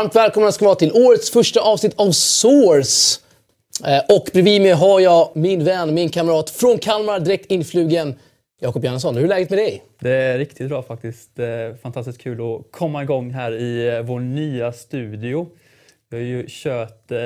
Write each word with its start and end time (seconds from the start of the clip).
Varmt 0.00 0.16
välkomna 0.16 0.52
ska 0.52 0.64
vara 0.64 0.74
till 0.74 0.92
årets 0.92 1.30
första 1.30 1.60
avsnitt 1.60 1.94
av 1.96 2.10
Source. 2.12 3.20
Eh, 3.86 4.16
och 4.16 4.30
bredvid 4.32 4.62
mig 4.62 4.70
har 4.70 5.00
jag 5.00 5.30
min 5.34 5.64
vän, 5.64 5.94
min 5.94 6.08
kamrat 6.08 6.50
från 6.50 6.78
Kalmar, 6.78 7.20
direkt 7.20 7.46
influgen, 7.50 8.14
Jakob 8.60 8.84
Jansson. 8.84 9.16
Hur 9.16 9.24
är 9.24 9.28
läget 9.28 9.50
med 9.50 9.58
dig? 9.58 9.82
Det 9.98 10.10
är 10.10 10.38
riktigt 10.38 10.68
bra 10.68 10.82
faktiskt. 10.82 11.38
Är 11.38 11.74
fantastiskt 11.74 12.18
kul 12.18 12.40
att 12.40 12.72
komma 12.72 13.02
igång 13.02 13.30
här 13.30 13.52
i 13.52 13.88
eh, 13.88 14.02
vår 14.02 14.20
nya 14.20 14.72
studio. 14.72 15.48
Vi 16.10 16.16
har 16.16 16.24
ju 16.24 16.44
kört 16.48 17.10
eh, 17.10 17.18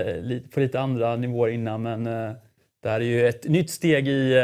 på 0.55 0.61
lite 0.61 0.81
andra 0.81 1.17
nivåer 1.17 1.51
innan 1.51 1.83
men 1.83 2.05
det 2.83 2.89
här 2.89 3.01
är 3.01 3.05
ju 3.05 3.29
ett 3.29 3.45
nytt 3.45 3.71
steg 3.71 4.09
i, 4.09 4.35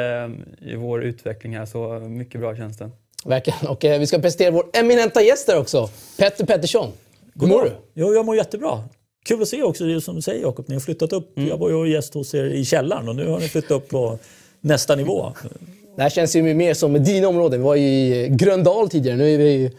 i 0.60 0.74
vår 0.74 1.04
utveckling 1.04 1.56
här 1.56 1.66
så 1.66 1.88
mycket 1.98 2.40
bra 2.40 2.56
känns 2.56 2.78
det. 2.78 2.90
Verkligen. 3.24 3.66
Och 3.66 3.84
vi 3.84 4.06
ska 4.06 4.18
presentera 4.18 4.50
vår 4.50 4.66
eminenta 4.72 5.22
gäst 5.22 5.46
där 5.46 5.58
också, 5.58 5.88
Petter 6.18 6.46
Pettersson. 6.46 6.92
Hur 7.34 7.46
mår 7.46 7.62
du? 7.62 7.72
Jo, 7.94 8.14
jag 8.14 8.26
mår 8.26 8.36
jättebra. 8.36 8.84
Kul 9.24 9.42
att 9.42 9.48
se 9.48 9.62
också, 9.62 9.84
det 9.84 10.00
som 10.00 10.16
du 10.16 10.22
säger 10.22 10.42
Jakob, 10.42 10.68
ni 10.68 10.74
har 10.74 10.80
flyttat 10.80 11.12
upp. 11.12 11.36
Mm. 11.36 11.48
Jag 11.48 11.58
var 11.58 11.70
ju 11.70 11.92
gäst 11.92 12.14
hos 12.14 12.34
er 12.34 12.44
i 12.44 12.64
källaren 12.64 13.08
och 13.08 13.16
nu 13.16 13.28
har 13.28 13.40
ni 13.40 13.48
flyttat 13.48 13.70
upp 13.70 13.88
på 13.88 14.18
nästa 14.60 14.96
nivå. 14.96 15.32
Det 15.96 16.02
här 16.02 16.10
känns 16.10 16.36
ju 16.36 16.54
mer 16.54 16.74
som 16.74 17.04
dina 17.04 17.28
områden. 17.28 17.60
Vi 17.60 17.64
var 17.64 17.76
i 17.76 18.28
Gröndal 18.30 18.88
tidigare, 18.88 19.16
nu 19.16 19.34
är 19.34 19.38
vi 19.38 19.70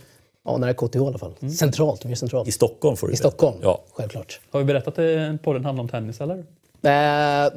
Ja, 0.46 0.58
nära 0.58 0.74
KTH 0.74 0.96
i 0.96 1.00
alla 1.00 1.18
fall. 1.18 1.34
Mm. 1.42 1.54
Centralt, 1.54 2.06
mer 2.06 2.16
centralt. 2.16 2.48
I 2.48 2.52
Stockholm 2.52 2.98
får 2.98 3.08
du 3.08 3.14
I 3.14 3.18
Stockholm, 3.18 3.58
ja. 3.62 3.82
självklart. 3.92 4.40
Har 4.52 4.60
vi 4.60 4.66
berättat 4.66 5.00
att 5.00 5.42
podden 5.42 5.66
handlar 5.66 5.84
om 5.84 5.90
tennis 5.90 6.22
eller? 6.22 6.38
Eh, 6.84 7.52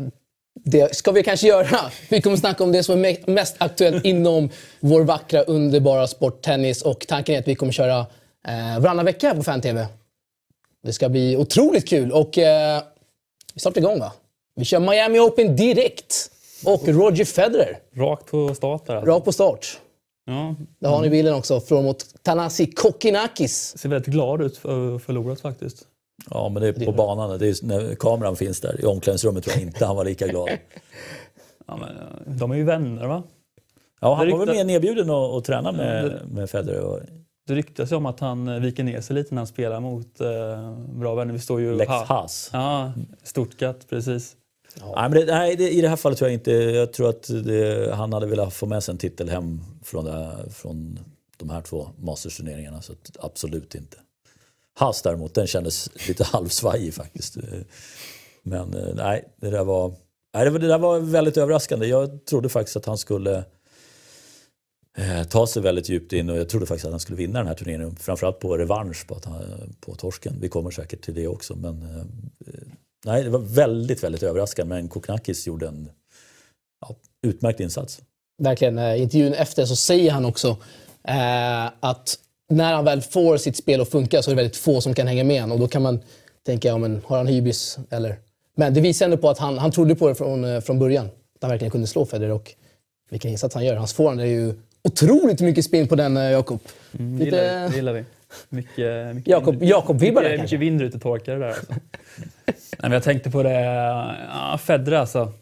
det 0.65 0.97
ska 0.97 1.13
vi 1.13 1.23
kanske 1.23 1.47
göra. 1.47 1.79
Vi 2.11 2.21
kommer 2.21 2.37
snacka 2.37 2.65
om 2.65 2.73
det 2.73 2.83
som 2.83 3.05
är 3.05 3.31
mest 3.31 3.57
aktuellt 3.59 4.05
inom 4.05 4.51
vår 4.81 5.03
vackra, 5.05 5.43
underbara 5.43 6.07
sport 6.07 6.43
tennis. 6.43 6.83
Och 6.83 7.07
tanken 7.09 7.35
är 7.35 7.39
att 7.39 7.49
vi 7.49 7.55
kommer 7.55 7.73
köra 7.73 8.07
eh, 8.49 8.81
varannan 8.81 9.05
vecka 9.05 9.35
på 9.35 9.43
Fan-TV. 9.43 9.87
Det 10.83 10.93
ska 10.93 11.09
bli 11.09 11.37
otroligt 11.37 11.89
kul 11.89 12.13
och 12.13 12.39
eh, 12.39 12.83
vi 13.55 13.61
startar 13.61 13.81
igång 13.81 13.99
va? 13.99 14.13
Vi 14.57 14.65
kör 14.65 14.81
Miami 14.81 15.21
Open 15.21 15.57
direkt. 15.57 16.31
Och 16.65 16.89
Roger 16.89 17.25
Federer. 17.25 17.79
Rakt 17.95 18.27
på 18.27 18.55
start 18.55 18.87
där. 18.87 18.95
Alltså. 18.97 19.11
Rakt 19.11 19.25
på 19.25 19.33
start. 19.33 19.81
Ja. 20.27 20.55
Där 20.79 20.89
har 20.89 21.03
ni 21.03 21.11
bilden 21.11 21.35
också, 21.35 21.61
från 21.61 21.85
mot 21.85 22.23
Tanasi 22.23 22.67
Kokkinakis. 22.67 23.79
Ser 23.79 23.89
väldigt 23.89 24.13
glad 24.13 24.43
ut 24.43 24.57
för 24.57 24.99
förlorat 24.99 25.41
faktiskt. 25.41 25.87
Ja, 26.31 26.49
men 26.49 26.63
det 26.63 26.69
är 26.69 26.87
på 26.87 26.93
banan. 26.93 27.39
Det 27.39 27.49
är 27.49 27.67
när 27.67 27.95
kameran 27.95 28.37
finns 28.37 28.61
där. 28.61 28.81
I 28.81 28.87
omklädningsrummet 28.87 29.45
tror 29.45 29.57
jag 29.57 29.63
inte 29.63 29.87
han 29.87 29.97
var 29.97 30.05
lika 30.05 30.27
glad. 30.27 30.49
ja, 31.67 31.77
men, 31.77 31.89
eh, 31.89 32.37
de 32.39 32.51
är 32.51 32.57
ju 32.57 32.65
vänner 32.65 33.07
va? 33.07 33.23
Ja, 34.01 34.15
han 34.15 34.31
var 34.31 34.47
väl 34.47 34.57
mer 34.57 34.65
nedbjuden 34.65 35.11
att 35.11 35.45
träna 35.45 35.73
med, 35.73 36.21
med 36.29 36.51
Federer. 36.51 37.07
Det 37.47 37.55
ryktas 37.55 37.93
ju 37.93 37.97
om 37.97 38.07
att 38.07 38.21
han 38.21 38.49
eh, 38.49 38.61
viker 38.61 38.85
ner 38.85 39.01
sig 39.01 39.17
lite 39.17 39.35
när 39.35 39.41
han 39.41 39.47
spelar 39.47 39.81
mot 39.81 40.21
eh, 40.21 40.79
bra 40.89 41.15
vänner. 41.15 41.33
Vi 41.33 41.41
står 41.41 41.61
ju 41.61 41.77
Lex 41.77 41.89
ha 41.89 42.05
Haas. 42.05 42.51
Ja, 42.53 42.93
Stuttgart, 43.23 43.89
precis. 43.89 44.37
Ja. 44.81 44.93
Nej, 44.97 45.11
men 45.11 45.13
det, 45.13 45.35
nej, 45.35 45.57
det, 45.57 45.71
I 45.71 45.81
det 45.81 45.89
här 45.89 45.97
fallet 45.97 46.19
tror 46.19 46.31
jag 46.31 46.35
inte... 46.35 46.53
Jag 46.53 46.93
tror 46.93 47.09
att 47.09 47.23
det, 47.45 47.95
han 47.95 48.13
hade 48.13 48.27
velat 48.27 48.55
få 48.55 48.67
med 48.67 48.83
sig 48.83 48.93
en 48.93 48.99
titel 48.99 49.29
hem 49.29 49.61
från, 49.83 50.05
det, 50.05 50.37
från 50.51 50.99
de 51.37 51.51
här 51.51 51.61
två 51.61 51.89
Masters-turneringarna. 51.99 52.81
Så 52.81 52.93
absolut 53.21 53.75
inte. 53.75 53.97
Haas 54.79 55.03
däremot, 55.03 55.35
den 55.35 55.47
kändes 55.47 56.09
lite 56.09 56.25
halvsvajig 56.33 56.95
faktiskt. 56.95 57.37
Men 58.43 58.75
eh, 58.75 58.95
nej, 58.95 59.25
det 59.37 59.51
där 59.51 59.65
var... 59.65 59.95
Nej, 60.35 60.51
det, 60.51 60.59
det 60.59 60.69
där 60.69 60.79
var 60.79 61.01
väldigt 61.01 61.37
överraskande. 61.37 61.87
Jag 61.87 62.25
trodde 62.27 62.49
faktiskt 62.49 62.77
att 62.77 62.87
han 62.87 62.99
skulle 62.99 63.45
Eh, 64.99 65.25
ta 65.25 65.47
sig 65.47 65.63
väldigt 65.63 65.89
djupt 65.89 66.13
in 66.13 66.31
och 66.31 66.37
jag 66.37 66.49
trodde 66.49 66.67
faktiskt 66.67 66.85
att 66.85 66.91
han 66.91 67.01
skulle 67.01 67.17
vinna 67.17 67.39
den 67.39 67.49
här 67.49 67.55
turneringen. 67.55 67.97
Framförallt 67.97 68.39
på 68.39 68.57
revansch 68.59 69.07
på, 69.07 69.15
att 69.15 69.25
han, 69.25 69.43
på 69.81 69.95
torsken. 69.95 70.37
Vi 70.41 70.49
kommer 70.49 70.71
säkert 70.71 71.05
till 71.05 71.15
det 71.15 71.29
också. 71.29 71.57
Men 71.57 71.83
eh, 71.83 71.99
eh 71.99 72.69
nej, 73.05 73.23
det 73.23 73.31
var 73.31 73.39
väldigt, 73.39 74.05
väldigt 74.05 74.23
överraskande. 74.23 74.75
Men 74.75 74.89
Koknakis 74.89 75.47
gjorde 75.47 75.69
en 75.69 75.91
ja, 76.81 76.97
utmärkt 77.23 77.61
insats. 77.61 78.03
Verkligen. 78.43 78.79
I 78.79 78.99
intervjun 78.99 79.35
efter 79.35 79.65
så 79.65 79.77
säger 79.77 80.13
han 80.13 80.25
också 80.25 80.49
eh, 81.09 81.67
att 81.81 82.19
när 82.49 82.75
han 82.75 82.85
väl 82.85 83.03
får 83.03 83.37
sitt 83.37 83.57
spel 83.57 83.81
att 83.81 83.91
funka 83.91 84.23
så 84.23 84.31
är 84.31 84.35
det 84.35 84.43
väldigt 84.43 84.57
få 84.57 84.81
som 84.81 84.95
kan 84.95 85.07
hänga 85.07 85.25
med 85.25 85.41
honom. 85.41 85.55
Och 85.55 85.61
då 85.61 85.69
kan 85.69 85.83
man 85.83 86.01
tänka, 86.47 86.69
ja, 86.69 86.79
men, 86.79 87.03
har 87.07 87.17
han 87.17 87.27
hybris? 87.27 87.79
Eller? 87.91 88.19
Men 88.57 88.75
det 88.75 88.81
visar 88.81 89.05
ändå 89.05 89.17
på 89.17 89.29
att 89.31 89.39
han, 89.39 89.59
han 89.59 89.73
trodde 89.73 89.95
på 89.95 90.09
det 90.09 90.15
från, 90.15 90.63
från 90.63 90.79
början. 90.79 91.07
Att 91.07 91.43
han 91.43 91.51
verkligen 91.51 91.71
kunde 91.71 91.87
slå 91.87 92.07
Federer 92.07 92.33
och 92.33 92.55
vilken 93.11 93.31
insats 93.31 93.55
han 93.55 93.65
gör. 93.65 93.77
Hans 93.77 93.93
forehand 93.93 94.21
är 94.21 94.25
ju 94.25 94.55
otroligt 94.85 95.41
mycket 95.41 95.65
spinn 95.65 95.89
på 95.89 95.95
den, 95.95 96.17
eh, 96.17 96.31
Jakob. 96.31 96.61
Mm, 96.99 97.19
Lite... 97.19 97.37
gillar, 97.37 97.69
det 97.69 97.77
gillar 97.77 97.93
vi. 97.93 98.05
Mycket, 98.49 99.15
mycket, 99.15 99.31
Jakob, 99.31 99.63
Jakob 99.63 100.01
mycket, 100.01 100.23
mycket, 100.23 100.41
mycket 100.41 100.61
vindrutetorkare 100.61 101.39
där. 101.39 101.49
Alltså. 101.49 101.75
Nej, 102.79 102.93
jag 102.93 103.03
tänkte 103.03 103.31
på 103.31 103.43
det, 103.43 103.61
ja, 103.61 104.59
Federer 104.63 104.99
alltså. 104.99 105.33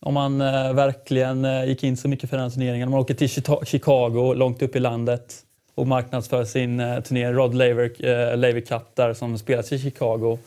Om 0.00 0.14
man 0.14 0.40
eh, 0.40 0.72
verkligen 0.72 1.44
eh, 1.44 1.64
gick 1.64 1.84
in 1.84 1.96
så 1.96 2.08
mycket 2.08 2.30
för 2.30 2.36
den 2.36 2.50
turneringen. 2.50 2.88
Om 2.88 2.90
man 2.90 3.00
åker 3.00 3.14
till 3.14 3.28
Chicago, 3.64 4.34
långt 4.34 4.62
upp 4.62 4.76
i 4.76 4.80
landet 4.80 5.44
och 5.74 5.86
marknadsför 5.86 6.44
sin 6.44 6.80
eh, 6.80 7.00
turné 7.00 7.32
Rod 7.32 7.54
Laver, 7.54 8.06
eh, 8.06 8.36
Laver 8.36 8.60
Cup 8.60 8.82
där 8.94 9.14
som 9.14 9.38
spelas 9.38 9.72
i 9.72 9.78
Chicago 9.78 10.38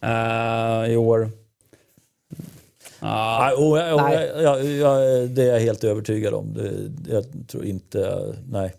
eh, 0.00 0.92
i 0.92 0.96
år. 0.96 1.30
Ah. 3.00 3.52
Och, 3.52 3.62
och, 3.62 3.72
och, 3.72 3.78
ja, 3.80 4.60
ja, 4.60 4.96
det 5.26 5.42
är 5.42 5.52
jag 5.52 5.60
helt 5.60 5.84
övertygad 5.84 6.34
om. 6.34 6.54
Det, 6.54 6.72
jag 7.12 7.24
tror 7.48 7.64
inte... 7.64 8.34
Nej. 8.48 8.74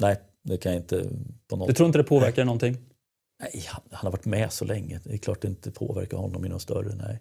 Nej, 0.00 0.16
det 0.42 0.56
kan 0.56 0.72
jag 0.72 0.80
inte 0.80 1.06
på 1.48 1.56
något 1.56 1.68
Du 1.68 1.74
tror 1.74 1.86
inte 1.86 1.98
det 1.98 2.04
påverkar 2.04 2.36
nej. 2.36 2.46
någonting? 2.46 2.76
Nej, 3.42 3.64
han, 3.66 3.82
han, 3.90 4.06
har 4.06 4.10
varit 4.10 4.24
med 4.24 4.52
så 4.52 4.64
länge. 4.64 5.00
Det 5.04 5.12
är 5.12 5.18
klart 5.18 5.40
det 5.40 5.48
inte 5.48 5.70
påverkar 5.70 6.16
honom 6.16 6.44
i 6.44 6.48
någon 6.48 6.60
större. 6.60 6.94
Nej. 6.94 7.20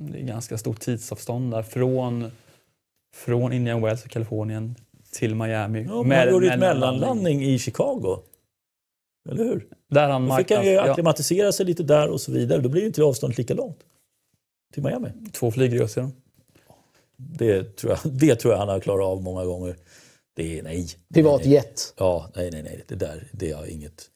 Det 0.00 0.18
är 0.18 0.22
ganska 0.22 0.58
stort 0.58 0.80
tidsavstånd 0.80 1.50
där 1.50 1.62
från, 1.62 2.30
från 3.16 3.52
Indian 3.52 3.82
Wells 3.82 4.04
och 4.04 4.10
Kalifornien 4.10 4.74
till 5.12 5.34
Miami. 5.34 5.86
Ja, 5.88 6.02
med, 6.02 6.18
han 6.18 6.30
gjorde 6.30 6.52
ett 6.52 6.60
mellanlandning 6.60 7.44
i 7.44 7.58
Chicago. 7.58 8.18
Eller 9.30 9.44
hur? 9.44 9.66
Där 9.88 10.08
han 10.08 10.28
Då 10.28 10.36
fick 10.36 10.50
han 10.50 10.66
ju 10.66 10.78
acklimatisera 10.78 11.46
ja. 11.46 11.52
sig 11.52 11.66
lite 11.66 11.82
där 11.82 12.08
och 12.08 12.20
så 12.20 12.32
vidare. 12.32 12.60
Då 12.60 12.68
blir 12.68 12.80
ju 12.80 12.86
inte 12.86 13.02
avståndet 13.02 13.38
lika 13.38 13.54
långt 13.54 13.84
till 14.72 14.82
Miami. 14.82 15.08
Två 15.32 15.50
flygresor. 15.50 16.10
Det 17.16 17.76
tror, 17.76 17.92
jag, 17.92 18.12
det 18.12 18.36
tror 18.36 18.52
jag 18.52 18.58
han 18.58 18.68
har 18.68 18.80
klarat 18.80 19.06
av 19.06 19.22
många 19.22 19.44
gånger. 19.44 19.76
Det 20.34 20.58
är 20.58 20.62
nej. 20.62 20.88
Privatjet. 21.14 21.94
Ja, 21.98 22.30
nej, 22.36 22.50
nej, 22.50 22.62
nej. 22.62 22.84
Det 22.88 22.94
där, 22.94 23.28
det 23.32 23.52
har 23.52 23.66
inget. 23.66 24.10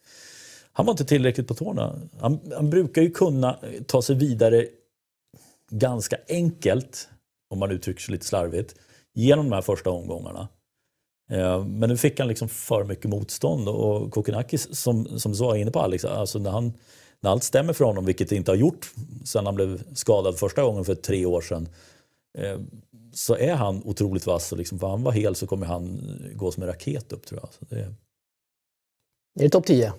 Han 0.72 0.86
var 0.86 0.92
inte 0.92 1.04
tillräckligt 1.04 1.48
på 1.48 1.54
tårna. 1.54 2.00
Han, 2.20 2.52
han 2.54 2.70
brukar 2.70 3.02
ju 3.02 3.10
kunna 3.10 3.58
ta 3.86 4.02
sig 4.02 4.16
vidare 4.16 4.66
ganska 5.70 6.16
enkelt, 6.28 7.08
om 7.50 7.58
man 7.58 7.70
uttrycker 7.70 8.00
sig 8.00 8.12
lite 8.12 8.26
slarvigt, 8.26 8.74
genom 9.14 9.50
de 9.50 9.54
här 9.54 9.62
första 9.62 9.90
omgångarna. 9.90 10.48
Eh, 11.30 11.64
men 11.64 11.88
nu 11.88 11.96
fick 11.96 12.18
han 12.18 12.28
liksom 12.28 12.48
för 12.48 12.84
mycket 12.84 13.10
motstånd 13.10 13.68
och 13.68 14.12
Kokonakis 14.12 14.76
som, 14.76 15.18
som 15.18 15.32
du 15.32 15.38
var 15.38 15.56
inne 15.56 15.70
på 15.70 15.80
Alex, 15.80 16.04
alltså 16.04 16.38
när 16.38 16.50
han 16.50 16.72
när 17.26 17.32
allt 17.32 17.44
stämmer 17.44 17.72
för 17.72 17.84
honom, 17.84 18.04
vilket 18.04 18.28
det 18.28 18.36
inte 18.36 18.50
har 18.50 18.56
gjort 18.56 18.92
sedan 19.24 19.46
han 19.46 19.54
blev 19.54 19.82
skadad 19.94 20.38
första 20.38 20.62
gången 20.62 20.84
för 20.84 20.94
tre 20.94 21.26
år 21.26 21.40
sedan, 21.40 21.68
eh, 22.38 22.58
så 23.12 23.36
är 23.36 23.54
han 23.54 23.82
otroligt 23.84 24.26
vass. 24.26 24.52
Och 24.52 24.58
liksom, 24.58 24.78
för 24.78 24.86
han 24.86 25.02
var 25.02 25.12
hel 25.12 25.34
så 25.34 25.46
kommer 25.46 25.66
han 25.66 26.00
gå 26.34 26.52
som 26.52 26.62
en 26.62 26.68
raket 26.68 27.12
upp 27.12 27.26
tror 27.26 27.40
jag. 27.40 27.48
Så 27.52 27.74
det... 27.74 27.80
Är 29.38 29.42
det 29.42 29.48
topp 29.48 29.66
10? 29.66 29.92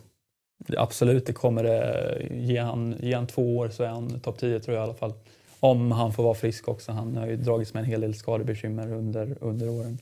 Absolut, 0.78 1.26
det 1.26 1.34
kommer 1.34 1.64
det. 1.64 2.28
Ge 2.32 2.58
han, 2.58 2.96
ge 3.00 3.14
han 3.14 3.28
två 3.28 3.58
år 3.58 3.70
så 3.70 3.84
är 3.84 3.88
han 3.88 4.20
topp 4.20 4.40
10 4.40 4.60
tror 4.60 4.76
jag 4.76 4.84
i 4.84 4.84
alla 4.84 4.94
fall. 4.94 5.14
Om 5.60 5.92
han 5.92 6.13
får 6.13 6.24
vara 6.24 6.36
frisk 6.36 6.68
också. 6.68 6.92
Han 6.92 7.18
har 7.18 7.28
ju 7.28 7.38
dragits 7.38 7.74
med 7.74 7.81
en 7.81 7.90
hel 7.90 8.01
del 8.01 8.16
skadebekymmer 8.16 8.94
under, 8.94 9.38
under 9.42 9.69
åren. 9.69 9.98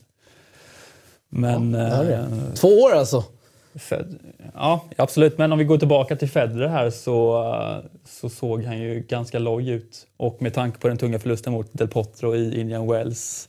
Men, 1.28 1.74
ja, 1.74 2.04
äh, 2.04 2.26
Två 2.54 2.68
år 2.68 2.92
alltså? 2.92 3.24
Fed, 3.78 4.18
ja, 4.54 4.84
absolut. 4.96 5.38
Men 5.38 5.52
om 5.52 5.58
vi 5.58 5.64
går 5.64 5.78
tillbaka 5.78 6.16
till 6.16 6.28
Federer 6.28 6.68
här 6.68 6.90
så, 6.90 7.44
så 8.04 8.28
såg 8.28 8.64
han 8.64 8.78
ju 8.78 9.00
ganska 9.00 9.38
loj 9.38 9.70
ut. 9.70 10.06
Och 10.16 10.42
med 10.42 10.54
tanke 10.54 10.78
på 10.78 10.88
den 10.88 10.96
tunga 10.96 11.18
förlusten 11.18 11.52
mot 11.52 11.72
Del 11.72 11.88
Potro 11.88 12.34
i 12.34 12.60
Indian 12.60 12.86
Wells 12.86 13.48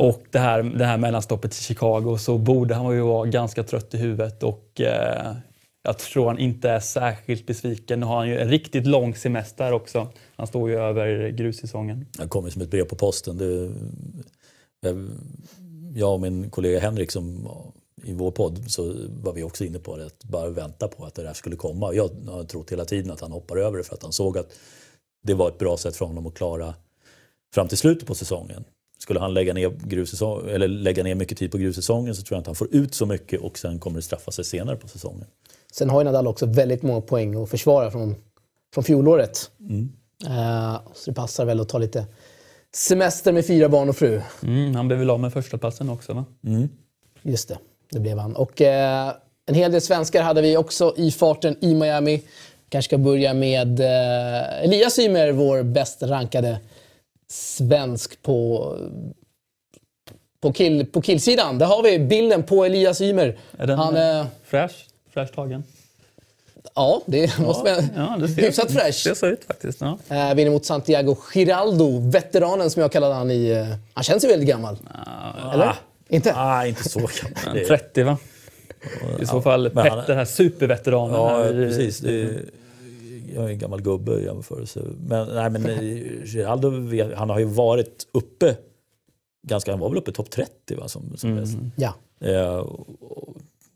och 0.00 0.22
det 0.30 0.38
här, 0.38 0.62
det 0.62 0.84
här 0.84 0.98
mellanstoppet 0.98 1.52
i 1.52 1.62
Chicago 1.62 2.16
så 2.18 2.38
borde 2.38 2.74
han 2.74 2.94
ju 2.94 3.00
vara 3.00 3.26
ganska 3.26 3.62
trött 3.62 3.94
i 3.94 3.98
huvudet 3.98 4.42
och 4.42 4.80
eh, 4.80 5.36
jag 5.82 5.98
tror 5.98 6.26
han 6.26 6.38
inte 6.38 6.70
är 6.70 6.80
särskilt 6.80 7.46
besviken. 7.46 8.00
Nu 8.00 8.06
har 8.06 8.16
han 8.16 8.28
ju 8.28 8.38
en 8.38 8.48
riktigt 8.48 8.86
lång 8.86 9.14
semester 9.14 9.72
också. 9.72 10.08
Han 10.36 10.46
står 10.46 10.70
ju 10.70 10.78
över 10.78 11.28
grussäsongen. 11.28 12.06
Han 12.18 12.28
kommer 12.28 12.50
som 12.50 12.62
ett 12.62 12.70
brev 12.70 12.84
på 12.84 12.96
posten. 12.96 13.36
Det, 13.36 13.70
jag 15.94 16.14
och 16.14 16.20
min 16.20 16.50
kollega 16.50 16.80
Henrik 16.80 17.10
som 17.10 17.48
i 18.04 18.12
vår 18.12 18.30
podd 18.30 18.70
så 18.70 18.94
var 19.22 19.32
vi 19.32 19.42
också 19.42 19.64
inne 19.64 19.78
på 19.78 19.96
det, 19.96 20.06
att 20.06 20.24
bara 20.24 20.50
vänta 20.50 20.88
på 20.88 21.04
att 21.04 21.14
det 21.14 21.22
där 21.22 21.32
skulle 21.32 21.56
komma. 21.56 21.94
Jag 21.94 22.10
har 22.26 22.44
trott 22.44 22.72
hela 22.72 22.84
tiden 22.84 23.10
att 23.10 23.20
han 23.20 23.32
hoppar 23.32 23.56
över 23.56 23.78
det 23.78 23.84
för 23.84 23.94
att 23.94 24.02
han 24.02 24.12
såg 24.12 24.38
att 24.38 24.48
det 25.22 25.34
var 25.34 25.48
ett 25.48 25.58
bra 25.58 25.76
sätt 25.76 25.96
för 25.96 26.04
honom 26.04 26.26
att 26.26 26.34
klara 26.34 26.74
fram 27.54 27.68
till 27.68 27.78
slutet 27.78 28.08
på 28.08 28.14
säsongen. 28.14 28.64
Skulle 28.98 29.20
han 29.20 29.34
lägga 29.34 29.54
ner, 29.54 29.70
grussäsong, 29.84 30.48
eller 30.48 30.68
lägga 30.68 31.02
ner 31.02 31.14
mycket 31.14 31.38
tid 31.38 31.50
på 31.50 31.58
grussäsongen 31.58 32.14
så 32.14 32.22
tror 32.22 32.36
jag 32.36 32.40
inte 32.40 32.48
han 32.48 32.54
får 32.54 32.74
ut 32.74 32.94
så 32.94 33.06
mycket 33.06 33.40
och 33.40 33.58
sen 33.58 33.78
kommer 33.78 33.96
det 33.96 34.02
straffa 34.02 34.30
sig 34.30 34.44
senare 34.44 34.76
på 34.76 34.88
säsongen. 34.88 35.26
Sen 35.72 35.90
har 35.90 36.00
ju 36.00 36.04
Nadal 36.04 36.26
också 36.26 36.46
väldigt 36.46 36.82
många 36.82 37.00
poäng 37.00 37.42
att 37.42 37.50
försvara 37.50 37.90
från, 37.90 38.14
från 38.74 38.84
fjolåret. 38.84 39.50
Eh, 40.26 40.80
så 40.94 41.10
det 41.10 41.14
passar 41.14 41.44
väl 41.44 41.60
att 41.60 41.68
ta 41.68 41.78
lite 41.78 42.06
semester 42.74 43.32
med 43.32 43.46
fyra 43.46 43.68
barn 43.68 43.88
och 43.88 43.96
fru. 43.96 44.20
Mm, 44.42 44.74
han 44.74 44.88
blev 44.88 44.98
väl 44.98 45.10
av 45.10 45.20
med 45.20 45.32
första 45.32 45.58
platsen 45.58 45.88
också 45.88 46.12
va? 46.12 46.24
Just 47.22 47.48
det, 47.48 47.58
det 47.90 48.00
blev 48.00 48.18
han. 48.18 48.36
Och 48.36 48.62
eh, 48.62 49.12
en 49.46 49.54
hel 49.54 49.72
del 49.72 49.80
svenskar 49.80 50.22
hade 50.22 50.42
vi 50.42 50.56
också 50.56 50.94
i 50.96 51.10
farten 51.10 51.56
i 51.60 51.74
Miami. 51.74 52.22
Kanske 52.68 52.88
ska 52.88 52.98
börja 52.98 53.34
med 53.34 53.80
eh, 53.80 54.64
Elias 54.64 54.98
Ymer, 54.98 55.32
vår 55.32 55.62
bäst 55.62 56.02
rankade 56.02 56.58
svensk 57.30 58.22
på, 58.22 58.74
på, 60.40 60.52
kill, 60.52 60.86
på 60.86 61.02
killsidan. 61.02 61.58
Där 61.58 61.66
har 61.66 61.82
vi 61.82 61.98
bilden 61.98 62.42
på 62.42 62.64
Elias 62.64 63.00
Ymer. 63.00 63.38
Är 63.58 63.66
den 63.66 63.78
Han, 63.78 63.96
eh, 63.96 64.26
fräsch? 64.44 64.86
Fräsch 65.14 65.34
tagen? 65.34 65.64
ja, 66.78 67.02
det 67.06 67.38
måste 67.46 67.64
man... 67.64 67.90
Ja, 67.96 68.16
det 68.20 68.28
ser, 68.28 68.42
Hyfsat 68.42 68.72
fräsch. 68.72 69.04
Det 69.04 69.14
ser 69.14 69.26
ut 69.26 69.44
faktiskt. 69.44 69.80
Ja. 69.80 69.98
Eh, 70.08 70.34
vinner 70.34 70.50
mot 70.50 70.64
Santiago 70.64 71.16
Giraldo, 71.34 72.10
veteranen 72.10 72.70
som 72.70 72.82
jag 72.82 72.92
kallade 72.92 73.14
han 73.14 73.30
i... 73.30 73.48
Eh, 73.48 73.76
han 73.94 74.04
känns 74.04 74.24
ju 74.24 74.28
väldigt 74.28 74.48
gammal. 74.48 74.76
Eller? 75.54 75.74
Inte? 76.08 76.32
Nej, 76.32 76.68
inte 76.68 76.88
så 76.88 76.98
gammal. 76.98 77.54
Det 77.54 77.60
är- 77.62 77.66
30 77.68 78.02
va? 78.02 78.18
I 79.20 79.26
så 79.26 79.42
fall 79.42 79.62
men 79.74 79.76
han- 79.76 79.84
Petter, 79.98 80.06
den 80.06 80.16
här 80.18 80.24
superveteranen. 80.24 81.14
Ja, 81.14 81.28
här 81.28 81.52
precis. 81.52 81.98
Det 82.00 82.22
är, 82.22 82.44
jag 83.34 83.44
är 83.44 83.48
en 83.48 83.58
gammal 83.58 83.82
gubbe 83.82 84.12
i 84.20 84.24
jämförelse. 84.24 84.82
Men, 85.00 85.28
nej, 85.28 85.50
men 85.50 85.66
eh, 85.66 86.24
Geraldo, 86.24 86.70
han 87.14 87.30
har 87.30 87.38
ju 87.38 87.44
varit 87.44 88.06
uppe 88.12 88.56
ganska, 89.48 89.70
han 89.72 89.80
var 89.80 89.88
väl 89.88 89.98
uppe 89.98 90.10
i 90.10 90.14
topp 90.14 90.30
30 90.30 90.74
va, 90.76 90.88
som, 90.88 91.16
som 91.16 91.36
bäst. 91.36 91.58
Ja. 91.76 91.94
Eh, 92.20 92.66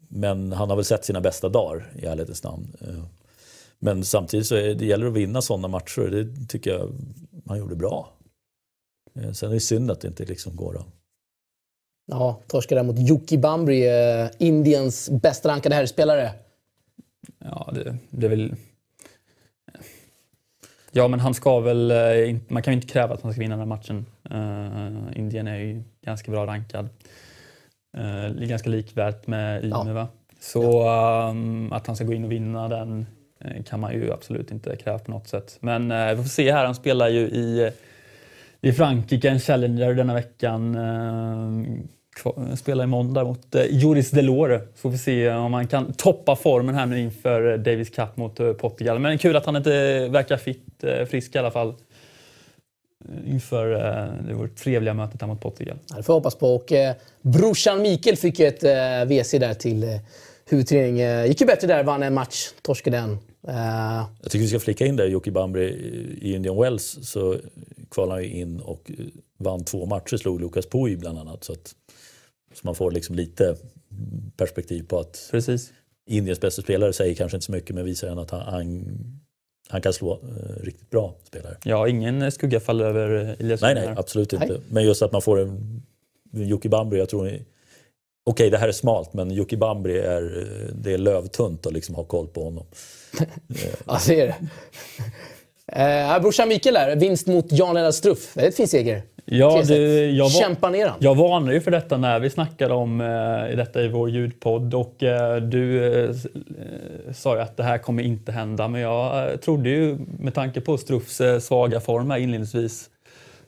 men 0.09 0.53
han 0.53 0.69
har 0.71 0.77
väl 0.77 0.85
sett 0.85 1.05
sina 1.05 1.21
bästa 1.21 1.49
dagar 1.49 1.93
i 1.99 2.07
ärlighetens 2.07 2.43
namn. 2.45 2.77
Eh, 2.81 3.05
men 3.79 4.05
samtidigt 4.05 4.47
så 4.47 4.55
är 4.55 4.75
det 4.75 4.87
gäller 4.87 5.07
att 5.07 5.13
vinna 5.13 5.43
sådana 5.43 5.69
matcher. 5.69 6.01
Det 6.01 6.47
tycker 6.49 6.71
jag 6.71 6.93
han 7.47 7.59
gjorde 7.59 7.75
bra. 7.77 8.13
Eh, 9.21 9.33
sen 9.33 9.51
är 9.51 9.55
det 9.55 9.61
synd 9.61 9.91
att 9.91 10.01
det 10.01 10.09
inte 10.09 10.25
liksom 10.25 10.57
går 10.57 10.77
att 10.79 10.87
Ja, 12.13 12.41
torskade 12.47 12.83
mot 12.83 12.99
Yuki 12.99 13.39
Bambri, 13.39 13.87
eh, 13.87 14.31
Indiens 14.39 15.11
bäst 15.11 15.47
rankade 15.47 15.75
herrspelare. 15.75 16.31
Ja, 17.45 17.71
det, 17.75 17.97
det 18.11 18.27
är 18.27 18.31
väl... 18.31 18.55
Ja, 20.91 21.09
men 21.09 21.21
han 21.21 21.35
ska 21.35 21.61
väl... 21.61 21.91
eh, 21.91 22.37
Man 22.49 22.63
kan 22.63 22.73
ju 22.73 22.77
inte 22.77 22.93
kräva 22.93 23.15
att 23.15 23.23
han 23.23 23.33
ska 23.33 23.41
vinna 23.41 23.57
den 23.57 23.69
här 23.69 23.77
matchen. 23.77 24.07
Uh, 24.33 25.19
Indien 25.19 25.47
är 25.47 25.57
ju 25.57 25.83
ganska 26.05 26.31
bra 26.31 26.47
rankad. 26.47 26.89
Uh, 27.99 28.47
ganska 28.47 28.71
likvärt 28.71 29.27
med 29.27 29.65
Ymer, 29.65 29.95
Ja. 29.95 30.09
Så 30.41 30.89
ehm, 30.89 31.73
att 31.73 31.87
han 31.87 31.97
ska 31.97 32.05
gå 32.05 32.13
in 32.13 32.25
och 32.25 32.33
vinna 32.33 32.69
den 32.69 33.07
kan 33.67 33.81
man 33.81 33.93
ju 33.93 34.13
absolut 34.13 34.51
inte 34.51 34.77
kräva 34.77 34.99
på 34.99 35.11
något 35.11 35.29
sätt. 35.29 35.57
Men 35.61 35.91
eh, 35.91 36.11
vi 36.11 36.17
får 36.17 36.29
se 36.29 36.53
här, 36.53 36.65
han 36.65 36.75
spelar 36.75 37.09
ju 37.09 37.21
i, 37.21 37.73
i 38.61 38.73
Frankrike, 38.73 39.31
en 39.31 39.41
Challenger 39.41 39.95
denna 39.95 40.15
veckan. 40.15 40.77
Uh, 40.77 41.79
spelar 42.57 42.85
imorgon 42.85 43.27
mot 43.27 43.55
uh, 43.55 43.63
Joris 43.71 44.11
Delors. 44.11 44.61
Så 44.61 44.77
får 44.77 44.91
vi 44.91 44.99
se 44.99 45.31
om 45.31 45.53
han 45.55 45.67
kan 45.67 45.93
toppa 45.93 46.37
formen 46.37 46.75
här 46.75 46.87
nu 46.87 47.01
inför 47.01 47.53
eh, 47.53 47.59
Davis 47.59 47.91
Cup 47.91 48.17
mot 48.17 48.41
eh, 48.41 48.53
Portugal. 48.53 48.99
Men 48.99 49.19
kul 49.19 49.37
att 49.37 49.47
han 49.47 49.57
inte 49.57 50.09
verkar 50.09 50.37
fit, 50.37 50.85
eh, 50.85 51.05
frisk 51.07 51.35
i 51.35 51.39
alla 51.39 51.51
fall. 51.51 51.69
eh, 51.69 53.31
Inför 53.33 53.73
eh, 53.75 54.13
det 54.29 54.35
vårt 54.35 54.57
trevliga 54.57 54.95
mötet 54.95 55.21
här 55.21 55.29
mot 55.29 55.41
Portugal. 55.41 55.77
Ja, 55.91 55.97
det 55.97 56.03
får 56.03 56.13
jag 56.13 56.21
hoppas 56.21 56.35
på. 56.35 56.55
Och 56.55 56.73
eh, 56.73 56.95
brorsan 57.23 57.83
Mikael 57.83 58.17
fick 58.17 58.39
ju 58.39 58.47
ett 58.47 58.65
eh, 58.65 59.05
WC 59.05 59.31
där 59.31 59.55
till 59.55 59.83
eh, 59.83 59.89
huvudträning. 60.47 61.01
Eh, 61.01 61.27
gick 61.27 61.41
ju 61.41 61.47
bättre 61.47 61.67
där, 61.67 61.85
vann 61.85 62.03
en 62.03 62.15
match, 62.15 62.49
torskade 62.63 62.97
en. 62.99 63.19
Eh, 63.49 64.05
Jag 64.23 64.31
tycker 64.31 64.39
vi 64.39 64.49
ska 64.49 64.59
flika 64.61 64.87
in 64.87 64.97
där, 64.97 65.07
Jocke 65.07 65.31
Bambri 65.31 65.65
i 66.21 66.35
Indian 66.35 66.61
Wells 66.61 66.99
så 67.03 67.37
kvalade 67.91 68.15
han 68.21 68.23
ju 68.25 68.31
in 68.41 68.61
och 68.61 68.91
eh, 68.99 69.05
vann 69.39 69.65
två 69.65 69.87
matcher, 69.87 70.17
slog 70.17 70.41
Lukas 70.41 70.67
Pouy 70.67 70.97
bland 70.97 71.19
annat. 71.19 71.45
Så, 71.45 71.53
att, 71.53 71.73
så 72.55 72.61
man 72.63 72.75
får 72.75 72.91
liksom 72.91 73.17
lite 73.17 73.57
perspektiv 74.37 74.87
på 74.89 74.99
att 74.99 75.29
Precis. 75.31 75.73
Indiens 76.07 76.41
bästa 76.41 76.63
spelare 76.63 76.93
säger 76.93 77.15
kanske 77.15 77.37
inte 77.37 77.47
så 77.47 77.53
mycket 77.53 77.77
men 77.77 77.85
visar 77.85 78.09
ändå 78.09 78.23
att 78.23 78.31
han, 78.31 78.41
han, 78.41 78.85
han 79.69 79.83
kan 79.83 79.93
slå 79.93 80.13
eh, 80.13 80.65
riktigt 80.65 80.91
bra 80.91 81.15
spelare. 81.25 81.57
Ja, 81.65 81.89
ingen 81.89 82.33
skugga 82.33 82.61
faller 82.61 82.85
över 82.85 83.25
eh, 83.25 83.31
Elias 83.41 83.61
Nej, 83.61 83.75
nej, 83.75 83.87
här. 83.87 83.99
absolut 83.99 84.33
inte. 84.33 84.47
Nej. 84.47 84.61
Men 84.69 84.85
just 84.85 85.03
att 85.03 85.13
man 85.13 85.23
får 85.23 85.41
en, 85.41 85.83
Jocke 86.33 86.69
Bambri, 86.69 86.99
jag 86.99 87.09
tror... 87.09 87.39
Okej, 88.25 88.51
det 88.51 88.59
här 88.59 88.69
är 88.69 88.73
smalt 88.73 89.13
men 89.15 89.31
Jocke 89.31 89.57
Bambri 89.57 89.99
är, 89.99 90.39
eh, 90.39 90.75
det 90.75 90.93
är 90.93 90.99
lövtunt 90.99 91.67
att 91.67 91.73
liksom 91.73 91.95
ha 91.95 92.05
koll 92.05 92.29
på 92.29 92.45
honom. 92.45 92.67
ja, 93.87 93.99
det 94.07 94.21
är 94.21 94.27
det. 94.27 94.49
Eh, 95.67 96.21
brorsan 96.21 96.49
Mikael 96.49 96.75
där, 96.75 96.97
vinst 96.97 97.27
mot 97.27 97.53
Jan-Lennart 97.53 97.95
Struff. 97.95 98.35
Det 98.35 98.41
är 98.41 98.49
ett 98.49 98.57
fin 98.57 98.69
seger. 98.69 99.03
Ja, 99.39 99.63
det, 99.69 100.11
jag, 100.11 100.25
var, 100.25 100.31
Kämpa 100.31 100.71
ner 100.71 100.87
han. 100.87 100.97
jag 101.01 101.15
varnade 101.15 101.55
ju 101.55 101.61
för 101.61 101.71
detta 101.71 101.97
när 101.97 102.21
vi 102.21 102.31
snackade 102.31 102.75
om 102.75 103.01
eh, 103.01 103.57
detta 103.57 103.83
i 103.83 103.89
vår 103.89 104.11
ljudpodd 104.11 104.75
och 104.75 105.03
eh, 105.03 105.37
du 105.37 105.95
eh, 105.95 106.11
eh, 106.11 107.13
sa 107.13 107.35
ju 107.35 107.43
att 107.43 107.57
det 107.57 107.63
här 107.63 107.79
kommer 107.79 108.03
inte 108.03 108.33
hända. 108.33 108.69
Men 108.69 108.81
jag 108.81 109.31
eh, 109.33 109.37
trodde 109.37 109.71
ju, 109.71 109.99
med 110.19 110.35
tanke 110.35 110.61
på 110.61 110.79
Struffs 110.79 111.21
eh, 111.21 111.39
svaga 111.39 111.81
form 111.81 112.11
här 112.11 112.19
inledningsvis, 112.19 112.91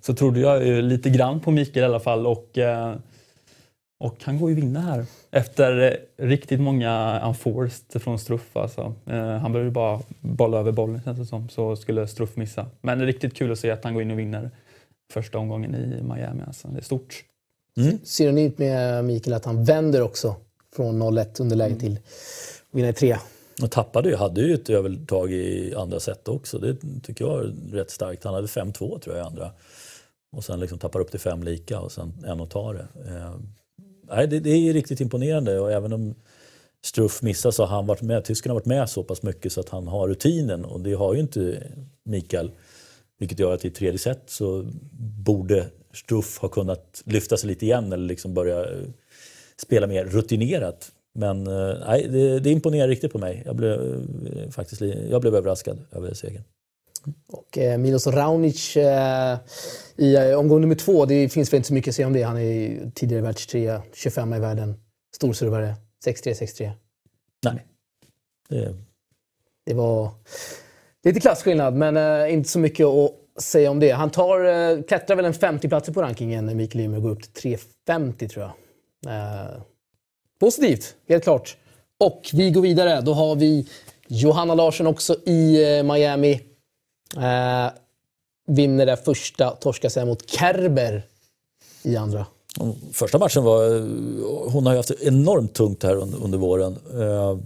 så 0.00 0.14
trodde 0.14 0.40
jag 0.40 0.66
ju 0.66 0.82
lite 0.82 1.10
grann 1.10 1.40
på 1.40 1.50
Mikael 1.50 1.82
i 1.82 1.86
alla 1.86 2.00
fall. 2.00 2.26
Och, 2.26 2.58
eh, 2.58 2.94
och 4.00 4.16
han 4.22 4.40
går 4.40 4.50
ju 4.50 4.56
vinna 4.56 4.81
här 4.81 5.04
efter 5.31 5.98
riktigt 6.16 6.60
många 6.60 7.20
unforced 7.26 8.02
från 8.02 8.19
Struff. 8.19 8.56
Alltså. 8.56 8.94
Eh, 9.06 9.36
han 9.36 9.52
behöver 9.52 9.64
ju 9.64 9.75
bara 9.75 10.00
bolla 10.20 10.58
över 10.58 10.72
bollen 10.72 11.00
känns 11.04 11.19
det 11.19 11.26
som, 11.26 11.48
så 11.48 11.76
skulle 11.76 12.06
Struff 12.06 12.36
missa. 12.36 12.66
Men 12.81 12.98
det 12.98 13.04
är 13.04 13.06
riktigt 13.06 13.34
kul 13.34 13.52
att 13.52 13.58
se 13.58 13.70
att 13.70 13.84
han 13.84 13.94
går 13.94 14.02
in 14.02 14.10
och 14.10 14.19
vinner 14.19 14.50
första 15.12 15.39
omgången 15.39 15.75
i 15.75 16.03
Miami. 16.03 16.43
Alltså. 16.47 16.69
Det 16.69 16.79
är 16.79 16.83
stort. 16.83 17.25
Synonymt 18.03 18.59
med 18.59 19.05
Mikael 19.05 19.35
att 19.35 19.45
han 19.45 19.65
vänder 19.65 20.03
också 20.03 20.37
från 20.77 21.03
0-1 21.03 21.41
underläge 21.41 21.81
till 21.81 21.99
vinna 22.71 22.89
i 22.89 22.93
tre. 22.93 23.17
Och 23.62 23.71
tappade 23.71 24.09
ju, 24.09 24.17
hade 24.17 24.41
ju 24.41 24.55
ett 24.55 24.71
övertag 24.71 25.33
i 25.33 25.75
andra 25.75 26.01
set 26.01 26.29
också. 26.29 26.59
Det 26.59 26.77
tycker 27.03 27.25
jag 27.25 27.45
är 27.45 27.55
rätt 27.73 27.91
starkt. 27.91 28.25
Han 28.25 28.35
hade 28.35 28.47
5-2 28.47 28.73
tror 29.01 29.17
jag 29.17 29.25
i 29.25 29.27
andra. 29.27 29.51
Och 30.37 30.44
sen 30.44 30.61
liksom 30.61 30.79
tappar 30.79 31.01
upp 31.01 31.11
till 31.11 31.20
fem 31.20 31.43
lika 31.43 31.81
och 31.81 31.93
sen 31.93 32.13
en 32.27 32.41
och 32.41 32.51
tar 32.51 32.75
det. 32.75 33.11
Eh, 33.11 33.34
nej, 34.08 34.29
det, 34.29 34.41
det 34.41 34.51
är 34.51 34.58
ju 34.58 34.73
riktigt 34.73 35.01
imponerande 35.01 35.61
och 35.61 35.73
även 35.73 35.93
om 35.93 36.15
Struff 36.84 37.23
missar 37.23 37.51
så 37.51 37.63
har 37.65 37.77
han 37.77 37.87
varit 37.87 38.03
med. 38.03 38.25
Tysken 38.25 38.51
har 38.51 38.55
varit 38.55 38.67
med 38.67 38.91
så 38.91 39.03
pass 39.03 39.23
mycket 39.23 39.53
så 39.53 39.61
att 39.61 39.69
han 39.69 39.87
har 39.87 40.08
rutinen 40.08 40.65
och 40.65 40.81
det 40.81 40.94
har 40.94 41.15
ju 41.15 41.20
inte 41.20 41.63
Mikael. 42.05 42.51
Vilket 43.19 43.39
gör 43.39 43.53
att 43.55 43.65
i 43.65 43.71
tredje 43.71 43.99
set 43.99 44.23
så 44.27 44.71
borde 45.25 45.71
Struff 45.93 46.39
ha 46.39 46.49
kunnat 46.49 47.03
lyfta 47.05 47.37
sig 47.37 47.49
lite 47.49 47.65
igen 47.65 47.93
eller 47.93 48.09
liksom 48.09 48.35
börja 48.35 48.61
eh, 48.61 48.89
spela 49.56 49.87
mer 49.87 50.05
rutinerat. 50.05 50.93
Men 51.15 51.47
eh, 51.47 51.75
nej, 51.87 52.09
det, 52.09 52.41
det 52.41 52.51
imponerar 52.51 52.89
riktigt 52.89 53.13
på 53.13 53.19
mig. 53.19 53.43
Jag 53.47 53.56
blev, 53.56 53.73
eh, 53.73 54.51
faktiskt, 54.51 54.81
jag 55.11 55.21
blev 55.21 55.35
överraskad 55.35 55.79
över 55.93 56.15
segern. 56.15 56.43
Och 57.29 57.59
eh, 57.59 57.79
Milos 57.79 58.06
Raonic 58.06 58.77
eh, 58.77 59.39
i 59.97 60.15
eh, 60.15 60.39
omgång 60.39 60.61
nummer 60.61 60.75
två, 60.75 61.06
det 61.06 61.29
finns 61.29 61.53
väl 61.53 61.56
inte 61.56 61.69
så 61.69 61.75
mycket 61.75 61.89
att 61.89 61.94
säga 61.94 62.06
om 62.06 62.13
det. 62.13 62.23
Han 62.23 62.39
är 62.39 62.91
tidigare 62.94 63.23
världstrea, 63.23 63.83
25 63.93 64.35
i 64.35 64.39
världen, 64.39 64.75
storservare, 65.17 65.75
6-3, 66.06 66.33
6-3. 66.33 66.71
Nej. 67.44 67.67
Det, 68.49 68.75
Det 69.67 69.75
var 69.75 70.11
lite 71.05 71.20
klasskillnad, 71.20 71.75
men 71.75 71.96
eh, 71.96 72.34
inte 72.34 72.49
så 72.49 72.58
mycket 72.58 72.87
att 72.87 73.43
säga 73.43 73.70
om 73.70 73.81
det. 73.81 73.91
Han 73.91 74.11
tar, 74.11 74.44
eh, 74.44 74.82
klättrar 74.82 75.17
väl 75.17 75.25
en 75.25 75.34
50 75.34 75.69
platser 75.69 75.93
på 75.93 76.03
rankingen, 76.03 76.56
Mikael 76.56 76.84
Ymer, 76.84 76.96
och 76.96 77.03
går 77.03 77.11
upp 77.11 77.23
till 77.23 77.32
350 77.32 78.29
tror 78.29 78.44
jag. 78.44 78.53
Eh, 79.15 79.51
positivt, 80.41 80.94
helt 81.08 81.25
klart. 81.25 81.56
Och 82.01 82.31
vi 82.32 82.51
går 82.51 82.61
vidare. 82.61 83.01
Då 83.01 83.13
har 83.13 83.37
vi 83.37 83.69
Johanna 84.08 84.55
Larsson 84.55 84.87
också 84.87 85.17
i 85.27 85.77
eh, 85.79 85.82
Miami. 85.82 86.41
Eh, 87.17 87.73
vinner 88.46 88.87
det 88.87 88.96
första, 88.96 89.51
torskar 89.51 89.89
sen 89.89 90.08
mot 90.08 90.31
Kerber 90.31 91.03
i 91.82 91.96
andra. 91.96 92.27
första 92.93 93.19
matchen 93.19 93.44
var... 93.44 93.77
Eh, 93.77 93.82
hon 94.53 94.67
har 94.67 94.73
ju 94.73 94.77
haft 94.77 94.89
det 94.89 95.06
enormt 95.06 95.55
tungt 95.55 95.82
här 95.82 95.96
under, 95.96 96.25
under 96.25 96.39
våren. 96.39 96.79
Eh, 96.93 97.39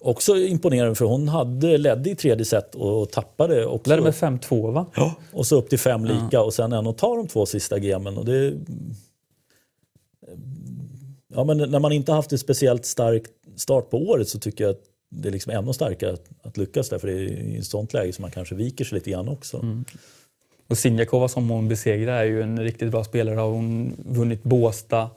också 0.00 0.36
imponerande 0.36 0.94
för 0.94 1.04
hon 1.04 1.28
hade 1.28 1.78
ledde 1.78 2.10
i 2.10 2.14
tredje 2.14 2.44
set 2.44 2.74
och 2.74 3.10
tappade 3.10 3.66
också. 3.66 3.90
Ledde 3.90 4.02
med 4.02 4.14
5-2 4.14 4.72
va? 4.72 4.86
Ja, 4.94 5.14
och 5.32 5.46
så 5.46 5.56
upp 5.56 5.68
till 5.68 5.78
fem 5.78 6.04
lika 6.04 6.42
och 6.42 6.54
sen 6.54 6.72
ändå 6.72 6.92
ta 6.92 7.16
de 7.16 7.28
två 7.28 7.46
sista 7.46 7.78
gemen. 7.78 8.18
Och 8.18 8.24
det, 8.24 8.54
ja, 11.34 11.44
men 11.44 11.56
när 11.56 11.78
man 11.80 11.92
inte 11.92 12.12
haft 12.12 12.32
en 12.32 12.38
speciellt 12.38 12.86
stark 12.86 13.22
start 13.56 13.90
på 13.90 13.98
året 13.98 14.28
så 14.28 14.38
tycker 14.38 14.64
jag 14.64 14.70
att 14.70 14.82
det 15.10 15.28
är 15.28 15.32
liksom 15.32 15.52
ännu 15.52 15.72
starkare 15.72 16.12
att, 16.12 16.28
att 16.42 16.56
lyckas 16.56 16.88
där. 16.88 16.98
För 16.98 17.08
det 17.08 17.12
är 17.12 17.18
i 17.18 17.58
ett 17.58 17.66
sånt 17.66 17.92
läge 17.92 18.12
som 18.12 18.22
man 18.22 18.30
kanske 18.30 18.54
viker 18.54 18.84
sig 18.84 18.98
lite 18.98 19.10
grann 19.10 19.28
också. 19.28 19.64
Och 20.68 20.78
Sinjakova 20.78 21.28
som 21.28 21.50
hon 21.50 21.68
besegrar 21.68 22.16
är 22.20 22.24
ju 22.24 22.42
en 22.42 22.60
riktigt 22.60 22.90
bra 22.90 23.04
spelare. 23.04 23.36
Har 23.36 23.48
hon 23.48 23.96
vunnit 24.06 24.42
Båstad 24.42 25.10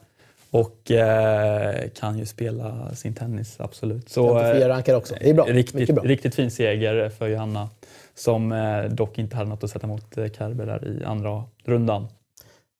Och 0.54 0.90
eh, 0.90 1.88
kan 1.94 2.18
ju 2.18 2.26
spela 2.26 2.94
sin 2.94 3.14
tennis, 3.14 3.56
absolut. 3.58 4.08
Så, 4.08 4.40
fyra 4.54 4.68
rankar 4.68 4.94
också. 4.94 5.14
Det 5.20 5.30
är 5.30 5.34
bra. 5.34 5.44
Riktigt, 5.44 5.94
bra. 5.94 6.04
riktigt 6.04 6.34
fin 6.34 6.50
seger 6.50 7.08
för 7.08 7.28
Johanna. 7.28 7.68
Som 8.14 8.52
eh, 8.52 8.84
dock 8.84 9.18
inte 9.18 9.36
hade 9.36 9.48
något 9.48 9.64
att 9.64 9.70
sätta 9.70 9.86
mot 9.86 10.18
eh, 10.18 10.26
Kerber 10.28 10.66
där 10.66 10.88
i 10.88 11.04
andra 11.04 11.44
rundan. 11.64 12.06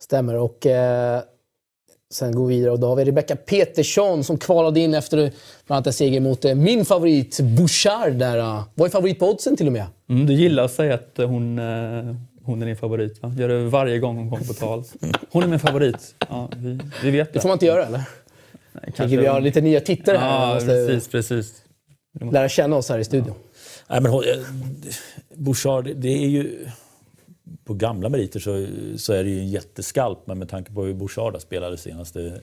Stämmer. 0.02 0.34
Och, 0.34 0.66
eh, 0.66 1.20
sen 2.14 2.34
går 2.34 2.46
vi 2.46 2.54
vidare 2.54 2.72
och 2.72 2.80
då 2.80 2.86
har 2.86 2.96
vi 2.96 3.04
Rebecca 3.04 3.36
Petersson 3.36 4.24
som 4.24 4.38
kvalade 4.38 4.80
in 4.80 4.94
efter 4.94 5.16
bland 5.16 5.76
annat 5.76 5.86
en 5.86 5.92
seger 5.92 6.20
mot 6.20 6.44
eh, 6.44 6.54
min 6.54 6.84
favorit 6.84 7.40
Bouchard. 7.40 8.12
Där, 8.12 8.62
var 8.74 8.86
ju 8.86 8.90
favorit 8.90 9.18
på 9.18 9.30
oddsen 9.30 9.56
till 9.56 9.66
och 9.66 9.72
med. 9.72 9.86
Mm, 10.08 10.26
du 10.26 10.32
gillar 10.32 10.68
säga 10.68 10.94
att 10.94 11.12
hon, 11.16 11.58
eh, 11.58 12.14
hon 12.44 12.62
är 12.62 12.66
din 12.66 12.76
favorit, 12.76 13.22
va? 13.22 13.34
Gör 13.38 13.48
det 13.48 13.64
varje 13.64 13.98
gång 13.98 14.16
hon 14.16 14.30
kommer 14.30 14.44
på 14.44 14.52
tal. 14.52 14.84
Hon 15.30 15.42
är 15.42 15.46
min 15.46 15.58
favorit. 15.58 16.14
Ja, 16.28 16.48
vi, 16.56 16.80
vi 17.02 17.10
vet 17.10 17.32
det. 17.32 17.38
Det 17.38 17.40
får 17.40 17.48
man 17.48 17.54
inte 17.54 17.66
göra 17.66 17.86
eller? 17.86 18.02
Nej, 18.98 19.16
vi 19.16 19.26
har 19.26 19.40
lite 19.40 19.60
nya 19.60 19.80
tittare 19.80 20.16
här. 20.16 20.48
Ja, 20.48 20.54
måste 20.54 20.66
precis, 20.66 21.08
precis. 21.08 21.62
lära 22.32 22.48
känna 22.48 22.76
oss 22.76 22.88
här 22.88 22.98
i 22.98 23.04
studion. 23.04 23.34
Nej, 23.88 24.00
men 24.00 24.12
eh, 24.12 24.20
Bouchard, 25.34 25.90
det 25.96 26.08
är 26.08 26.28
ju... 26.28 26.66
På 27.64 27.74
gamla 27.74 28.08
meriter 28.08 28.40
så, 28.40 28.66
så 28.98 29.12
är 29.12 29.24
det 29.24 29.30
ju 29.30 29.38
en 29.38 29.50
jätteskalp, 29.50 30.18
men 30.26 30.38
med 30.38 30.48
tanke 30.48 30.72
på 30.72 30.82
hur 30.82 30.94
Bouchard 30.94 31.32
har 31.32 31.40
spelat 31.40 31.70
det 31.70 31.76
senaste 31.76 32.40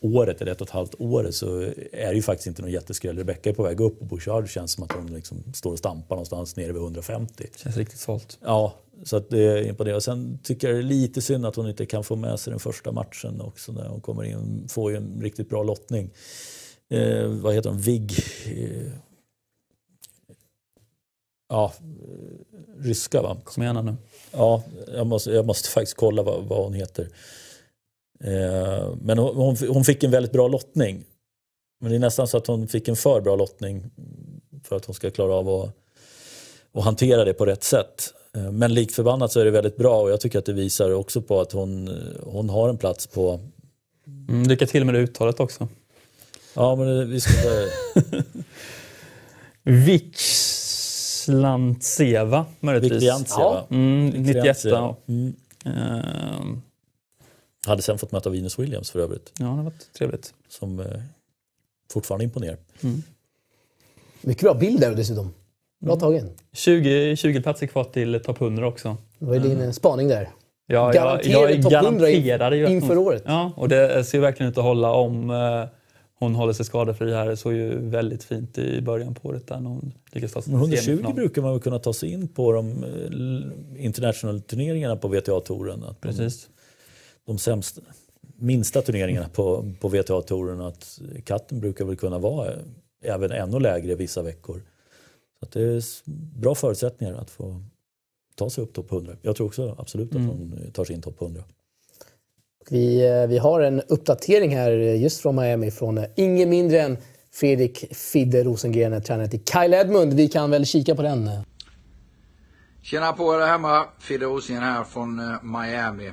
året, 0.00 0.40
eller 0.40 0.52
ett 0.52 0.60
och 0.60 0.66
ett 0.66 0.72
halvt 0.72 0.94
året, 0.98 1.34
så 1.34 1.60
är 1.92 2.08
det 2.08 2.14
ju 2.14 2.22
faktiskt 2.22 2.46
inte 2.46 2.62
någon 2.62 2.70
jätteskräll. 2.70 3.18
Rebecca 3.18 3.50
är 3.50 3.54
på 3.54 3.62
väg 3.62 3.80
upp 3.80 4.00
och 4.00 4.06
Bouchard 4.06 4.48
känns 4.48 4.72
som 4.72 4.84
att 4.84 4.92
hon 4.92 5.06
liksom 5.06 5.42
står 5.54 5.72
och 5.72 5.78
stampar 5.78 6.16
någonstans 6.16 6.56
nere 6.56 6.72
vid 6.72 6.82
150. 6.82 7.46
Känns 7.56 7.76
riktigt 7.76 7.98
svalt. 7.98 8.38
Ja, 8.44 8.74
så 9.04 9.16
att 9.16 9.30
det 9.30 9.42
är 9.42 9.68
imponerande. 9.68 10.00
Sen 10.00 10.38
tycker 10.42 10.68
jag 10.68 10.76
det 10.76 10.80
är 10.80 10.82
lite 10.82 11.22
synd 11.22 11.46
att 11.46 11.56
hon 11.56 11.68
inte 11.68 11.86
kan 11.86 12.04
få 12.04 12.16
med 12.16 12.40
sig 12.40 12.50
den 12.50 12.60
första 12.60 12.92
matchen 12.92 13.40
också. 13.40 13.72
När 13.72 13.88
hon 13.88 14.00
kommer 14.00 14.24
in 14.24 14.68
får 14.68 14.90
ju 14.90 14.96
en 14.96 15.20
riktigt 15.22 15.48
bra 15.48 15.62
lottning. 15.62 16.10
Eh, 16.90 17.26
vad 17.26 17.54
heter 17.54 17.70
hon? 17.70 17.78
Vig? 17.78 18.12
Eh, 18.46 18.92
ja, 21.48 21.72
eh, 21.80 22.82
ryska 22.82 23.22
va? 23.22 23.36
Kom 23.44 23.62
igen 23.62 23.84
nu. 23.84 23.96
Ja, 24.32 24.62
jag 24.94 25.06
måste, 25.06 25.30
jag 25.30 25.46
måste 25.46 25.68
faktiskt 25.68 25.96
kolla 25.96 26.22
vad, 26.22 26.44
vad 26.44 26.64
hon 26.64 26.74
heter. 26.74 27.08
Eh, 28.24 28.94
men 29.02 29.18
hon, 29.18 29.36
hon, 29.36 29.56
hon 29.68 29.84
fick 29.84 30.04
en 30.04 30.10
väldigt 30.10 30.32
bra 30.32 30.48
lottning. 30.48 31.04
Men 31.80 31.90
det 31.90 31.96
är 31.96 32.00
nästan 32.00 32.28
så 32.28 32.36
att 32.36 32.46
hon 32.46 32.68
fick 32.68 32.88
en 32.88 32.96
för 32.96 33.20
bra 33.20 33.36
lottning 33.36 33.90
för 34.64 34.76
att 34.76 34.84
hon 34.84 34.94
ska 34.94 35.10
klara 35.10 35.34
av 35.34 35.48
att, 35.48 35.76
att 36.72 36.84
hantera 36.84 37.24
det 37.24 37.34
på 37.34 37.46
rätt 37.46 37.64
sätt. 37.64 38.14
Eh, 38.34 38.52
Men 38.52 38.74
likt 38.74 38.94
förbannat 38.94 39.32
så 39.32 39.40
är 39.40 39.44
det 39.44 39.50
väldigt 39.50 39.76
bra 39.76 40.00
och 40.02 40.10
jag 40.10 40.20
tycker 40.20 40.38
att 40.38 40.44
det 40.46 40.52
visar 40.52 40.90
också 40.90 41.22
på 41.22 41.40
att 41.40 41.52
hon, 41.52 41.90
hon 42.22 42.48
har 42.50 42.68
en 42.68 42.78
plats 42.78 43.06
på... 43.06 43.40
Mm, 44.28 44.42
lycka 44.42 44.66
till 44.66 44.84
med 44.84 44.94
det 44.94 45.00
uttalet 45.00 45.40
också. 45.40 45.68
Ja, 46.54 46.76
men 46.76 46.86
det- 46.86 47.04
vi 47.04 47.20
ska... 47.20 47.32
Vikslantseva 51.24 52.46
möjligtvis. 52.60 52.92
Viktiantseva. 53.02 53.66
Mm, 53.70 54.08
91. 54.10 54.64
Ja. 54.64 54.96
Mm. 55.06 55.34
Ehm, 55.64 56.62
Hade 57.66 57.82
sen 57.82 57.98
fått 57.98 58.12
möta 58.12 58.30
Venus 58.30 58.58
Williams 58.58 58.90
för 58.90 59.00
övrigt. 59.00 59.32
ja, 59.38 59.44
det 59.44 59.50
har 59.50 59.62
varit 59.62 59.92
trevligt. 59.98 60.34
Som 60.48 60.80
eh, 60.80 60.86
fortfarande 61.92 62.24
imponerar. 62.24 62.58
Mycket 64.20 64.42
bra 64.42 64.54
bild 64.54 64.80
där 64.80 64.94
dessutom. 64.94 65.34
Bra 65.84 65.96
tagen. 65.96 66.30
20, 66.52 67.16
20 67.16 67.42
platser 67.42 67.66
kvar 67.66 67.84
till 67.84 68.20
topp 68.20 68.40
100 68.40 68.66
också. 68.66 68.96
Det 69.18 69.26
var 69.26 69.34
ju 69.34 69.40
din 69.40 69.60
eh, 69.60 69.70
spaning 69.70 70.08
där. 70.08 70.28
Ja, 70.66 70.90
Garanterad 70.90 71.50
jag, 71.50 71.50
jag 71.50 71.62
topp 71.62 71.72
100 71.72 72.10
garanterade 72.10 72.56
ju 72.56 72.66
inför 72.66 72.98
året. 72.98 73.22
Ja, 73.26 73.52
och 73.56 73.68
det 73.68 74.04
ser 74.04 74.20
verkligen 74.20 74.52
ut 74.52 74.58
att 74.58 74.64
hålla 74.64 74.92
om 74.92 75.30
eh, 75.30 75.64
hon 76.18 76.34
håller 76.34 76.52
sig 76.52 76.66
skadefri 76.66 77.14
här. 77.14 77.26
Det 77.26 77.36
såg 77.36 77.52
ju 77.52 77.78
väldigt 77.78 78.24
fint 78.24 78.58
i 78.58 78.80
början 78.80 79.14
på 79.14 79.28
året 79.28 79.46
där 79.46 79.60
när 79.60 79.70
hon 79.70 79.92
lyckades 80.12 80.32
ta 80.32 80.42
sig 80.42 80.52
Men 80.52 80.60
till 80.60 80.70
120 80.70 80.84
semifinal. 80.84 81.14
brukar 81.14 81.42
man 81.42 81.50
väl 81.52 81.60
kunna 81.60 81.78
ta 81.78 81.92
sig 81.92 82.12
in 82.12 82.28
på 82.28 82.52
de 82.52 82.84
international 83.78 84.40
turneringarna 84.40 84.96
på 84.96 85.08
VTA-touren. 85.08 85.84
Att 85.84 86.02
de, 86.02 86.08
Precis. 86.08 86.48
de 87.26 87.38
sämsta, 87.38 87.80
minsta 88.36 88.82
turneringarna 88.82 89.28
på, 89.28 89.72
på 89.80 89.88
VTA-touren. 89.88 90.60
Att 90.60 91.00
katten 91.24 91.60
brukar 91.60 91.84
väl 91.84 91.96
kunna 91.96 92.18
vara 92.18 92.50
även 93.04 93.32
ännu 93.32 93.60
lägre 93.60 93.94
vissa 93.94 94.22
veckor. 94.22 94.62
Så 95.44 95.48
att 95.48 95.52
det 95.52 95.62
är 95.62 95.82
bra 96.40 96.54
förutsättningar 96.54 97.14
att 97.14 97.30
få 97.30 97.62
ta 98.34 98.50
sig 98.50 98.64
upp 98.64 98.74
topp 98.74 98.92
100. 98.92 99.12
Jag 99.22 99.36
tror 99.36 99.46
också 99.46 99.76
absolut 99.78 100.14
att 100.14 100.20
hon 100.20 100.60
eh, 100.64 100.70
tar 100.70 100.84
sig 100.84 100.96
in 100.96 101.02
topp 101.02 101.22
100. 101.22 101.42
Vi, 102.70 103.06
eh, 103.06 103.26
vi 103.26 103.38
har 103.38 103.60
en 103.60 103.80
uppdatering 103.80 104.56
här 104.56 104.70
eh, 104.70 105.02
just 105.02 105.20
från 105.20 105.36
Miami 105.36 105.70
från 105.70 106.04
ingen 106.16 106.50
mindre 106.50 106.80
än 106.80 106.96
Fredrik 107.32 107.94
Fidde 107.94 108.44
Rosengren, 108.44 109.02
tränare 109.02 109.28
till 109.28 109.44
Kyle 109.44 109.74
Edmund. 109.74 110.12
Vi 110.12 110.28
kan 110.28 110.50
väl 110.50 110.66
kika 110.66 110.94
på 110.94 111.02
den. 111.02 111.30
Tjena 112.82 113.12
på 113.12 113.34
er 113.34 113.38
där 113.38 113.46
hemma, 113.46 113.86
Fidde 114.00 114.26
Rosengren 114.26 114.62
här 114.62 114.84
från 114.84 115.20
Miami. 115.42 116.12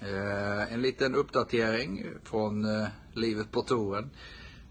Eh, 0.00 0.72
en 0.72 0.82
liten 0.82 1.14
uppdatering 1.14 2.06
från 2.24 2.64
eh, 2.64 2.88
livet 3.14 3.50
på 3.52 3.62
touren 3.62 4.10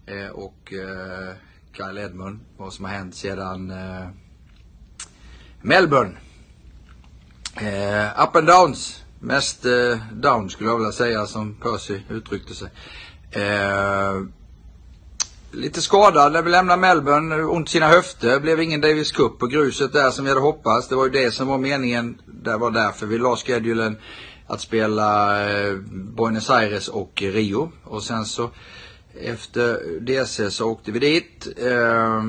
eh, 0.06 0.28
och 0.28 0.72
Kyle 1.76 1.98
Edmund, 1.98 2.40
vad 2.56 2.72
som 2.72 2.84
har 2.84 2.92
hänt 2.92 3.14
sedan 3.14 3.70
eh, 3.70 4.08
Melbourne. 5.62 6.16
Eh, 7.56 8.22
up 8.22 8.36
and 8.36 8.46
downs, 8.46 9.04
mest 9.20 9.64
eh, 9.64 9.98
down 10.12 10.50
skulle 10.50 10.70
jag 10.70 10.76
vilja 10.76 10.92
säga 10.92 11.26
som 11.26 11.54
Percy 11.54 12.00
uttryckte 12.08 12.54
sig. 12.54 12.70
Eh, 13.30 14.22
Lite 15.54 15.82
skadad 15.82 16.32
när 16.32 16.42
vi 16.42 16.50
lämnade 16.50 16.80
Melbourne, 16.80 17.42
ont 17.42 17.68
i 17.68 17.72
sina 17.72 17.88
höfter. 17.88 18.40
Blev 18.40 18.60
ingen 18.60 18.80
Davis 18.80 19.12
Cup 19.12 19.38
på 19.38 19.46
gruset 19.46 19.92
där 19.92 20.10
som 20.10 20.24
vi 20.24 20.30
hade 20.30 20.40
hoppats. 20.40 20.88
Det 20.88 20.94
var 20.94 21.04
ju 21.04 21.10
det 21.10 21.30
som 21.30 21.48
var 21.48 21.58
meningen. 21.58 22.20
Det 22.26 22.56
var 22.56 22.70
därför 22.70 23.06
vi 23.06 23.18
la 23.18 23.36
schedulen 23.36 23.96
att 24.46 24.60
spela 24.60 25.40
eh, 25.50 25.74
Buenos 26.16 26.50
Aires 26.50 26.88
och 26.88 27.22
Rio. 27.22 27.72
Och 27.84 28.02
sen 28.02 28.24
så 28.24 28.50
efter 29.20 30.00
DC 30.00 30.50
så 30.50 30.70
åkte 30.70 30.92
vi 30.92 30.98
dit. 30.98 31.48
Eh, 31.56 32.22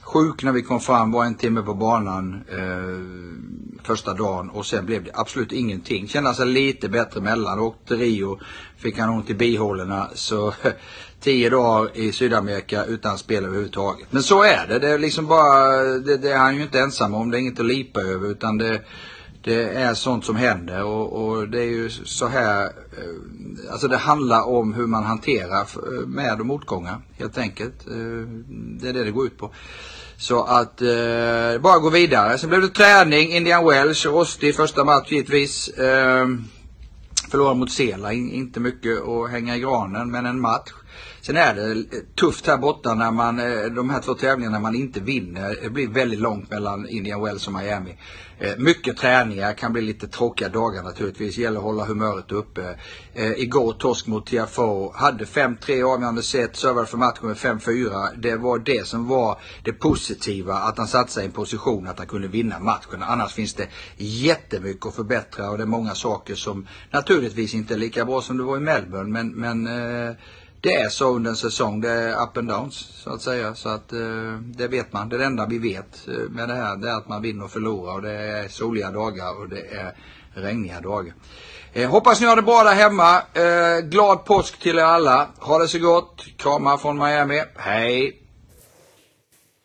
sjuk 0.00 0.42
när 0.42 0.52
vi 0.52 0.62
kom 0.62 0.80
fram, 0.80 1.12
var 1.12 1.24
en 1.24 1.34
timme 1.34 1.62
på 1.62 1.74
banan 1.74 2.44
eh, 2.48 3.86
första 3.86 4.14
dagen 4.14 4.50
och 4.50 4.66
sen 4.66 4.86
blev 4.86 5.04
det 5.04 5.10
absolut 5.14 5.52
ingenting. 5.52 6.08
Kände 6.08 6.34
sig 6.34 6.46
lite 6.46 6.88
bättre 6.88 7.20
mellan. 7.20 7.58
Åkte 7.58 7.94
Rio, 7.94 8.38
fick 8.76 8.98
han 8.98 9.10
ont 9.10 9.30
i 9.30 9.34
bihålorna 9.34 10.08
så 10.14 10.54
tio 11.20 11.50
dagar 11.50 11.96
i 11.96 12.12
Sydamerika 12.12 12.84
utan 12.84 13.18
spel 13.18 13.44
överhuvudtaget. 13.44 14.06
Men 14.10 14.22
så 14.22 14.42
är 14.42 14.66
det. 14.68 14.78
Det 14.78 14.88
är 14.88 14.98
liksom 14.98 15.26
bara, 15.26 15.82
det, 15.82 16.16
det 16.16 16.32
är 16.32 16.38
han 16.38 16.56
ju 16.56 16.62
inte 16.62 16.80
ensam 16.80 17.14
om. 17.14 17.30
Det 17.30 17.36
är 17.36 17.40
inget 17.40 17.60
att 17.60 17.66
lipa 17.66 18.00
över 18.00 18.30
utan 18.30 18.58
det, 18.58 18.80
det 19.44 19.62
är 19.62 19.94
sånt 19.94 20.24
som 20.24 20.36
händer 20.36 20.84
och, 20.84 21.12
och 21.12 21.48
det 21.48 21.60
är 21.60 21.70
ju 21.70 21.90
så 21.90 22.26
här, 22.26 22.64
eh, 22.64 23.72
alltså 23.72 23.88
det 23.88 23.96
handlar 23.96 24.48
om 24.48 24.74
hur 24.74 24.86
man 24.86 25.04
hanterar 25.04 25.60
eh, 25.60 26.06
med 26.06 26.40
och 26.40 26.46
motgångar 26.46 27.00
helt 27.18 27.38
enkelt. 27.38 27.86
Eh, 27.86 28.28
det 28.80 28.88
är 28.88 28.92
det 28.92 29.04
det 29.04 29.10
går 29.10 29.26
ut 29.26 29.38
på. 29.38 29.50
Så 30.16 30.44
att 30.44 30.82
eh, 30.82 31.60
bara 31.60 31.78
gå 31.78 31.90
vidare. 31.90 32.38
Sen 32.38 32.48
blev 32.48 32.60
det 32.60 32.68
träning, 32.68 33.32
Indian 33.32 33.66
Welsh, 33.66 34.06
rostig 34.06 34.56
första 34.56 34.84
match 34.84 35.12
givetvis. 35.12 35.68
Eh, 35.68 36.26
Förlorade 37.30 37.58
mot 37.58 37.70
Sela, 37.70 38.12
inte 38.12 38.60
mycket 38.60 39.02
att 39.02 39.30
hänga 39.30 39.56
i 39.56 39.60
granen 39.60 40.10
men 40.10 40.26
en 40.26 40.40
match. 40.40 40.70
Sen 41.22 41.36
är 41.36 41.54
det 41.54 41.70
eh, 41.70 42.02
tufft 42.14 42.46
här 42.46 42.56
borta 42.56 42.94
när 42.94 43.10
man, 43.10 43.38
eh, 43.38 43.64
de 43.64 43.90
här 43.90 44.00
två 44.00 44.14
tävlingarna 44.14 44.58
man 44.58 44.74
inte 44.74 45.00
vinner. 45.00 45.56
Det 45.62 45.70
blir 45.70 45.88
väldigt 45.88 46.20
långt 46.20 46.50
mellan 46.50 46.88
Indian 46.88 47.22
Wells 47.22 47.46
och 47.46 47.52
Miami. 47.52 47.96
Mycket 48.56 48.96
träningar, 48.96 49.52
kan 49.52 49.72
bli 49.72 49.82
lite 49.82 50.08
tråkiga 50.08 50.48
dagar 50.48 50.82
naturligtvis. 50.82 51.38
Gäller 51.38 51.58
att 51.58 51.64
hålla 51.64 51.84
humöret 51.84 52.32
uppe. 52.32 52.76
Igår 53.36 53.72
torsk 53.72 54.06
mot 54.06 54.26
TFO. 54.26 54.92
Hade 54.94 55.24
5-3 55.24 55.94
avgörande 55.94 56.22
set, 56.22 56.56
servade 56.56 56.86
för 56.86 56.98
matchen 56.98 57.26
med 57.26 57.36
5-4. 57.36 58.08
Det 58.16 58.36
var 58.36 58.58
det 58.58 58.86
som 58.86 59.08
var 59.08 59.38
det 59.64 59.72
positiva, 59.72 60.54
att 60.54 60.78
han 60.78 60.86
satte 60.86 61.12
sig 61.12 61.22
i 61.22 61.26
en 61.26 61.32
position 61.32 61.86
att 61.86 61.98
han 61.98 62.06
kunde 62.06 62.28
vinna 62.28 62.58
matchen. 62.58 63.02
Annars 63.02 63.34
finns 63.34 63.54
det 63.54 63.68
jättemycket 63.96 64.86
att 64.86 64.94
förbättra 64.94 65.50
och 65.50 65.56
det 65.58 65.64
är 65.64 65.66
många 65.66 65.94
saker 65.94 66.34
som 66.34 66.66
naturligtvis 66.90 67.54
inte 67.54 67.74
är 67.74 67.78
lika 67.78 68.04
bra 68.04 68.22
som 68.22 68.36
det 68.36 68.42
var 68.42 68.56
i 68.56 68.60
Melbourne. 68.60 69.10
Men, 69.10 69.28
men 69.28 69.66
eh, 69.66 70.14
det 70.62 70.74
är 70.74 70.88
så 70.88 71.14
under 71.14 71.30
en 71.30 71.36
säsong. 71.36 71.80
Det 71.80 71.90
är 71.90 72.22
up 72.22 72.36
and 72.36 72.48
downs 72.48 72.74
så 72.74 73.10
att 73.10 73.22
säga. 73.22 73.54
Så 73.54 73.68
att 73.68 73.92
eh, 73.92 74.38
det 74.44 74.68
vet 74.68 74.92
man. 74.92 75.08
Det 75.08 75.24
enda 75.24 75.46
vi 75.46 75.58
vet 75.58 76.08
eh, 76.08 76.30
med 76.30 76.48
det 76.48 76.54
här 76.54 76.76
det 76.76 76.88
är 76.88 76.96
att 76.96 77.08
man 77.08 77.22
vinner 77.22 77.44
och 77.44 77.50
förlorar. 77.50 77.94
Och 77.94 78.02
det 78.02 78.12
är 78.12 78.48
soliga 78.48 78.90
dagar 78.90 79.40
och 79.40 79.48
det 79.48 79.60
är 79.60 79.94
regniga 80.34 80.80
dagar. 80.80 81.14
Eh, 81.72 81.90
hoppas 81.90 82.20
ni 82.20 82.26
har 82.26 82.36
det 82.36 82.42
bra 82.42 82.62
där 82.62 82.74
hemma. 82.74 83.16
Eh, 83.16 83.84
glad 83.84 84.24
påsk 84.24 84.58
till 84.58 84.78
er 84.78 84.82
alla. 84.82 85.28
Ha 85.38 85.58
det 85.58 85.68
så 85.68 85.78
gott. 85.78 86.24
Kramar 86.36 86.76
från 86.76 86.98
Miami. 86.98 87.42
Hej! 87.56 88.18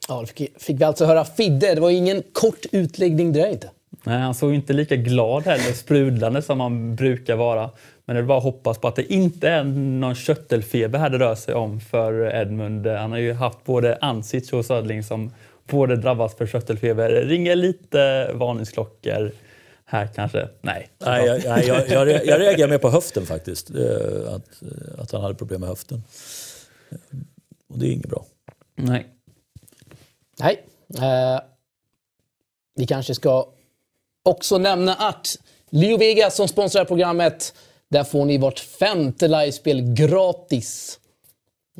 Ja, 0.07 0.19
då 0.19 0.25
fick, 0.25 0.61
fick 0.61 0.81
vi 0.81 0.83
alltså 0.83 1.05
höra 1.05 1.25
Fidde. 1.25 1.75
Det 1.75 1.81
var 1.81 1.89
ingen 1.89 2.23
kort 2.33 2.65
utläggning 2.71 3.27
inte. 3.27 3.71
Nej, 4.03 4.21
han 4.21 4.35
såg 4.35 4.53
inte 4.53 4.73
lika 4.73 4.95
glad 4.95 5.45
heller, 5.45 5.73
sprudlande 5.73 6.41
som 6.41 6.59
han 6.59 6.95
brukar 6.95 7.35
vara. 7.35 7.69
Men 8.07 8.15
det 8.15 8.21
är 8.21 8.23
bara 8.23 8.37
att 8.37 8.43
hoppas 8.43 8.77
på 8.77 8.87
att 8.87 8.95
det 8.95 9.13
inte 9.13 9.49
är 9.49 9.63
någon 9.63 10.15
köttelfeber 10.15 10.99
här 10.99 11.09
det 11.09 11.19
rör 11.19 11.35
sig 11.35 11.53
om 11.53 11.79
för 11.79 12.35
Edmund. 12.35 12.87
Han 12.87 13.11
har 13.11 13.19
ju 13.19 13.33
haft 13.33 13.63
både 13.63 13.97
Ansic 14.01 14.53
och 14.53 14.65
Södling 14.65 15.03
som 15.03 15.31
båda 15.65 15.95
drabbats 15.95 16.35
för 16.35 16.47
köttelfeber. 16.47 17.09
Ringer 17.09 17.55
lite 17.55 18.31
varningsklockor 18.33 19.31
här 19.85 20.07
kanske. 20.15 20.49
Nej. 20.61 20.89
Nej, 20.97 21.25
jag, 21.25 21.65
jag, 21.65 21.89
jag, 21.89 22.25
jag 22.25 22.41
reagerar 22.41 22.69
mer 22.69 22.77
på 22.77 22.89
höften 22.89 23.25
faktiskt. 23.25 23.71
Att, 24.27 24.63
att 24.97 25.11
han 25.11 25.21
hade 25.21 25.35
problem 25.35 25.61
med 25.61 25.69
höften. 25.69 26.03
Och 27.69 27.79
det 27.79 27.87
är 27.87 27.91
inget 27.91 28.09
bra. 28.09 28.25
Nej. 28.75 29.07
Nej. 30.39 30.63
Eh, 30.97 31.39
vi 32.75 32.87
kanske 32.87 33.15
ska 33.15 33.47
också 34.23 34.57
nämna 34.57 34.95
att 34.95 35.37
Leo 35.69 35.97
Vegas 35.97 36.35
som 36.35 36.47
sponsrar 36.47 36.85
programmet, 36.85 37.53
där 37.89 38.03
får 38.03 38.25
ni 38.25 38.37
vart 38.37 38.59
femte 38.59 39.27
livespel 39.27 39.81
gratis. 39.93 40.99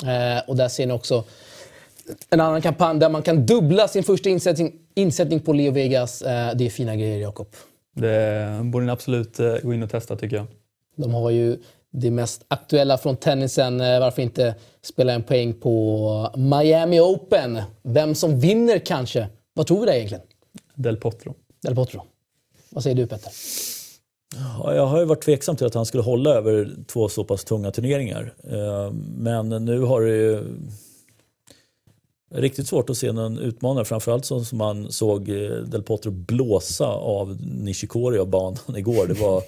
Eh, 0.04 0.50
och 0.50 0.56
där 0.56 0.68
ser 0.68 0.86
ni 0.86 0.94
också 0.94 1.24
en 2.30 2.42
annan 2.42 2.62
kampanj 2.62 3.00
där 3.00 3.10
man 3.10 3.22
kan 3.22 3.46
dubbla 3.46 3.88
sin 3.88 4.04
första 4.04 4.30
insättning, 4.30 4.74
insättning 4.96 5.40
på 5.40 5.54
Leo 5.54 5.72
Vegas. 5.72 6.22
Eh, 6.22 6.56
det 6.56 6.66
är 6.66 6.70
fina 6.70 6.96
grejer, 6.96 7.18
Jakob. 7.18 7.48
Det 7.96 8.60
borde 8.64 8.86
ni 8.86 8.92
absolut 8.92 9.40
eh, 9.40 9.56
gå 9.64 9.74
in 9.74 9.84
och 9.84 9.90
testa 9.90 10.16
tycker 10.16 10.36
jag. 10.36 10.46
De 10.96 11.14
har 11.14 11.30
ju 11.30 11.58
det 11.92 12.12
mest 12.12 12.46
aktuella 12.48 12.98
från 12.98 13.18
tennisen. 13.18 13.82
Eh, 13.82 14.00
varför 14.00 14.22
inte 14.22 14.56
spela 14.82 15.14
en 15.14 15.24
poäng 15.24 15.54
på 15.54 16.32
Miami 16.36 17.00
Open? 17.00 17.62
Vem 17.84 18.16
som 18.16 18.40
vinner 18.40 18.80
kanske? 18.80 19.28
Vad 19.54 19.68
tror 19.68 19.80
vi 19.80 19.86
där 19.86 19.94
egentligen? 19.94 20.24
Del 20.76 20.98
Potro. 20.98 21.34
Del 21.62 21.76
Potro. 21.76 22.04
Vad 22.70 22.84
säger 22.84 22.96
du 22.96 23.08
Petter? 23.08 23.32
Ja, 24.36 24.75
jag 24.75 24.86
har 24.86 25.00
ju 25.00 25.05
varit 25.05 25.24
tveksam 25.24 25.55
till 25.55 25.67
att 25.67 25.74
han 25.74 25.86
skulle 25.86 26.03
hålla 26.03 26.29
över 26.29 26.75
två 26.88 27.10
så 27.10 27.24
pass 27.24 27.43
tunga 27.43 27.72
turneringar. 27.72 28.34
Eh, 28.43 28.91
men 29.17 29.50
nu 29.50 29.79
har 29.79 30.01
det 30.01 30.15
ju 30.15 30.43
riktigt 32.34 32.67
svårt 32.67 32.89
att 32.89 32.98
se 32.98 33.12
någon 33.12 33.39
utmanare. 33.39 33.86
Framförallt 33.86 34.25
som 34.25 34.46
man 34.53 34.91
såg 34.91 35.25
Del 35.65 35.84
Potro 35.84 36.12
blåsa 36.12 36.88
av 36.88 37.38
Nishikori 37.41 38.19
av 38.19 38.27
banan 38.27 38.57
igår. 38.77 39.07
Det 39.07 39.13
var 39.13 39.43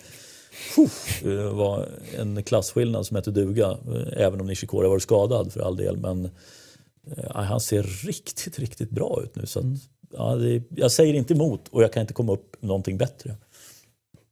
det 1.21 1.50
var 1.50 1.88
en 2.17 2.43
klasskillnad 2.43 3.05
som 3.05 3.15
hette 3.15 3.31
duga. 3.31 3.77
Även 4.13 4.41
om 4.41 4.48
Nishikori 4.48 4.88
varit 4.88 5.03
skadad 5.03 5.53
för 5.53 5.59
all 5.59 5.75
del. 5.75 5.98
Men 5.98 6.25
eh, 7.17 7.36
han 7.36 7.59
ser 7.59 7.83
riktigt, 7.83 8.59
riktigt 8.59 8.89
bra 8.89 9.21
ut 9.24 9.36
nu. 9.36 9.45
Så 9.45 9.59
att, 9.59 9.65
ja, 10.12 10.36
det, 10.36 10.63
jag 10.69 10.91
säger 10.91 11.13
inte 11.13 11.33
emot 11.33 11.67
och 11.67 11.83
jag 11.83 11.93
kan 11.93 12.01
inte 12.01 12.13
komma 12.13 12.33
upp 12.33 12.55
någonting 12.59 12.98
bättre. 12.98 13.36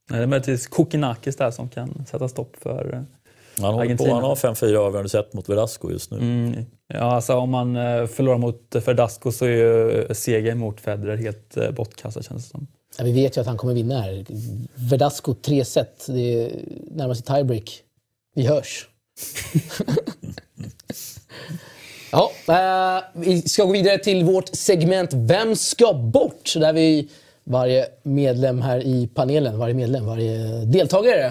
Nej, 0.09 0.19
det 0.19 0.23
är 0.23 0.27
möjligtvis 0.27 0.67
Kokinakis 0.67 1.35
där 1.35 1.51
som 1.51 1.69
kan 1.69 2.05
sätta 2.11 2.27
stopp 2.27 2.55
för 2.61 2.93
eh, 2.93 3.01
han 3.61 3.73
håller 3.73 3.97
på, 3.97 4.13
han 4.13 4.23
har 4.23 4.35
5-4 4.35 4.75
avgörande 4.75 5.09
set 5.09 5.33
mot 5.33 5.49
Verdasco 5.49 5.91
just 5.91 6.11
nu. 6.11 6.17
Mm. 6.17 6.65
Ja, 6.87 6.99
alltså 6.99 7.33
om 7.33 7.49
man 7.49 7.75
eh, 7.75 8.05
förlorar 8.05 8.37
mot 8.37 8.75
Verdasco 8.85 9.31
så 9.31 9.45
är 9.45 9.49
ju 9.49 10.07
segern 10.13 10.57
mot 10.57 10.81
Federer 10.81 11.17
helt 11.17 11.75
bortkastad 11.75 12.23
känns 12.23 12.43
det 12.43 12.49
som. 12.49 12.67
Ja, 12.97 13.03
vi 13.03 13.11
vet 13.11 13.37
ju 13.37 13.41
att 13.41 13.47
han 13.47 13.57
kommer 13.57 13.73
vinna 13.73 14.01
här. 14.01 14.25
Verdasco 14.75 15.33
tre 15.33 15.65
set. 15.65 16.05
Det 16.07 16.43
är 16.43 16.51
närmast 16.91 17.25
tiebreak. 17.25 17.81
Vi 18.35 18.47
hörs. 18.47 18.87
ja, 22.11 22.31
eh, 22.47 23.03
vi 23.13 23.41
ska 23.41 23.63
gå 23.65 23.71
vidare 23.71 23.97
till 23.97 24.23
vårt 24.23 24.55
segment 24.55 25.09
Vem 25.13 25.55
ska 25.55 25.93
bort? 25.93 26.53
Där 26.55 26.73
vi, 26.73 27.09
varje 27.47 27.85
medlem 28.03 28.61
här 28.61 28.79
i 28.85 29.07
panelen, 29.07 29.59
varje 29.59 29.73
medlem, 29.73 30.05
varje 30.05 30.65
deltagare 30.65 31.25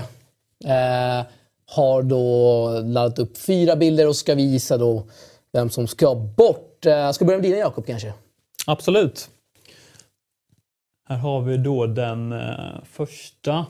eh, 0.64 1.26
har 1.67 2.02
då 2.02 2.69
laddat 2.84 3.19
upp 3.19 3.38
fyra 3.38 3.76
bilder 3.76 4.08
och 4.08 4.17
ska 4.17 4.34
visa 4.34 4.76
då 4.76 5.06
vem 5.52 5.71
som 5.71 5.86
ska 5.86 6.14
bort. 6.14 6.86
Eh, 6.86 6.93
jag 6.93 7.14
ska 7.14 7.25
börja 7.25 7.38
med 7.38 7.45
dina 7.45 7.56
Jakob 7.56 7.86
kanske? 7.86 8.12
Absolut. 8.67 9.28
Här 11.08 11.17
har 11.17 11.41
vi 11.41 11.56
då 11.56 11.86
den 11.86 12.32
eh, 12.32 12.49
första. 12.84 13.67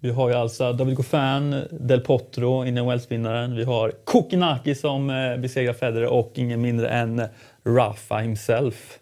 Vi 0.00 0.10
har 0.10 0.28
ju 0.28 0.34
alltså 0.34 0.72
David 0.72 0.96
Goffin, 0.96 1.62
Del 1.70 2.00
Potro, 2.00 2.64
Indian 2.64 2.86
Wells-vinnaren. 2.86 3.56
Vi 3.56 3.64
har 3.64 3.92
Kokinaki 4.04 4.74
som 4.74 5.10
eh, 5.10 5.36
besegrar 5.36 5.72
Federer 5.72 6.06
och 6.06 6.32
ingen 6.34 6.60
mindre 6.60 6.88
än 6.88 7.22
Rafa 7.64 8.18
himself. 8.18 8.98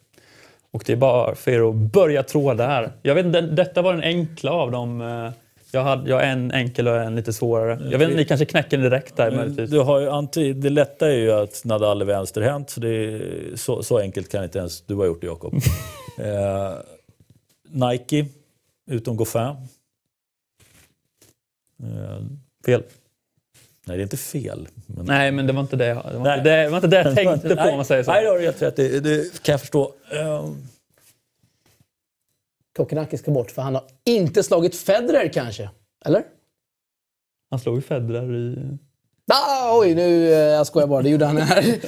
Och 0.75 0.83
det 0.87 0.93
är 0.93 0.97
bara 0.97 1.35
för 1.35 1.51
er 1.51 1.69
att 1.69 1.75
börja 1.75 2.23
tråda 2.23 2.67
här. 2.67 2.93
Jag 3.03 3.15
vet 3.15 3.27
inte, 3.27 3.41
detta 3.41 3.83
var 3.83 3.93
den 3.93 4.03
enkla 4.03 4.51
av 4.51 4.71
dem. 4.71 5.01
Eh, 5.01 5.31
jag 5.73 5.81
har 5.81 6.05
jag 6.07 6.31
en 6.31 6.53
enkel 6.53 6.89
och 6.89 6.97
en 6.97 7.17
lite 7.17 7.33
svårare. 7.33 7.91
Jag 7.91 7.99
vet 7.99 8.09
inte, 8.09 8.17
ni 8.17 8.25
kanske 8.25 8.45
knäcker 8.45 8.77
den 8.77 8.91
direkt 8.91 9.17
där 9.17 9.31
möjligtvis. 9.31 9.71
Du 9.71 9.81
har 9.81 10.01
ju 10.01 10.11
anti, 10.11 10.53
det 10.53 10.71
lätta 10.71 11.09
är 11.09 11.17
ju 11.17 11.33
att 11.33 11.65
Nadal 11.65 12.01
är 12.01 12.05
vänsterhänt. 12.05 12.71
Så, 12.71 12.85
är, 12.85 13.57
så, 13.57 13.83
så 13.83 13.99
enkelt 13.99 14.31
kan 14.31 14.45
inte 14.45 14.59
ens 14.59 14.81
du 14.81 14.95
ha 14.95 15.07
gjort 15.07 15.21
det 15.21 15.27
Jakob. 15.27 15.55
eh, 16.19 16.73
Nike, 17.69 18.27
utom 18.91 19.17
Goffin. 19.17 19.43
Eh, 21.83 22.21
fel. 22.67 22.83
Nej, 23.85 23.97
det 23.97 24.01
är 24.01 24.03
inte 24.03 24.16
fel. 24.16 24.68
Men... 24.87 25.07
Nej, 25.07 25.33
men 25.33 25.47
det 25.47 25.53
var 25.53 25.61
inte 25.61 25.77
det, 25.77 25.85
det, 25.85 25.94
var 25.94 26.37
inte 26.37 26.51
det, 26.51 26.62
det, 26.62 26.68
var 26.68 26.77
inte 26.77 26.88
det 26.88 26.97
jag 26.97 27.14
tänkte 27.14 27.57
på 27.57 27.62
om 27.62 27.77
man 27.77 27.85
säger 27.85 28.03
så. 28.03 28.11
Nej, 28.11 28.25
det 28.25 28.31
har 28.31 28.38
du 28.38 28.44
helt 28.44 28.62
rätt 28.62 28.77
det, 28.77 29.01
det 29.01 29.42
kan 29.42 29.53
jag 29.53 29.61
förstå. 29.61 29.94
Um... 30.12 30.68
Kokonaki 32.77 33.18
ska 33.18 33.31
bort, 33.31 33.51
för 33.51 33.62
han 33.62 33.75
har 33.75 33.85
inte 34.05 34.42
slagit 34.42 34.77
Federer 34.77 35.29
kanske? 35.33 35.70
Eller? 36.05 36.23
Han 37.51 37.61
slog 37.61 37.77
ju 37.77 37.83
Federer 37.83 38.35
i... 38.35 38.79
Ah, 39.33 39.79
oj, 39.79 39.95
nu... 39.95 40.33
Eh, 40.33 40.39
jag 40.39 40.67
skojar 40.67 40.87
bara. 40.87 41.03
Det 41.03 41.09
gjorde 41.09 41.27
han 41.27 41.37
här. 41.37 41.65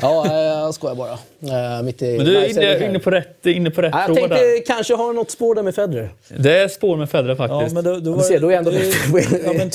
Ja, 0.00 0.42
jag 0.42 0.74
skojar 0.74 0.94
bara. 0.94 1.12
Uh, 1.12 1.84
mitt 1.84 2.02
i 2.02 2.16
Men 2.16 2.26
du 2.26 2.36
är 2.36 2.50
inne, 2.50 2.86
inne, 2.86 2.98
på 2.98 3.10
rätt, 3.10 3.46
inne 3.46 3.70
på 3.70 3.82
rätt 3.82 3.90
ja, 3.94 4.04
Jag 4.06 4.16
tänkte 4.16 4.34
där. 4.34 4.66
kanske 4.66 4.94
ha 4.94 5.12
något 5.12 5.30
spår 5.30 5.54
där 5.54 5.62
med 5.62 5.74
Federer. 5.74 6.10
Det 6.28 6.58
är 6.58 6.68
spår 6.68 6.96
med 6.96 7.10
Federer 7.10 7.34
faktiskt. 7.34 7.72
Ja, 7.72 7.74
men 7.74 7.84
då, 7.84 8.00
då 8.00 8.12
var, 8.12 8.22
ser, 8.22 8.40
då 8.40 8.52
är 8.52 8.56
ändå 8.56 8.72
ja, 9.44 9.52
men 9.52 9.70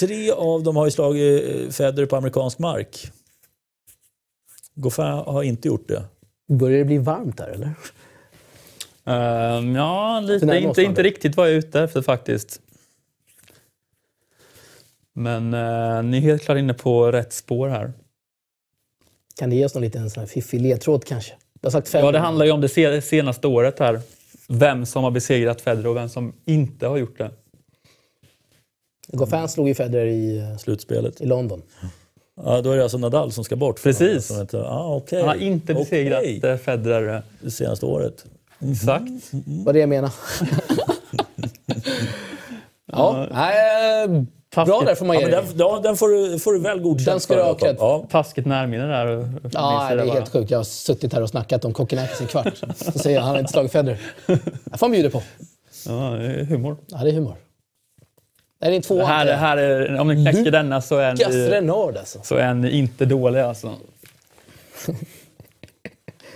Tre 0.00 0.30
av 0.30 0.62
dem 0.62 0.76
har 0.76 0.84
ju 0.84 0.90
slagit 0.90 1.44
eh, 1.44 1.70
Federer 1.70 2.06
på 2.06 2.16
amerikansk 2.16 2.58
mark. 2.58 3.10
Goffin 4.74 5.04
har 5.04 5.42
inte 5.42 5.68
gjort 5.68 5.88
det. 5.88 6.02
Börjar 6.48 6.78
det 6.78 6.84
bli 6.84 6.98
varmt 6.98 7.36
där 7.36 7.48
eller? 7.48 7.74
Um, 9.58 9.74
ja, 9.74 10.20
lite. 10.20 10.56
Inte, 10.56 10.82
inte 10.82 11.02
riktigt 11.02 11.36
vad 11.36 11.46
jag 11.46 11.54
är 11.54 11.58
ute 11.58 11.80
efter 11.80 12.02
faktiskt. 12.02 12.60
Men 15.18 15.54
uh, 15.54 16.02
ni 16.02 16.16
är 16.16 16.20
helt 16.20 16.42
klart 16.42 16.58
inne 16.58 16.74
på 16.74 17.12
rätt 17.12 17.32
spår 17.32 17.68
här. 17.68 17.92
Kan 19.38 19.50
det 19.50 19.56
ge 19.56 19.64
oss 19.64 19.74
någon 19.74 19.82
liten 19.82 20.10
sån 20.10 20.26
fiffig 20.26 20.60
ledtråd 20.60 21.04
kanske? 21.04 21.32
Du 21.60 21.66
har 21.66 21.70
sagt 21.70 21.88
fem. 21.88 22.04
Ja, 22.04 22.12
det 22.12 22.18
handlar 22.18 22.46
ju 22.46 22.52
om 22.52 22.60
det 22.60 23.02
senaste 23.04 23.46
året 23.46 23.78
här. 23.78 24.00
Vem 24.48 24.86
som 24.86 25.04
har 25.04 25.10
besegrat 25.10 25.60
Federer 25.60 25.86
och 25.86 25.96
vem 25.96 26.08
som 26.08 26.32
inte 26.44 26.86
har 26.86 26.96
gjort 26.96 27.18
det. 27.18 27.30
Goffin 29.08 29.48
slog 29.48 29.68
ju 29.68 29.74
Federer 29.74 30.06
i 30.06 30.38
eh, 30.38 30.56
slutspelet 30.56 31.20
i 31.20 31.26
London. 31.26 31.62
Ja, 32.36 32.60
då 32.60 32.70
är 32.70 32.76
det 32.76 32.82
alltså 32.82 32.98
Nadal 32.98 33.32
som 33.32 33.44
ska 33.44 33.56
bort. 33.56 33.82
Precis. 33.82 34.26
Som 34.26 34.40
inte, 34.40 34.62
ah, 34.62 34.96
okay. 34.96 35.18
Han 35.18 35.28
har 35.28 35.36
inte 35.36 35.74
besegrat 35.74 36.20
okay. 36.20 36.40
Eh, 36.50 36.56
Federer. 36.56 37.22
Det 37.40 37.50
senaste 37.50 37.86
året. 37.86 38.24
Mm. 38.60 38.72
Exakt. 38.72 39.32
Mm. 39.32 39.64
Vad 39.64 39.74
det 39.74 39.78
jag 39.78 39.88
menar. 39.88 40.12
ja, 42.92 43.26
nej, 43.30 44.26
Bra 44.66 44.82
där 44.86 44.94
får 44.94 45.06
man 45.06 45.20
ja, 45.20 45.28
den, 45.28 45.44
ja, 45.56 45.80
den 45.82 45.96
får 45.96 46.08
du, 46.08 46.38
får 46.38 46.52
du 46.52 46.60
väl 46.60 46.80
godkänt 46.80 47.06
Den 47.06 47.20
ska 47.20 47.34
du 47.34 47.42
ha 47.42 47.54
cred 47.54 47.76
ja. 47.78 48.06
Taskigt 48.10 48.46
närminne 48.46 48.86
där. 48.86 49.06
Ja, 49.52 49.88
det 49.90 50.02
är 50.02 50.06
bara. 50.06 50.14
helt 50.14 50.32
sjukt. 50.32 50.50
Jag 50.50 50.58
har 50.58 50.64
suttit 50.64 51.12
här 51.12 51.22
och 51.22 51.28
snackat 51.28 51.64
om 51.64 51.72
Kokkinakis 51.72 52.20
i 52.20 52.22
en 52.22 52.28
kvart. 52.28 52.62
Så 52.76 52.98
säger 52.98 53.16
jag 53.16 53.22
han 53.22 53.30
har 53.30 53.38
inte 53.38 53.52
slagit 53.52 53.72
Federer. 53.72 54.00
Det 54.26 54.38
får 54.78 54.86
han 54.86 54.90
bjuda 54.90 55.10
på. 55.10 55.22
Ja, 55.86 55.92
det 55.92 56.26
är 56.26 56.44
humor. 56.44 56.76
Ja, 56.86 56.98
det 56.98 57.10
är 57.10 57.14
humor. 57.14 57.34
Det 58.60 58.66
är 58.66 58.70
din 58.70 58.82
tvåa. 58.82 59.04
Här, 59.04 59.26
här 59.36 59.56
är, 59.56 60.00
om 60.00 60.08
ni 60.08 60.14
knäcker 60.14 60.50
denna 60.50 60.80
så 60.80 60.96
är 60.96 61.14
ni, 61.14 61.48
Renard, 61.48 61.96
alltså. 61.96 62.18
så 62.22 62.34
är 62.34 62.54
ni 62.54 62.70
inte 62.70 63.04
dåliga 63.04 63.46
alltså. 63.46 63.74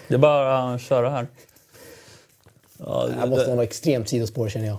Det 0.09 0.15
är 0.15 0.19
bara 0.19 0.59
att 0.59 0.81
köra 0.81 1.11
här. 1.11 1.27
Ja, 2.79 3.07
det, 3.07 3.21
här 3.21 3.27
måste 3.27 3.47
vara 3.47 3.57
något 3.57 3.65
extremt 3.65 4.09
sidospår 4.09 4.49
känner 4.49 4.67
jag 4.67 4.79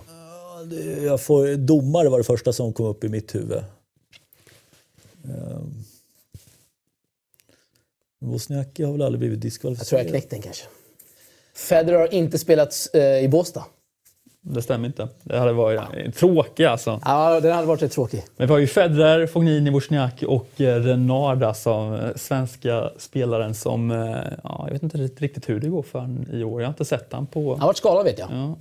jag 1.04 1.20
får, 1.20 1.56
domare 1.56 2.08
var 2.08 2.18
det 2.18 2.24
första 2.24 2.52
som 2.52 2.72
kom 2.72 2.86
upp 2.86 3.04
i 3.04 3.08
mitt 3.08 3.34
huvud. 3.34 3.64
Um, 5.22 5.84
Wozniacki 8.18 8.84
har 8.84 8.92
väl 8.92 9.02
aldrig 9.02 9.18
blivit 9.18 9.40
diskvalificerad? 9.40 10.00
Jag 10.00 10.06
tror 10.06 10.14
jag 10.14 10.20
knäckt 10.20 10.30
den 10.30 10.42
kanske. 10.42 10.64
Federer 11.54 11.98
har 11.98 12.14
inte 12.14 12.38
spelat 12.38 12.74
eh, 12.94 13.24
i 13.24 13.28
Båstad. 13.28 13.64
Det 14.46 14.62
stämmer 14.62 14.86
inte. 14.86 15.08
Det 15.22 15.38
hade 15.38 15.52
varit 15.52 15.80
ja. 15.94 16.12
tråkigt 16.12 16.66
alltså. 16.66 17.00
Ja, 17.04 17.40
den 17.40 17.52
hade 17.52 17.66
varit 17.66 17.82
rätt 17.82 17.92
tråkig. 17.92 18.24
Men 18.36 18.46
vi 18.46 18.52
har 18.52 18.60
ju 18.60 18.66
Federer, 18.66 19.26
Fognini, 19.26 19.70
Wozniacki 19.70 20.26
och 20.26 20.60
eh, 20.60 20.82
Renard 20.82 21.42
alltså, 21.42 21.70
eh, 21.70 22.16
svenska 22.16 22.90
spelaren 22.98 23.54
som... 23.54 23.90
Eh, 23.90 24.16
ja, 24.44 24.64
jag 24.66 24.72
vet 24.72 24.82
inte 24.82 24.98
riktigt 24.98 25.48
hur 25.48 25.60
det 25.60 25.68
går 25.68 25.82
för 25.82 26.08
i 26.32 26.44
år. 26.44 26.60
Jag 26.60 26.68
har 26.68 26.72
inte 26.72 26.84
sett 26.84 27.12
han 27.12 27.26
på... 27.26 27.50
Han 27.50 27.60
har 27.60 27.66
varit 27.66 27.76
skadad 27.76 28.04
vet 28.04 28.18
jag. 28.18 28.28
Ja. 28.32 28.56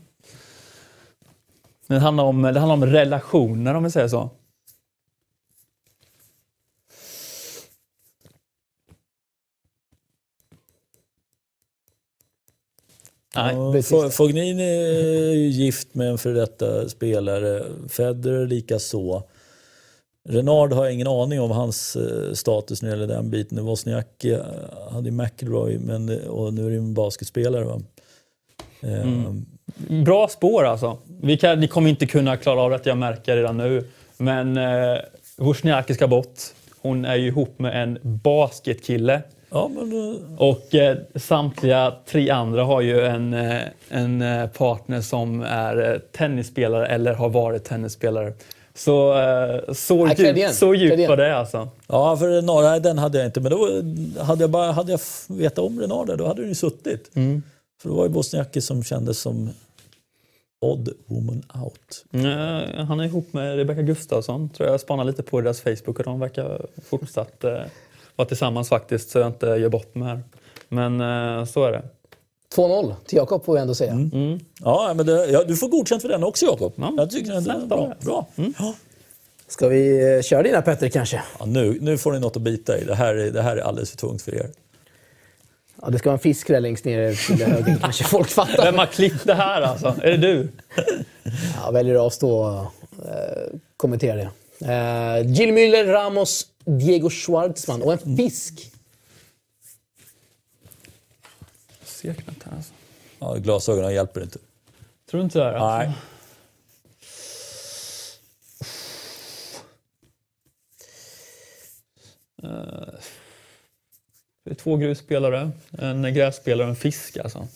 Det 1.93 1.99
handlar 1.99 2.23
om, 2.23 2.41
det 2.41 2.59
handlar 2.59 2.73
om 2.73 2.85
relationer 2.85 3.73
om 3.73 3.83
vi 3.83 3.91
säger 3.91 4.07
så. 4.07 4.29
Nej. 13.35 13.83
Fognini 14.11 14.63
är 14.63 15.33
ju 15.33 15.47
gift 15.47 15.95
med 15.95 16.09
en 16.09 16.17
före 16.17 16.33
detta 16.33 16.89
spelare. 16.89 17.63
Federer 17.89 18.47
lika 18.47 18.79
så. 18.79 19.23
Renard 20.29 20.73
har 20.73 20.85
jag 20.85 20.93
ingen 20.93 21.07
aning 21.07 21.41
om 21.41 21.51
hans 21.51 21.95
eh, 21.95 22.33
status 22.33 22.81
när 22.81 22.89
det 22.89 22.95
gäller 22.95 23.15
den 23.15 23.29
biten. 23.29 23.65
Wozniacki 23.65 24.31
eh, 24.31 24.41
hade 24.91 25.09
ju 25.09 25.11
McIlroy 25.11 25.79
men, 25.79 26.27
och 26.27 26.53
nu 26.53 26.65
är 26.65 26.69
det 26.69 26.77
en 26.77 26.93
basketspelare. 26.93 27.63
Va? 27.63 27.81
Eh, 28.81 29.05
Bra 29.75 30.27
spår 30.27 30.65
alltså. 30.65 30.97
Vi, 31.21 31.37
kan, 31.37 31.59
ni 31.59 31.67
kommer 31.67 31.89
inte 31.89 32.05
kunna 32.05 32.37
klara 32.37 32.61
av 32.61 32.71
det, 32.71 32.85
jag 32.85 32.97
märker 32.97 33.35
redan 33.35 33.57
nu. 33.57 33.83
Men 34.17 34.57
eh, 34.57 34.97
Wozniacki 35.37 35.93
ska 35.93 36.07
bort. 36.07 36.39
Hon 36.81 37.05
är 37.05 37.15
ju 37.15 37.27
ihop 37.27 37.59
med 37.59 37.83
en 37.83 37.99
basketkille. 38.01 39.21
Ja, 39.49 39.71
men, 39.75 40.13
eh, 40.13 40.41
Och 40.41 40.75
eh, 40.75 40.97
samtliga 41.15 41.93
tre 42.05 42.29
andra 42.29 42.63
har 42.63 42.81
ju 42.81 43.05
en, 43.05 43.33
eh, 43.33 43.61
en 43.89 44.21
eh, 44.21 44.47
partner 44.47 45.01
som 45.01 45.41
är 45.41 46.01
tennisspelare 46.11 46.87
eller 46.87 47.13
har 47.13 47.29
varit 47.29 47.63
tennisspelare. 47.63 48.33
Så, 48.75 49.15
så, 49.73 50.07
cred 50.07 50.37
djup, 50.37 50.51
så 50.51 50.73
igen. 50.73 51.09
var 51.09 51.17
det 51.17 51.37
alltså. 51.37 51.69
ja, 51.87 52.17
för 52.17 52.29
Renard, 52.29 52.81
den 52.81 52.97
hade 52.97 53.17
jag 53.17 53.27
inte. 53.27 53.39
Men 53.39 53.51
då 53.51 53.67
hade 54.23 54.43
jag 54.43 54.49
bara 54.49 54.71
hade 54.71 54.91
jag 54.91 54.99
vetat 55.27 55.59
om 55.59 55.79
Renard 55.79 56.17
då 56.17 56.27
hade 56.27 56.41
den 56.41 56.49
ju 56.49 56.55
suttit. 56.55 57.09
För 57.81 57.89
då 57.89 57.95
var 57.95 58.03
ju 58.05 58.11
Wozniacki 58.11 58.61
som 58.61 58.83
kändes 58.83 59.19
som 59.19 59.49
odd 60.63 60.89
woman 61.05 61.43
out. 61.63 62.05
Eh, 62.11 62.85
Han 62.85 62.99
är 62.99 63.03
ihop 63.05 63.33
med 63.33 63.55
Rebecca 63.55 63.81
Gustafsson. 63.81 64.49
Tror 64.49 64.69
jag 64.69 64.79
spanar 64.79 65.03
lite 65.03 65.23
på 65.23 65.41
deras 65.41 65.61
Facebook 65.61 65.99
och 65.99 66.03
de 66.03 66.19
verkar 66.19 66.65
fortsatt 66.89 67.43
eh, 67.43 67.61
vara 68.15 68.27
tillsammans 68.27 68.69
faktiskt 68.69 69.09
så 69.09 69.19
jag 69.19 69.27
inte 69.27 69.45
gör 69.45 69.69
bort 69.69 69.95
mig 69.95 70.07
här. 70.07 70.23
Men 70.69 71.01
eh, 71.01 71.45
så 71.45 71.65
är 71.65 71.71
det. 71.71 71.83
2-0 72.55 72.93
till 73.05 73.17
Jakob 73.17 73.45
får 73.45 73.57
jag 73.57 73.61
ändå 73.61 73.75
säga. 73.75 73.91
Mm. 73.91 74.39
Ja, 74.59 74.93
men 74.95 75.05
det, 75.05 75.25
ja, 75.25 75.43
du 75.43 75.55
får 75.55 75.67
godkänt 75.67 76.01
för 76.01 76.09
den 76.09 76.23
också 76.23 76.45
Jakob. 76.45 76.73
Ja, 76.75 76.93
jag 76.97 77.09
tycker 77.11 77.31
den 77.31 77.49
är 77.49 77.65
bra. 77.65 77.93
bra. 78.01 78.27
Ja. 78.59 78.73
Ska 79.47 79.67
vi 79.67 80.21
köra 80.23 80.43
dina 80.43 80.61
Petter 80.61 80.89
kanske? 80.89 81.23
Ja, 81.39 81.45
nu, 81.45 81.77
nu 81.81 81.97
får 81.97 82.11
ni 82.11 82.19
något 82.19 82.35
att 82.35 82.41
bita 82.41 82.77
i. 82.77 82.83
Det 82.85 82.95
här, 82.95 83.15
är, 83.15 83.31
det 83.31 83.41
här 83.41 83.57
är 83.57 83.61
alldeles 83.61 83.89
för 83.91 83.97
tungt 83.97 84.21
för 84.21 84.35
er. 84.35 84.49
Ja, 85.83 85.89
det 85.89 85.99
ska 85.99 86.09
vara 86.09 86.17
en 86.17 86.19
fisk 86.19 86.47
där 86.47 86.59
längst 86.59 86.85
ner 86.85 87.27
till 87.27 87.45
höger 87.45 87.77
kanske 87.81 88.03
folk 88.03 88.29
fattar. 88.29 88.63
Vem 88.63 88.77
har 88.77 88.85
klippt 88.85 89.25
det 89.25 89.33
här 89.33 89.61
alltså? 89.61 89.95
Är 90.01 90.11
det 90.11 90.17
du? 90.17 90.49
Jag 91.63 91.71
väljer 91.71 91.95
att 91.95 92.01
avstå 92.01 92.31
och 92.31 93.05
eh, 93.05 93.59
kommentera 93.77 94.15
det. 94.15 94.29
Eh, 94.65 95.31
Jill 95.31 95.53
Müller, 95.53 95.85
Ramos, 95.85 96.47
Diego 96.65 97.09
Schwartzman 97.09 97.81
och 97.81 97.93
en 97.93 98.17
fisk. 98.17 98.71
Ser 101.83 102.13
knappt 102.13 102.43
här 102.43 102.55
alltså. 102.55 102.73
Ja, 103.19 103.33
glasögonen 103.35 103.93
hjälper 103.93 104.21
inte. 104.21 104.39
Tror 105.09 105.19
du 105.19 105.23
inte 105.23 105.39
det? 105.39 105.59
Alltså? 105.59 105.77
Nej. 105.77 105.93
Är 112.43 113.22
två 114.57 114.77
grusspelare, 114.77 115.51
en 115.77 116.13
grässpelare 116.13 116.63
och 116.63 116.69
en 116.69 116.75
fisk 116.75 117.17
alltså. 117.17 117.39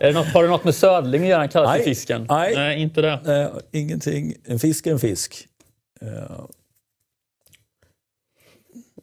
är 0.00 0.06
det 0.06 0.12
något, 0.12 0.26
har 0.26 0.42
det 0.42 0.48
något 0.48 0.64
med 0.64 0.74
Södling 0.74 1.22
att 1.22 1.28
göra? 1.28 1.38
Han 1.38 1.48
kallar 1.48 1.66
för 1.66 1.76
Nej. 1.76 1.84
fisken? 1.84 2.26
Nej. 2.28 2.54
Nej, 2.54 2.82
inte 2.82 3.00
det. 3.00 3.12
Eh, 3.26 3.80
ingenting. 3.80 4.34
En 4.44 4.58
fisk 4.58 4.86
är 4.86 4.92
en 4.92 4.98
fisk. 4.98 5.48
Eh, 6.00 6.44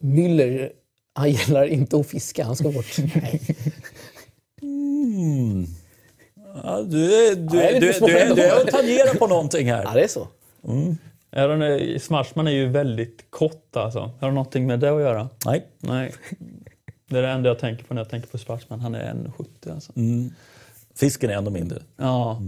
Müller, 0.00 0.72
han 1.14 1.30
gillar 1.30 1.66
inte 1.66 1.96
att 1.96 2.06
fiska. 2.06 2.44
Han 2.44 2.56
ska 2.56 2.70
bort. 2.70 2.96
Nej. 3.14 3.40
mm. 4.62 5.66
ja, 6.64 6.82
du, 6.82 7.28
är, 7.28 7.36
du, 7.36 7.56
Ja, 7.56 7.62
är 7.62 7.80
du, 7.80 7.92
du, 7.92 7.92
du, 7.92 8.06
du, 8.06 8.18
ändå. 8.18 8.34
du 8.64 8.70
tangerar 8.70 9.14
på 9.14 9.26
någonting 9.26 9.68
Ja, 9.68 9.76
här. 9.76 9.94
det 9.94 10.04
är 10.04 10.08
så. 10.08 10.28
Är 11.32 11.48
den, 11.48 12.00
Smashman 12.00 12.46
är 12.46 12.50
ju 12.50 12.68
väldigt 12.68 13.30
kort 13.30 13.76
alltså. 13.76 14.00
Har 14.20 14.28
det 14.28 14.34
någonting 14.34 14.66
med 14.66 14.80
det 14.80 14.90
att 14.90 15.00
göra? 15.00 15.28
Nej. 15.46 15.66
Nej. 15.78 16.12
Det 17.10 17.18
är 17.18 17.22
det 17.22 17.28
enda 17.28 17.48
jag 17.48 17.58
tänker 17.58 17.84
på 17.84 17.94
när 17.94 18.00
jag 18.00 18.08
tänker 18.10 18.28
på 18.28 18.38
Schwarzman. 18.38 18.80
Han 18.80 18.94
är 18.94 19.12
1,70 19.14 19.74
alltså. 19.74 19.92
Fisken 20.94 21.30
är 21.30 21.34
ännu 21.34 21.50
mindre. 21.50 21.82
Ja, 21.96 22.40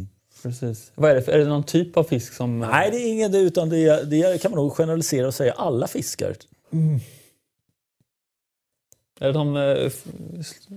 precis. 0.42 0.92
Vad 0.94 1.10
är 1.10 1.14
det 1.14 1.22
för, 1.22 1.32
är 1.32 1.38
det 1.38 1.44
någon 1.44 1.62
typ 1.64 1.96
av 1.96 2.04
fisk 2.04 2.32
som... 2.32 2.58
Nej, 2.58 2.90
det 2.90 2.96
är 2.96 3.08
ingen 3.12 3.34
utan 3.34 3.68
det, 3.68 3.78
är- 3.78 4.04
det 4.04 4.42
kan 4.42 4.50
man 4.50 4.58
nog 4.60 4.72
generalisera 4.72 5.26
och 5.26 5.34
säga 5.34 5.52
alla 5.52 5.86
fiskar. 5.86 6.34
Är 9.20 9.26
det 9.26 9.32
de 9.32 9.56
f- 9.86 10.04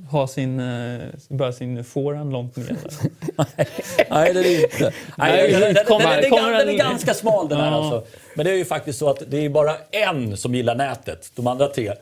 har 0.09 0.27
sin, 0.27 0.59
eh, 0.59 1.07
börjar 1.29 1.51
sin 1.51 1.83
forehand 1.83 2.31
långt 2.31 2.55
ner? 2.55 2.65
eller? 2.65 2.79
Nej, 4.09 4.33
det 4.33 4.39
är 4.39 4.43
det 4.43 4.61
inte. 4.63 4.93
Nej, 5.17 5.51
den, 5.51 5.61
den, 5.61 5.73
den, 5.73 6.69
är 6.69 6.77
ganska 6.77 7.13
smal 7.13 7.49
den 7.49 7.57
här 7.59 7.71
alltså. 7.71 8.07
Men 8.35 8.45
det 8.45 8.51
är 8.51 8.55
ju 8.55 8.65
faktiskt 8.65 8.99
så 8.99 9.09
att 9.09 9.23
det 9.27 9.37
är 9.45 9.49
bara 9.49 9.75
en 9.91 10.37
som 10.37 10.55
gillar 10.55 10.75
nätet. 10.75 11.31
De 11.35 11.47
andra 11.47 11.67
tre. 11.67 11.93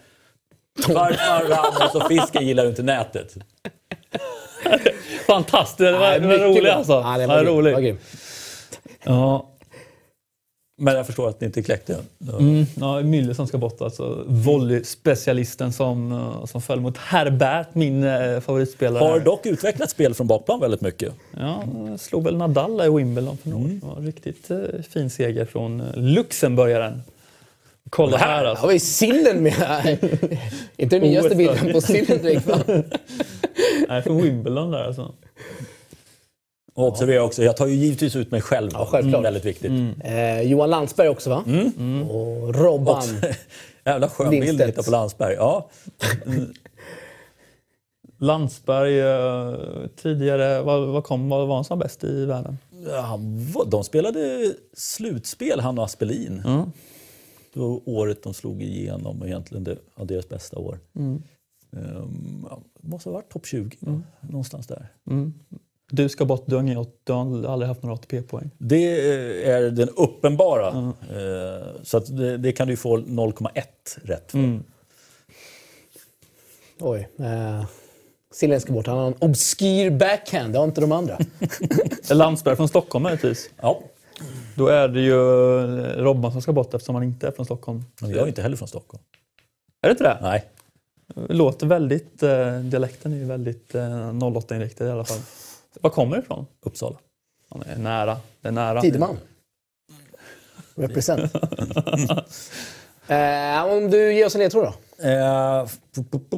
Farfar, 0.82 1.44
Ramos 1.50 1.96
och 1.96 2.08
fisken 2.08 2.48
gillar 2.48 2.64
ju 2.64 2.70
inte 2.70 2.84
nätet. 2.84 3.36
Fantastiskt! 5.28 5.78
Det 5.78 5.92
var, 5.92 6.20
det 6.20 6.28
var 6.28 6.38
roligt 6.38 6.70
alltså. 6.74 6.94
Ja, 6.94 7.18
det 7.18 7.22
Ja, 7.24 7.28
var, 7.28 7.44
grym. 7.44 7.54
roligt. 7.54 7.72
Det 7.72 7.76
var 7.76 7.82
grym. 7.82 7.98
Ja. 9.04 9.50
Men 10.82 10.96
jag 10.96 11.06
förstår 11.06 11.30
att 11.30 11.42
ni 11.42 11.46
inte 11.48 11.64
kläckte 11.64 11.98
den. 12.18 12.36
Mm, 12.40 12.66
ja, 12.76 13.02
Müller 13.02 13.34
som 13.34 13.48
ska 13.48 13.58
bort 13.58 13.82
alltså. 13.82 14.24
Volley-specialisten 14.28 15.72
som, 15.72 16.12
eh, 16.12 16.46
som 16.46 16.62
föll 16.62 16.80
mot 16.80 16.98
Herbert, 16.98 17.68
min 17.76 18.04
eh, 18.04 18.40
favoritspelare. 18.40 19.04
Har 19.04 19.20
dock 19.20 19.46
utvecklat 19.46 19.90
spel 19.90 20.14
från 20.14 20.28
bakplan 20.28 20.60
väldigt 20.60 20.82
mycket. 20.82 21.14
Ja, 21.40 21.64
slog 21.98 22.24
väl 22.24 22.38
Nadal 22.38 22.82
i 22.86 22.90
Wimbledon 22.90 23.38
för 23.38 23.50
några 23.50 23.64
Mm. 23.64 23.82
Riktigt 24.06 24.52
eh, 24.52 24.58
fin 24.90 25.10
seger 25.10 25.46
från 25.46 25.84
Luxemburgaren. 25.96 27.02
Kolla 27.96 28.18
här 28.18 28.28
Här 28.28 28.46
alltså. 28.46 28.66
har 28.66 28.74
vi 28.74 28.80
sillen 28.80 29.44
med. 29.44 29.98
inte 30.78 31.00
den 31.00 31.10
nyaste 31.10 31.30
OS 31.30 31.36
bilden 31.38 31.72
på 31.74 31.82
sillen 31.82 32.22
direkt. 32.22 32.48
va? 32.48 32.60
Nej, 33.90 34.02
från 34.02 34.22
Wimbledon 34.22 34.72
där 34.72 34.84
alltså. 34.84 35.14
Och 36.76 36.88
observera 36.88 37.24
också, 37.24 37.44
jag 37.44 37.58
tar 37.58 37.68
ju 37.68 37.76
givetvis 37.76 38.16
ut 38.16 38.32
mig 38.32 38.42
själv. 38.42 38.70
Ja, 38.74 38.86
självklart. 38.92 39.14
Mm, 39.14 39.24
Väldigt 39.24 39.46
viktigt. 39.46 39.72
Eh, 40.04 40.42
Johan 40.42 40.70
Landsberg 40.70 41.10
också 41.10 41.30
va? 41.30 41.44
Mm. 41.48 42.10
Och 42.10 42.56
Robban. 42.56 43.04
Jävla 43.86 44.10
skön 44.10 44.30
bild 44.30 44.44
Lindstedt. 44.46 44.62
att 44.70 44.74
hitta 44.76 44.84
på 44.84 44.92
Landsberg. 44.92 45.34
Ja. 45.36 45.70
Landsberg 48.20 49.00
eh, 49.00 49.54
tidigare, 50.02 50.62
vad, 50.62 50.88
vad 50.88 51.04
kom, 51.04 51.30
vad 51.30 51.48
var 51.48 51.56
han 51.56 51.64
som 51.64 51.80
var 51.80 51.86
bäst 51.86 52.04
i 52.04 52.26
världen? 52.26 52.58
Ja, 52.90 53.00
han 53.02 53.52
var- 53.54 53.66
De 53.66 53.84
spelade 53.84 54.54
slutspel, 54.78 55.60
han 55.60 55.78
och 55.80 55.86
Aspelin. 55.86 56.42
Det 57.54 57.60
var 57.60 57.90
året 57.90 58.24
de 58.24 58.34
slog 58.34 58.62
igenom 58.64 59.22
och 59.22 59.28
egentligen 59.28 59.64
det 59.64 59.78
var 59.96 60.06
deras 60.06 60.30
bästa 60.30 60.58
år. 60.60 60.80
Ja, 62.44 62.60
det 62.82 62.88
måste 62.88 63.10
ha 63.10 63.14
varit 63.14 63.30
topp 63.32 63.46
20, 63.46 63.78
någonstans 64.22 64.68
där. 64.68 64.88
Du 65.92 66.10
ska 66.10 66.26
bort, 66.26 66.44
du 66.46 66.56
har, 66.56 66.62
ingen, 66.64 66.86
du 67.04 67.14
har 67.14 67.44
aldrig 67.48 67.68
haft 67.68 67.84
några 67.84 67.96
ATP-poäng. 67.96 68.50
Det 68.58 69.02
är 69.50 69.62
den 69.72 69.90
uppenbara. 69.90 70.68
Eh, 70.68 71.68
Så 71.84 71.98
att 71.98 72.18
det, 72.18 72.38
det 72.38 72.52
kan 72.52 72.68
du 72.68 72.74
ju 72.74 72.78
få 72.78 72.98
0,1 72.98 73.64
rätt 74.04 74.32
för. 74.32 74.40
Oj. 76.80 77.10
Eh, 77.20 77.66
sillen 78.32 78.62
ska 78.62 78.74
bort. 78.74 78.88
Han 78.88 78.98
har 78.98 79.08
en 79.08 79.16
obskyr 79.20 79.90
backhand. 79.90 80.54
Det 80.54 80.60
har 80.60 80.66
inte 80.66 80.82
de 80.82 80.92
andra. 80.92 81.18
Landsberg 82.14 82.56
från 82.56 82.68
Stockholm 82.68 83.04
möjligtvis. 83.04 83.50
Ja, 83.62 83.84
Då 84.56 84.68
är 84.68 84.88
det 84.88 85.02
ju 85.02 85.14
eh, 85.60 85.98
Robban 86.04 86.32
som 86.32 86.42
ska 86.42 86.54
bort 86.54 86.74
eftersom 86.74 86.96
han 86.96 87.04
inte 87.04 87.28
är 87.28 87.32
från 87.32 87.46
Stockholm. 87.46 87.84
men 88.02 88.10
jag 88.10 88.20
är 88.20 88.28
inte 88.28 88.42
heller 88.42 88.58
från 88.58 88.68
Stockholm. 88.68 89.04
Är 89.82 89.88
det 89.88 89.92
inte 89.92 90.04
det? 90.04 90.18
Nej. 90.22 90.50
Låter 91.30 91.68
väldigt, 91.68 92.24
eh, 92.24 92.60
dialekten 92.60 93.14
är 93.14 93.18
ju 93.18 93.26
väldigt 93.26 93.76
eh, 93.76 93.82
08-inriktad 94.14 94.86
i 94.88 94.92
alla 94.92 95.06
fall. 95.06 95.20
Var 95.82 95.90
kommer 95.90 96.16
det 96.18 96.22
ifrån? 96.24 96.46
Uppsala. 96.62 96.98
Ja, 97.50 97.58
det 97.66 97.72
är 97.72 97.78
nära. 97.78 98.18
Det 98.42 98.48
är 98.48 98.52
nära. 98.52 98.82
Tideman. 98.82 99.18
Represent. 100.76 101.36
eh, 103.08 103.66
om 103.66 103.90
du 103.92 104.14
ger 104.14 104.26
oss 104.26 104.36
en 104.36 104.40
ledtråd 104.42 104.64
då? 104.64 105.04
Eh, 105.08 105.66
pu- 105.96 106.04
pu- 106.04 106.30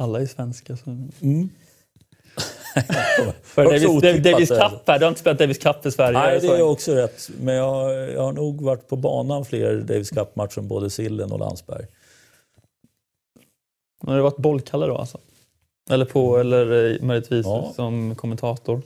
Alla 0.00 0.20
är 0.20 0.26
svenska. 0.26 0.76
Så... 0.76 0.90
Mm. 1.22 1.48
För 3.42 3.64
Davis, 3.64 4.22
Davis? 4.22 4.48
Cup 4.48 4.88
här. 4.88 4.98
Du 4.98 5.04
har 5.04 5.08
inte 5.08 5.20
spelat 5.20 5.38
Davis 5.38 5.58
Cup 5.58 5.86
i 5.86 5.90
Sverige? 5.90 6.18
Nej, 6.18 6.40
det 6.40 6.46
är 6.46 6.62
också 6.62 6.94
rätt. 6.94 7.30
Men 7.40 7.54
jag, 7.54 8.10
jag 8.10 8.22
har 8.22 8.32
nog 8.32 8.62
varit 8.62 8.88
på 8.88 8.96
banan 8.96 9.44
fler 9.44 9.76
Davis 9.76 10.10
Cup-matcher 10.10 10.58
än 10.58 10.68
både 10.68 10.90
Sillen 10.90 11.32
och 11.32 11.38
Landsberg. 11.38 11.86
Har 14.06 14.16
du 14.16 14.22
varit 14.22 14.36
bollkalle 14.36 14.86
då 14.86 14.96
alltså? 14.96 15.18
Eller 15.90 16.04
på, 16.04 16.38
eller 16.38 16.92
eh, 16.92 17.02
möjligtvis 17.02 17.46
Ja. 17.46 17.72
som 17.76 18.14
kommentator? 18.14 18.82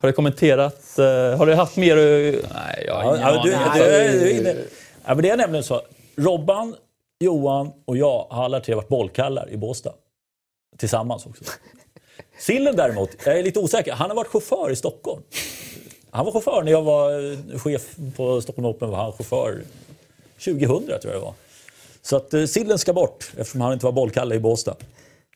Har 0.00 0.08
du 0.08 0.12
kommenterat? 0.12 0.98
Eh, 0.98 1.04
har 1.38 1.46
du 1.46 1.54
haft 1.54 1.76
mer... 1.76 1.96
Nej, 2.54 2.84
jag 2.86 2.94
har 2.94 3.16
ingen 3.16 3.28
ja, 3.28 3.42
du, 3.44 3.54
aning. 3.54 3.82
du, 3.82 4.34
du, 4.34 4.42
du 4.42 4.64
men 5.06 5.22
det 5.22 5.30
är 5.30 5.36
nämligen 5.36 5.64
så. 5.64 5.82
Robban, 6.16 6.76
Johan 7.22 7.72
och 7.84 7.96
jag 7.96 8.26
har 8.30 8.44
alla 8.44 8.60
tre 8.60 8.74
varit 8.74 8.88
bollkallar 8.88 9.50
i 9.50 9.56
Båstad. 9.56 9.92
Tillsammans 10.78 11.26
också. 11.26 11.44
Sillen 12.38 12.76
däremot, 12.76 13.10
jag 13.26 13.38
är 13.38 13.42
lite 13.42 13.60
osäker. 13.60 13.92
Han 13.92 14.10
har 14.10 14.16
varit 14.16 14.28
chaufför 14.28 14.70
i 14.70 14.76
Stockholm. 14.76 15.22
Han 16.10 16.24
var 16.24 16.32
chaufför 16.32 16.62
när 16.62 16.72
jag 16.72 16.82
var 16.82 17.32
eh, 17.32 17.58
chef 17.58 17.96
på 18.16 18.40
Stockholm 18.40 18.66
Open. 18.66 18.90
var 18.90 18.98
han 18.98 19.12
chaufför 19.12 19.62
2000 20.44 20.86
tror 20.86 20.98
jag 21.02 21.14
det 21.14 21.18
var. 21.18 21.34
Så 22.02 22.16
att 22.16 22.34
eh, 22.34 22.44
Sillen 22.44 22.78
ska 22.78 22.92
bort 22.92 23.32
eftersom 23.36 23.60
han 23.60 23.72
inte 23.72 23.84
var 23.84 23.92
bollkalle 23.92 24.34
i 24.34 24.40
Båstad. 24.40 24.76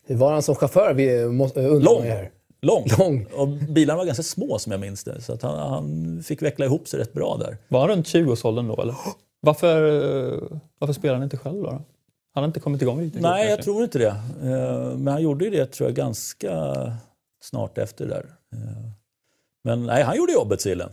Hur 0.05 0.15
var 0.15 0.31
han 0.31 0.43
som 0.43 0.55
chaufför? 0.55 0.93
Vi 0.93 1.25
måste, 1.25 1.59
undrar 1.61 1.93
Lång. 1.93 2.29
Lång. 2.61 2.87
Lång. 2.97 3.25
Och 3.33 3.47
bilarna 3.47 3.97
var 3.97 4.05
ganska 4.05 4.23
små 4.23 4.59
som 4.59 4.71
jag 4.71 4.81
minns 4.81 5.03
det. 5.03 5.21
Så 5.21 5.33
att 5.33 5.41
han, 5.41 5.59
han 5.59 6.23
fick 6.23 6.41
veckla 6.41 6.65
ihop 6.65 6.87
sig 6.87 6.99
rätt 6.99 7.13
bra 7.13 7.37
där. 7.37 7.57
Var 7.67 7.79
han 7.79 7.89
runt 7.89 8.07
20-årsåldern 8.07 8.67
då 8.67 8.81
eller? 8.81 8.95
Varför, 9.39 9.79
varför 10.79 10.93
spelar 10.93 11.13
han 11.13 11.23
inte 11.23 11.37
själv 11.37 11.61
då? 11.63 11.69
Han 12.33 12.43
har 12.43 12.45
inte 12.45 12.59
kommit 12.59 12.81
igång 12.81 13.01
riktigt? 13.01 13.21
Nej, 13.21 13.41
jag 13.41 13.49
kanske? 13.57 13.63
tror 13.63 13.83
inte 13.83 13.99
det. 13.99 14.15
Eh, 14.43 14.97
Men 14.97 15.07
han 15.07 15.21
gjorde 15.21 15.45
ju 15.45 15.51
det 15.51 15.65
tror 15.65 15.89
jag 15.89 15.95
ganska 15.95 16.51
snart 17.41 17.77
efter 17.77 18.05
det 18.05 18.13
där. 18.13 18.25
Eh, 18.53 18.89
Men 19.63 19.85
nej, 19.85 20.03
han 20.03 20.17
gjorde 20.17 20.33
jobbet 20.33 20.61
Sillen. 20.61 20.89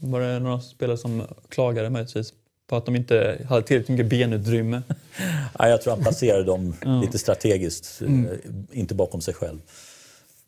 Var 0.00 0.20
det 0.20 0.38
några 0.38 0.60
spelare 0.60 0.96
som 0.98 1.22
klagade 1.48 1.90
möjligtvis 1.90 2.32
på 2.66 2.76
att 2.76 2.86
de 2.86 2.96
inte 2.96 3.46
hade 3.48 3.62
tillräckligt 3.66 3.88
mycket 3.98 4.10
benutrymme? 4.10 4.82
Nej, 5.58 5.70
jag 5.70 5.82
tror 5.82 5.94
han 5.94 6.02
placerade 6.02 6.44
dem 6.44 6.74
lite 7.02 7.18
strategiskt, 7.18 8.02
eh, 8.02 8.08
inte 8.72 8.94
bakom 8.94 9.20
sig 9.20 9.34
själv. 9.34 9.58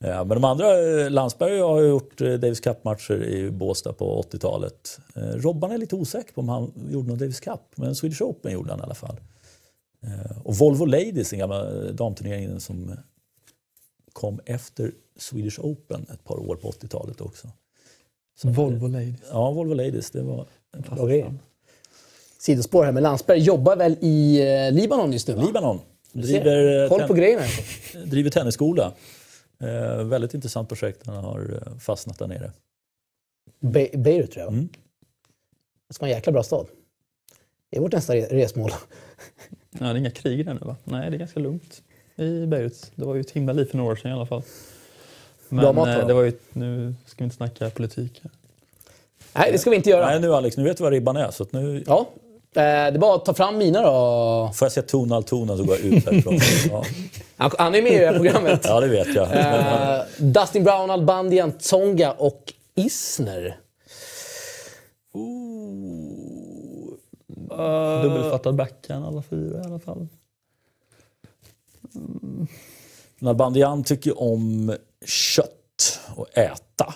Ja, 0.07 0.25
men 0.25 0.29
de 0.37 0.45
andra, 0.45 1.01
eh, 1.01 1.11
Landsberg 1.11 1.61
har 1.61 1.81
gjort 1.83 2.21
eh, 2.21 2.33
Davis 2.33 2.61
Cup-matcher 2.61 3.25
i 3.25 3.51
Båstad 3.51 3.93
på 3.93 4.23
80-talet. 4.23 4.99
Eh, 5.17 5.23
Robban 5.23 5.71
är 5.73 5.79
lite 5.79 5.97
osäker 5.97 6.33
på 6.33 6.41
om 6.41 6.49
han 6.49 6.73
gjorde 6.91 7.09
någon 7.09 7.19
Davis 7.19 7.41
Cup, 7.41 7.61
men 7.77 7.95
Swedish 7.95 8.23
Open 8.23 8.53
gjorde 8.53 8.71
han 8.71 8.81
i 8.81 8.83
alla 8.83 8.95
fall. 8.95 9.17
Eh, 10.03 10.37
Och 10.45 10.55
Volvo 10.57 10.85
Ladies, 10.85 11.31
den 11.31 11.39
gamla 11.39 11.65
damturneringen 11.93 12.61
som 12.61 12.93
kom 14.13 14.41
efter 14.47 14.93
Swedish 15.17 15.61
Open 15.61 16.07
ett 16.13 16.25
par 16.25 16.51
år 16.51 16.57
på 16.57 16.71
80-talet 16.71 17.21
också. 17.21 17.49
Volvo 18.43 18.87
Ladies. 18.87 19.17
Ja, 19.31 19.51
Volvo 19.51 19.75
Ladies, 19.75 20.11
det 20.11 20.23
var 20.23 20.47
grejer. 21.09 21.35
Sidospår 22.39 22.85
här, 22.85 22.93
men 22.93 23.03
Landsberg 23.03 23.39
jobbar 23.39 23.77
väl 23.77 23.97
i 24.01 24.41
eh, 24.67 24.73
Libanon 24.73 25.13
just 25.13 25.29
nu? 25.29 25.35
va? 25.35 25.43
Libanon. 25.47 25.81
Driver, 26.13 26.83
eh, 26.83 26.89
Koll 26.89 27.03
på 27.03 27.15
grejerna. 27.15 27.43
driver 28.07 28.31
tennisskola. 28.31 28.93
Eh, 29.65 30.05
väldigt 30.05 30.35
intressant 30.35 30.69
projekt. 30.69 31.07
Han 31.07 31.17
har 31.25 31.63
eh, 31.67 31.79
fastnat 31.79 32.19
där 32.19 32.27
nere. 32.27 32.53
Be- 33.61 33.91
Beirut 33.95 34.31
tror 34.33 34.45
jag. 34.45 34.53
Mm. 34.53 34.69
Det 35.89 35.95
ska 35.95 36.03
vara 36.05 36.11
en 36.11 36.17
jäkla 36.17 36.33
bra 36.33 36.43
stad. 36.43 36.67
Det 37.71 37.77
är 37.77 37.81
vårt 37.81 37.93
nästa 37.93 38.15
re- 38.15 38.29
resmål. 38.31 38.71
Ja, 39.79 39.85
det 39.87 39.91
är 39.93 39.95
inga 39.97 40.11
krig 40.11 40.47
där 40.47 40.55
nu 40.55 40.61
va? 40.61 40.77
Nej, 40.85 41.11
det 41.11 41.17
är 41.17 41.19
ganska 41.19 41.41
lugnt 41.41 41.83
i 42.17 42.47
Beirut. 42.47 42.93
Det 42.95 43.05
var 43.05 43.15
ju 43.15 43.21
ett 43.21 43.31
himla 43.31 43.53
liv 43.53 43.65
för 43.65 43.77
några 43.77 43.93
år 43.93 43.97
sedan 43.97 44.11
i 44.11 44.15
alla 44.15 44.27
fall. 44.27 44.43
Bra 45.49 45.63
Men 45.63 45.75
mat 45.75 45.89
eh, 45.89 46.07
det 46.07 46.15
var 46.15 46.23
ju, 46.23 46.33
nu 46.53 46.95
ska 47.07 47.19
vi 47.19 47.25
inte 47.25 47.37
snacka 47.37 47.71
politik 47.71 48.21
här. 48.23 48.33
Nej, 49.35 49.53
det 49.53 49.59
ska 49.59 49.71
vi 49.71 49.77
inte 49.77 49.91
göra. 49.91 50.07
Nej, 50.07 50.21
nu 50.21 50.35
Alex, 50.35 50.57
nu 50.57 50.65
vet 50.65 50.77
du 50.77 50.83
vad 50.83 50.93
ribban 50.93 51.17
är. 51.17 51.31
Så 51.31 51.47
nu 51.51 51.85
Ja, 51.87 52.09
det 52.55 52.61
är 52.61 52.99
bara 52.99 53.15
att 53.15 53.25
ta 53.25 53.35
fram 53.35 53.59
mina 53.59 53.83
då. 53.83 54.51
får 54.55 54.67
jag 54.67 54.73
se 54.73 54.83
Tonal 54.83 55.25
Tona 55.25 55.57
så 55.57 55.65
går 55.65 55.77
jag 55.77 55.85
ut 55.85 56.07
härifrån. 56.07 56.39
Ja, 56.71 56.85
Han 57.37 57.51
han 57.59 57.75
är 57.75 57.83
med 57.83 57.93
i 57.93 57.99
det 57.99 58.07
här 58.07 58.15
programmet. 58.15 58.61
ja 58.65 58.81
det 58.81 58.89
vet 58.89 59.15
jag. 59.15 59.33
Eh, 59.37 60.01
Dustin 60.19 60.65
Brown, 60.65 60.91
Albandian, 60.91 61.53
Tsonga 61.53 62.13
och 62.13 62.53
Isner. 62.75 63.57
Dubbelfattad 68.03 68.55
backhand 68.55 69.07
alla 69.07 69.23
fyra 69.23 69.59
i 69.59 69.67
alla 69.67 69.79
fall. 69.79 70.09
Nalbandian 73.19 73.85
tycker 73.85 74.21
om 74.23 74.77
kött 75.07 76.01
och 76.17 76.39
äta. 76.39 76.95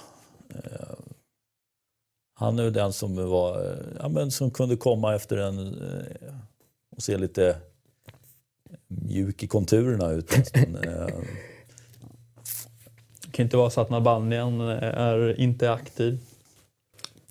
Han 2.39 2.59
är 2.59 2.63
ju 2.63 2.71
den 2.71 2.93
som, 2.93 3.31
var, 3.31 3.65
eh, 3.65 3.77
ja, 4.01 4.09
men 4.09 4.31
som 4.31 4.51
kunde 4.51 4.77
komma 4.77 5.15
efter 5.15 5.37
en 5.37 5.59
eh, 5.59 6.35
och 6.97 7.03
se 7.03 7.19
lite 7.19 7.57
mjuk 8.89 9.43
i 9.43 9.47
konturerna 9.47 10.11
ut. 10.11 10.33
Eh, 10.55 11.07
Det 13.23 13.33
kan 13.33 13.45
inte 13.45 13.57
vara 13.57 13.71
så 13.71 13.81
att 13.81 13.91
Nalbandian 13.91 14.61
är 14.61 15.41
inte 15.41 15.73
aktiv. 15.73 16.19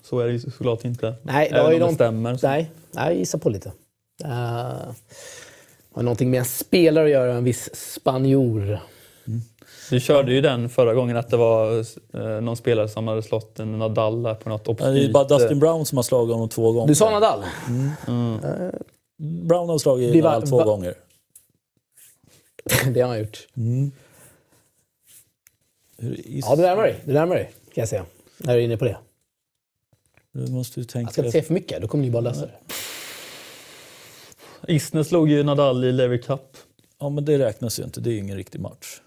Så 0.02 0.20
är 0.20 0.26
det 0.26 0.32
ju 0.32 0.40
såklart 0.40 0.84
inte. 0.84 1.14
Nej, 1.22 1.48
det 1.50 1.58
Även 1.58 1.82
om 1.82 1.88
det 1.88 1.94
stämmer. 1.94 2.36
Så. 2.36 2.46
Nej, 2.46 2.70
jag 2.94 3.14
gissar 3.14 3.38
på 3.38 3.50
lite. 3.50 3.72
Uh, 4.24 4.30
har 5.92 6.02
någonting 6.02 6.30
med 6.30 6.38
en 6.38 6.44
spelare 6.44 7.04
att 7.04 7.10
göra, 7.10 7.34
en 7.34 7.44
viss 7.44 7.74
spanjor. 7.74 8.80
Vi 9.90 10.00
körde 10.00 10.32
ju 10.32 10.40
den 10.40 10.68
förra 10.68 10.94
gången 10.94 11.16
att 11.16 11.28
det 11.28 11.36
var 11.36 11.78
eh, 12.14 12.40
någon 12.40 12.56
spelare 12.56 12.88
som 12.88 13.08
hade 13.08 13.22
slått 13.22 13.60
en 13.60 13.78
Nadal 13.78 14.22
där 14.22 14.34
på 14.34 14.48
något 14.48 14.64
Det 14.64 14.70
är 14.70 14.90
obskyrt. 14.90 15.12
bara 15.12 15.24
Dustin 15.24 15.58
Brown 15.58 15.86
som 15.86 15.98
har 15.98 16.02
slagit 16.02 16.32
honom 16.34 16.48
två 16.48 16.72
gånger. 16.72 16.88
Du 16.88 16.94
sa 16.94 17.10
Nadal? 17.10 17.44
Brown 19.18 19.68
har 19.68 19.78
slagit 19.78 20.14
Vi 20.14 20.20
var- 20.20 20.30
Nadal 20.30 20.48
två 20.48 20.56
va- 20.58 20.64
gånger. 20.64 20.94
det 22.94 23.00
har 23.00 23.08
han 23.08 23.18
gjort. 23.18 23.46
Is- 26.02 26.44
Ja, 26.48 26.56
du 26.56 26.62
närmar 26.62 26.82
dig. 26.82 26.96
Du 27.04 27.12
närmar 27.12 27.34
dig, 27.34 27.44
kan 27.74 27.82
jag 27.82 27.88
säga. 27.88 28.04
När 28.38 28.54
du 28.54 28.60
är 28.60 28.64
inne 28.64 28.76
på 28.76 28.84
det. 28.84 28.96
Du 30.32 30.52
måste 30.52 30.80
ju 30.80 30.84
Jag 30.84 30.88
tänka 30.90 31.12
ska 31.12 31.20
inte 31.20 31.32
säga 31.32 31.42
för 31.44 31.54
mycket, 31.54 31.82
då 31.82 31.88
kommer 31.88 32.04
ni 32.04 32.10
bara 32.10 32.20
lösa 32.20 32.46
det. 32.46 32.52
Isner 34.74 35.02
slog 35.02 35.28
ju 35.30 35.42
Nadal 35.42 35.84
i 35.84 35.92
Lever 35.92 36.18
Cup. 36.18 36.56
Ja, 37.00 37.08
men 37.08 37.24
det 37.24 37.38
räknas 37.38 37.80
ju 37.80 37.84
inte. 37.84 38.00
Det 38.00 38.10
är 38.10 38.12
ju 38.12 38.18
ingen 38.18 38.36
riktig 38.36 38.60
match. 38.60 39.00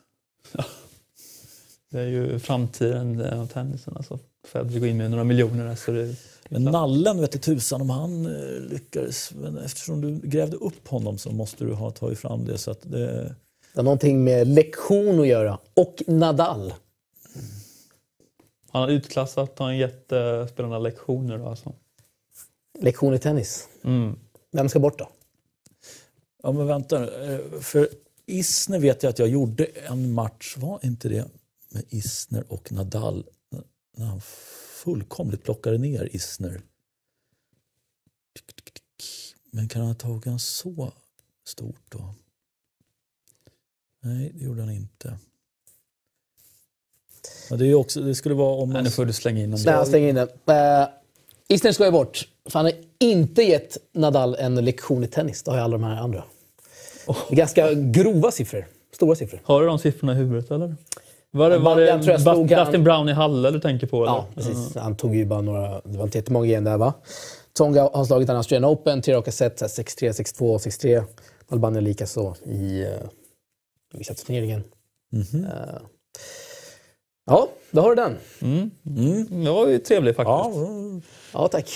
Det 1.89 1.99
är 1.99 2.07
ju 2.07 2.39
framtiden 2.39 3.21
av 3.39 3.47
tennisen. 3.47 3.93
Alltså. 3.97 4.19
Federer 4.47 4.79
går 4.79 4.87
in 4.89 4.97
med 4.97 5.11
några 5.11 5.23
miljoner 5.23 5.65
där. 5.65 5.75
Så 5.75 5.91
det, 5.91 6.15
Men 6.49 6.63
nallen 6.63 7.21
vet 7.21 7.31
du 7.31 7.37
tusan 7.39 7.81
om 7.81 7.89
han 7.89 8.25
eh, 8.25 8.61
lyckades. 8.61 9.31
Men 9.35 9.57
eftersom 9.57 10.01
du 10.01 10.19
grävde 10.29 10.57
upp 10.57 10.87
honom 10.87 11.17
så 11.17 11.31
måste 11.31 11.63
du 11.65 11.73
ha 11.73 11.91
tagit 11.91 12.19
fram 12.19 12.45
det. 12.45 12.57
Så 12.57 12.71
att 12.71 12.81
det 12.81 13.07
Det 13.73 13.79
har 13.79 13.83
någonting 13.83 14.23
med 14.23 14.47
lektion 14.47 15.19
att 15.19 15.27
göra. 15.27 15.57
Och 15.73 16.03
Nadal. 16.07 16.73
han 18.71 18.81
har 18.81 18.89
utklassat, 18.89 19.59
han 19.59 19.67
har 19.67 19.73
gett 19.73 20.05
spelarna 20.51 20.79
lektioner. 20.79 21.37
Då, 21.37 21.45
alltså. 21.47 21.73
Lektion 22.79 23.13
i 23.13 23.19
tennis. 23.19 23.67
mm. 23.83 24.19
Vem 24.51 24.69
ska 24.69 24.79
bort 24.79 24.99
då? 24.99 25.09
ja, 26.43 26.51
men 26.51 26.67
vänta 26.67 26.99
nu. 26.99 27.39
Eh, 27.53 27.59
För 27.61 27.89
Isner 28.31 28.79
vet 28.79 29.03
jag 29.03 29.09
att 29.09 29.19
jag 29.19 29.27
gjorde 29.27 29.65
en 29.65 30.11
match, 30.11 30.57
var 30.57 30.79
inte 30.83 31.09
det 31.09 31.27
med 31.69 31.83
Isner 31.89 32.53
och 32.53 32.71
Nadal? 32.71 33.25
När 33.97 34.05
han 34.05 34.21
fullkomligt 34.83 35.43
plockade 35.43 35.77
ner 35.77 36.09
Isner. 36.15 36.61
Men 39.51 39.67
kan 39.67 39.81
han 39.81 39.89
ha 39.89 39.95
tagit 39.95 40.25
en 40.25 40.39
så 40.39 40.93
stort 41.47 41.83
då? 41.89 42.13
Nej, 44.01 44.31
det 44.33 44.45
gjorde 44.45 44.61
han 44.61 44.71
inte. 44.71 45.17
Ja, 47.49 47.55
det, 47.55 47.67
är 47.67 47.73
också, 47.73 48.01
det 48.01 48.15
skulle 48.15 48.35
vara 48.35 48.55
om 48.55 48.69
Nej, 48.69 48.83
nu 48.83 48.89
får 48.89 49.05
du 49.05 49.13
slänga 49.13 49.43
in 49.43 49.53
en. 49.53 49.59
Nej, 49.65 49.85
stänger 49.85 50.09
in 50.09 50.15
det. 50.15 50.23
Uh, 50.23 50.89
Isner 51.47 51.71
ska 51.71 51.85
ju 51.85 51.91
bort. 51.91 52.29
För 52.45 52.59
han 52.59 52.65
har 52.65 52.73
inte 52.99 53.43
gett 53.43 53.77
Nadal 53.91 54.35
en 54.35 54.55
lektion 54.55 55.03
i 55.03 55.07
tennis. 55.07 55.43
Det 55.43 55.51
har 55.51 55.57
ju 55.57 55.63
alla 55.63 55.77
de 55.77 55.83
här 55.83 56.01
andra. 56.01 56.23
Ganska 57.29 57.73
grova 57.73 58.31
siffror. 58.31 58.65
Stora 58.95 59.15
siffror. 59.15 59.39
Har 59.43 59.61
du 59.61 59.67
de 59.67 59.79
siffrorna 59.79 60.13
i 60.13 60.15
huvudet 60.15 60.51
eller? 60.51 60.75
Var 61.33 61.49
det, 61.49 61.57
var 61.57 61.75
det 61.75 61.97
Dustin 61.97 62.57
han- 62.57 62.83
Brown 62.83 63.09
i 63.09 63.11
Halle 63.13 63.51
du 63.51 63.59
tänker 63.59 63.87
på? 63.87 63.97
Eller? 64.03 64.13
Ja, 64.13 64.27
precis. 64.35 64.75
Han 64.75 64.95
tog 64.95 65.15
ju 65.15 65.25
bara 65.25 65.41
några... 65.41 65.81
Det 65.81 65.97
var 65.97 66.03
inte 66.03 66.17
jättemånga 66.17 66.45
igen 66.45 66.63
där, 66.63 66.77
va? 66.77 66.93
Tonga 67.53 67.89
har 67.93 68.05
slagit 68.05 68.29
en 68.29 68.35
Australian 68.35 68.71
Open, 68.71 69.01
tre 69.01 69.15
raka 69.15 69.31
set, 69.31 69.61
6-3, 69.61 70.11
6-2, 70.11 70.57
6-3. 70.57 71.03
Albanien 71.49 71.83
likaså 71.83 72.35
i 72.45 72.83
uh, 72.85 72.89
vissa 73.93 74.13
turneringen. 74.13 74.63
Mhm. 75.11 75.45
Eh, 75.45 75.81
ja, 77.25 77.47
då 77.71 77.81
har 77.81 77.89
du 77.89 77.95
den. 77.95 78.17
Mm. 78.41 78.71
Det 79.43 79.49
var 79.51 79.67
ju 79.67 79.79
trevligt 79.79 80.15
faktiskt. 80.15 80.29
Ja, 80.29 80.51
mm. 80.55 81.01
Ja, 81.33 81.47
tack. 81.47 81.69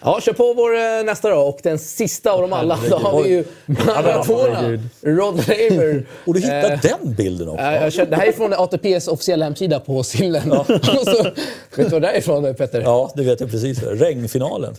ja, 0.00 0.20
kör 0.20 0.32
på 0.32 0.52
vår 0.54 0.74
eh, 0.74 1.04
nästa 1.04 1.30
då. 1.30 1.40
Och 1.40 1.58
den 1.62 1.78
sista 1.78 2.32
av 2.32 2.40
dem 2.40 2.52
alla, 2.52 2.78
då 2.90 2.96
har 2.96 3.22
vi 3.22 3.28
ju 3.28 3.44
Maradona. 3.66 4.54
herregud. 4.54 4.80
Rod 5.00 5.36
Laver. 5.36 6.06
Och 6.26 6.34
du 6.34 6.40
hittade 6.40 6.72
Eh, 6.74 6.80
den 6.80 7.14
bilden 7.14 7.48
också? 7.48 7.64
Ja, 7.64 7.72
jag 7.72 7.92
kör, 7.92 8.06
det 8.06 8.16
här 8.16 8.26
är 8.26 8.32
från 8.32 8.52
ATPs 8.52 9.08
officiella 9.08 9.44
hemsida 9.44 9.80
på 9.80 10.02
Sillen. 10.02 10.52
Och 10.52 10.66
så, 11.06 11.22
vet 11.22 11.32
du 11.76 11.84
vad 11.88 12.02
det 12.02 12.08
är 12.08 12.18
ifrån 12.18 12.54
Petter? 12.54 12.80
Ja, 12.80 13.12
det 13.16 13.22
vet 13.22 13.40
jag 13.40 13.50
precis. 13.50 13.82
Regnfinalen. 13.82 14.74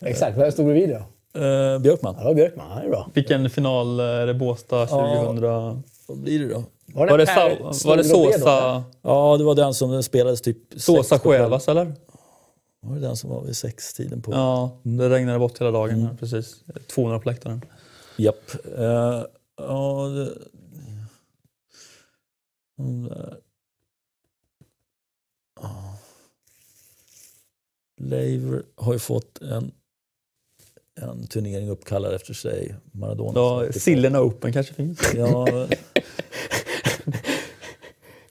Exakt, 0.00 0.36
vad 0.36 0.52
stod 0.52 0.66
bredvid 0.66 0.88
då? 0.88 0.96
Eh, 1.40 1.78
Björkman. 1.78 2.14
Ja, 2.18 2.24
var 2.24 2.34
Björkman. 2.34 2.66
Det 2.80 2.86
är 2.86 2.90
bra. 2.90 3.10
Vilken 3.14 3.50
final 3.50 4.00
är 4.00 4.26
det 4.26 4.34
Båstad 4.34 4.86
2000? 4.86 5.82
Vad 6.06 6.18
blir 6.18 6.38
det 6.38 6.48
då? 6.48 6.64
Var 6.94 7.18
det, 7.18 7.26
Sa- 7.26 7.88
var 7.88 7.96
det 7.96 8.02
Robredo, 8.02 8.24
eller? 8.26 8.38
Såsa, 8.38 8.84
Ja, 9.02 9.36
det 9.38 9.44
var 9.44 9.54
den 9.54 9.74
som 9.74 10.02
spelades 10.02 10.40
typ... 10.40 10.58
Kvällen. 10.86 11.04
Cuevas 11.20 11.68
eller? 11.68 11.94
Var 12.80 12.94
det 12.94 13.00
den 13.00 13.16
som 13.16 13.30
var 13.30 13.42
vid 13.42 13.56
sextiden 13.56 14.22
på? 14.22 14.32
Ja, 14.32 14.78
det 14.82 15.08
regnade 15.10 15.38
bort 15.38 15.60
hela 15.60 15.70
dagen. 15.70 16.02
här, 16.02 16.14
Precis. 16.14 16.56
200 16.86 17.18
på 17.20 17.28
läktaren. 17.30 17.64
Japp. 18.16 18.50
Eh, 18.78 19.22
ja, 19.56 20.06
det... 20.08 20.34
de 22.76 23.02
där. 23.08 23.36
Lever 28.00 28.62
har 28.76 28.92
ju 28.92 28.98
fått 28.98 29.42
en, 29.42 29.72
en 31.00 31.26
turnering 31.26 31.68
uppkallad 31.70 32.14
efter 32.14 32.34
sig. 32.34 32.74
Maradona. 32.92 33.32
Ja, 33.40 33.72
Sillen 33.72 34.16
Open 34.16 34.52
kanske 34.52 34.74
finns. 34.74 35.00
Ja, 35.14 35.46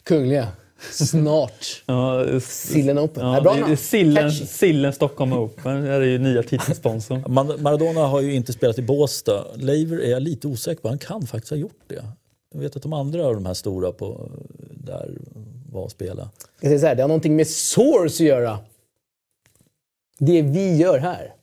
Kungliga. 0.07 0.47
Snart. 0.91 1.83
Ja, 1.85 2.39
Sillen 2.39 2.99
Open. 2.99 3.25
Ja, 3.27 3.41
bra 3.41 3.55
namn. 3.55 3.77
Sillen. 3.77 4.31
Sillen 4.31 4.93
Stockholm 4.93 5.33
Open. 5.33 5.81
Det 5.81 5.93
är 5.93 6.01
ju 6.01 6.17
nya 6.19 6.43
titelsponsorn. 6.43 7.23
Man- 7.33 7.61
Maradona 7.61 7.99
har 8.07 8.21
ju 8.21 8.33
inte 8.35 8.53
spelat 8.53 8.77
i 8.79 8.81
Båstad. 8.81 9.45
Lever 9.55 9.97
är 10.01 10.09
jag 10.11 10.21
lite 10.21 10.47
osäker 10.47 10.81
på. 10.81 10.87
Han 10.87 10.97
kan 10.97 11.27
faktiskt 11.27 11.49
ha 11.49 11.57
gjort 11.57 11.79
det. 11.87 12.03
Jag 12.53 12.59
vet 12.61 12.75
att 12.75 12.81
de 12.83 12.93
andra 12.93 13.25
av 13.25 13.33
de 13.33 13.45
här 13.45 13.53
stora 13.53 13.91
på, 13.91 14.31
där 14.71 15.17
var 15.71 15.81
och 15.83 15.91
spela. 15.91 16.29
Jag 16.61 16.69
säger 16.69 16.79
så 16.79 16.85
här, 16.87 16.95
det 16.95 17.01
har 17.03 17.07
någonting 17.07 17.35
med 17.35 17.47
Source 17.47 18.23
att 18.23 18.27
göra. 18.27 18.59
Det 20.19 20.41
vi 20.41 20.75
gör 20.77 20.99
här. 20.99 21.33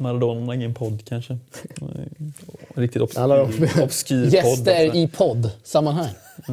Maradona 0.00 0.46
har 0.46 0.54
ingen 0.54 0.74
podd 0.74 1.02
kanske. 1.08 1.38
Riktigt 2.74 3.02
Det 3.14 3.18
handlar 3.20 3.40
om 3.40 3.48
obskyr, 3.82 4.22
podd. 4.24 4.32
gäster 4.34 4.84
alltså. 4.84 4.98
i 4.98 5.08
podd-sammanhang. 5.16 6.08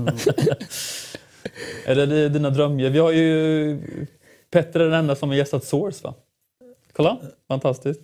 Är 1.85 1.95
det 1.95 2.05
di- 2.05 2.29
dina 2.29 2.49
drömgäster? 2.49 2.89
Vi 2.93 2.99
har 2.99 3.11
ju... 3.11 3.79
Petter 4.51 4.79
är 4.79 4.83
den 4.83 4.93
enda 4.93 5.15
som 5.15 5.29
har 5.29 5.35
gästat 5.35 5.63
Source 5.65 5.99
va? 6.03 6.13
Kolla, 6.93 7.17
fantastiskt. 7.47 7.99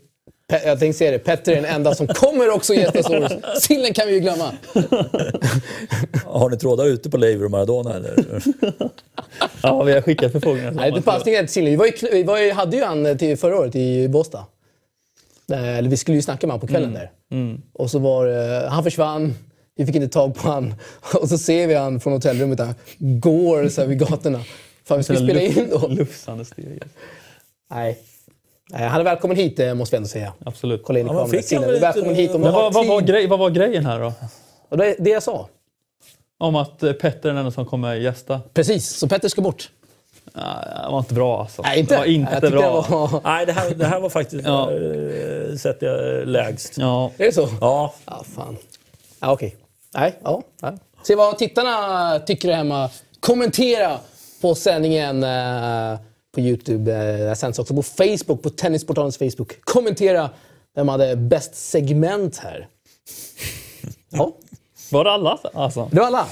Pe- 0.52 0.66
Jag 0.68 0.80
tänkte 0.80 0.98
säga 0.98 1.12
det, 1.12 1.20
Petter 1.20 1.52
är 1.52 1.56
den 1.56 1.66
enda 1.66 1.96
som 1.96 2.08
kommer 2.08 2.50
också 2.50 2.74
gästa 2.74 3.04
Source. 3.04 3.42
Sillen 3.62 3.94
kan 3.94 4.08
vi 4.08 4.14
ju 4.14 4.20
glömma. 4.20 4.52
Har 6.26 6.50
ni 6.50 6.58
trådar 6.58 6.86
ute 6.86 7.10
på 7.10 7.18
Lever 7.18 7.46
och 7.46 7.52
Maradona? 7.52 7.94
Eller? 7.96 8.44
Ja, 9.64 9.84
vi 9.84 9.94
har 9.94 10.02
skickat 10.02 10.32
förfrågningar. 10.32 10.72
Nej, 10.72 10.92
det 10.92 11.02
passningar 11.02 11.40
till 11.40 11.50
Sillen. 11.50 11.70
Vi, 11.72 11.76
var 11.76 11.86
ju, 11.86 11.92
vi 12.12 12.24
var 12.24 12.38
ju, 12.40 12.52
hade 12.52 12.78
ju 12.78 12.84
han 12.84 13.18
till 13.18 13.38
förra 13.38 13.60
året 13.60 13.76
i 13.76 14.08
Båstad. 14.08 14.46
Eh, 15.52 15.78
Eller 15.78 15.90
vi 15.90 15.98
skulle 15.98 16.16
ju 16.18 16.22
snacka 16.22 16.48
med 16.48 16.54
honom 16.54 16.68
på 16.68 16.72
kvällen 16.74 16.94
där. 16.94 17.12
Och 17.74 17.92
så 17.92 18.00
var 18.00 18.26
det- 18.26 18.68
han 18.70 18.84
försvann. 18.84 19.34
Vi 19.76 19.86
fick 19.86 19.96
inte 19.96 20.08
tag 20.08 20.36
på 20.36 20.50
han. 20.50 20.76
Och 21.22 21.30
så 21.30 21.38
ser 21.38 21.68
vi 21.68 21.74
han 21.76 22.00
från 22.00 22.14
hotellrummet. 22.14 22.60
Han 22.60 22.74
går 22.98 23.70
så 23.70 23.82
här 23.82 23.88
vid 23.88 24.00
gatorna. 24.00 24.40
Fan, 24.86 24.98
vi 24.98 25.04
ska 25.04 25.16
spela 25.16 25.42
in 25.42 25.68
då. 25.72 25.88
Lufsande 25.88 26.46
steg. 26.46 26.82
Nej. 27.72 28.00
Nej, 28.70 28.88
han 28.88 29.00
är 29.00 29.04
välkommen 29.04 29.38
hit 29.38 29.60
eh, 29.60 29.74
måste 29.74 29.96
vi 29.96 29.98
ändå 29.98 30.10
säga. 30.10 30.34
Absolut. 30.46 30.84
Kolla 30.84 31.00
in 31.00 31.06
i 31.06 31.10
Ja, 31.10 31.28
kameran. 31.50 31.80
välkommen 31.82 32.16
hit 32.16 32.32
om 32.36 32.42
Men 32.42 32.54
vad, 32.54 32.74
vad, 32.74 32.88
var 32.88 33.02
grej, 33.02 33.28
vad 33.28 33.40
var 33.40 33.50
grejen 33.50 33.86
här 33.86 34.00
då? 34.00 34.14
Och 34.70 34.78
det 34.78 34.86
är 34.86 34.96
det 35.00 35.10
jag 35.10 35.24
sa. 35.24 35.50
Om 36.40 36.56
att 36.56 36.84
eh, 36.84 36.94
Petter 36.94 37.30
är 37.30 37.34
den 37.34 37.38
enda 37.38 37.52
som 37.52 37.66
kommer 37.66 37.96
gästa? 37.96 38.42
Precis, 38.54 38.90
så 38.90 39.08
Petter 39.08 39.30
ska 39.30 39.42
bort. 39.42 39.70
Det 40.34 40.88
var 40.92 41.00
inte 41.00 41.14
bra 41.14 41.42
alltså. 41.42 41.62
Nej, 41.62 41.80
inte. 41.80 41.94
Det 41.94 42.00
var 42.00 42.06
inte 42.06 42.34
jag 42.42 42.52
bra. 42.52 42.82
Det 42.82 42.92
var... 42.92 43.22
Nej, 43.24 43.46
det 43.46 43.52
här, 43.52 43.70
det 43.76 43.86
här 43.86 44.00
var 44.00 44.10
faktiskt 44.10 44.46
Ja. 44.46 44.72
ja. 44.72 45.58
sätter 45.58 45.88
jag 45.88 46.28
lägst. 46.28 46.78
Ja. 46.78 47.12
Är 47.18 47.26
det 47.26 47.32
så? 47.32 47.50
Ja, 47.62 47.94
Ja, 48.06 48.24
fan. 48.36 48.58
Ja, 49.20 49.32
okej. 49.32 49.56
Nej, 49.94 50.20
ja. 50.24 50.42
ja. 50.62 50.74
Se 51.04 51.16
vad 51.16 51.38
tittarna 51.38 52.20
tycker 52.20 52.48
där 52.48 52.56
hemma. 52.56 52.90
Kommentera 53.20 53.98
på 54.42 54.56
sändningen 54.56 55.24
eh, 55.24 56.00
på 56.36 56.40
Youtube. 56.42 56.94
Eh, 56.94 57.30
det 57.30 57.36
sänds 57.36 57.60
också 57.60 57.76
på 57.76 57.84
Facebook, 57.84 58.42
på 58.44 58.50
Tennisportalens 58.50 59.18
Facebook. 59.18 59.62
Kommentera 59.64 60.30
vem 60.76 60.90
hade 60.90 61.16
bäst 61.16 61.56
segment 61.56 62.38
här. 62.38 62.68
Ja, 64.10 64.32
Var 64.92 65.04
det 65.04 65.12
alla 65.12 65.38
alltså? 65.54 65.90
det 65.92 66.00
var 66.00 66.08
alla. 66.08 66.26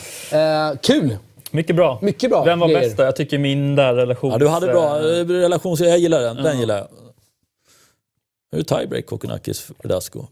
Eh, 0.71 0.77
kul! 0.81 1.17
Mycket 1.51 1.75
bra. 1.75 1.99
Mycket 2.01 2.29
bra 2.29 2.43
Vem 2.43 2.59
var 2.59 2.67
grejer. 2.67 2.81
bäst 2.81 2.97
då? 2.97 3.03
Jag 3.03 3.15
tycker 3.15 3.37
min 3.37 3.75
där 3.75 3.93
relations... 3.93 4.33
ja 4.33 4.37
du 4.37 4.47
hade 4.47 4.67
bra 4.67 4.99
eh, 4.99 5.19
eh, 5.19 5.27
relation, 5.27 5.75
jag 5.79 5.97
gillar 5.99 6.21
den. 6.21 6.35
Den 6.35 6.59
gillar 6.59 6.77
jag. 6.77 6.87
Nu 8.51 8.59
är 8.59 8.63
det 8.63 8.77
tiebreak 8.77 9.05
Kokkinakis 9.05 9.71
Verdasco. 9.83 10.25